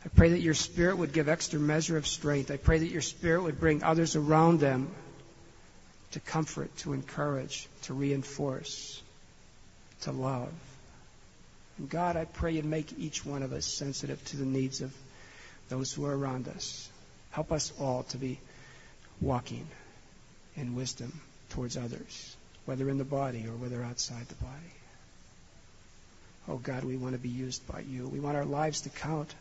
I 0.06 0.10
pray 0.10 0.30
that 0.30 0.42
your 0.42 0.54
Spirit 0.54 0.98
would 0.98 1.12
give 1.12 1.28
extra 1.28 1.60
measure 1.60 1.98
of 1.98 2.08
strength. 2.08 2.52
I 2.52 2.58
pray 2.58 2.80
that 2.80 2.92
your 2.92 3.02
Spirit 3.02 3.44
would 3.44 3.60
bring 3.60 3.84
others 3.84 4.16
around 4.16 4.60
them 4.60 4.90
to 6.12 6.20
comfort, 6.20 6.76
to 6.78 6.94
encourage, 6.94 7.68
to 7.84 7.94
reinforce 7.94 9.02
to 10.02 10.12
love. 10.12 10.52
And 11.78 11.89
God, 11.89 12.18
I 12.18 12.26
pray 12.26 12.54
you 12.54 12.64
make 12.64 12.97
each 12.97 13.26
one 13.26 13.43
of 13.43 13.54
us 13.54 13.66
sensitive 13.66 14.24
to 14.26 14.38
the 14.38 14.45
needs 14.45 14.82
of 14.82 14.93
those 15.70 15.91
who 15.91 16.06
are 16.06 16.18
around 16.18 16.47
us. 16.47 16.89
Help 17.32 17.52
us 17.52 17.72
all 17.80 18.04
to 18.04 18.18
be 18.18 18.39
walking 19.22 19.68
in 20.56 20.76
wisdom 20.76 21.20
towards 21.50 21.78
others, 21.78 22.36
whether 22.66 22.89
in 22.89 22.97
the 22.97 23.04
body 23.04 23.45
or 23.47 23.56
whether 23.56 23.84
outside 23.84 24.28
the 24.28 24.36
body. 24.36 24.74
Oh 26.47 26.58
God, 26.58 26.84
we 26.84 26.97
want 26.97 27.14
to 27.14 27.20
be 27.20 27.30
used 27.30 27.66
by 27.68 27.82
you. 27.82 28.08
We 28.08 28.20
want 28.20 28.36
our 28.36 28.45
lives 28.45 28.82
to 28.82 28.89
count. 28.89 29.34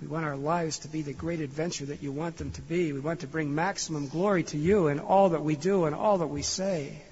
We 0.00 0.06
want 0.06 0.26
our 0.26 0.36
lives 0.36 0.80
to 0.80 0.88
be 0.88 1.02
the 1.02 1.12
great 1.12 1.40
adventure 1.40 1.86
that 1.86 2.02
you 2.02 2.12
want 2.12 2.36
them 2.36 2.52
to 2.52 2.62
be. 2.62 2.92
We 2.92 3.00
want 3.00 3.20
to 3.20 3.26
bring 3.26 3.54
maximum 3.54 4.08
glory 4.08 4.44
to 4.44 4.58
you 4.58 4.88
in 4.88 5.00
all 5.00 5.30
that 5.30 5.42
we 5.42 5.56
do 5.56 5.86
and 5.86 5.94
all 5.94 6.18
that 6.18 6.28
we 6.28 6.42
say. 6.42 7.02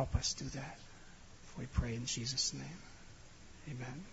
Help 0.00 0.16
us 0.16 0.32
do 0.32 0.46
that. 0.46 0.78
We 1.58 1.66
pray 1.66 1.94
in 1.94 2.06
Jesus' 2.06 2.54
name. 2.54 2.80
Amen. 3.68 4.04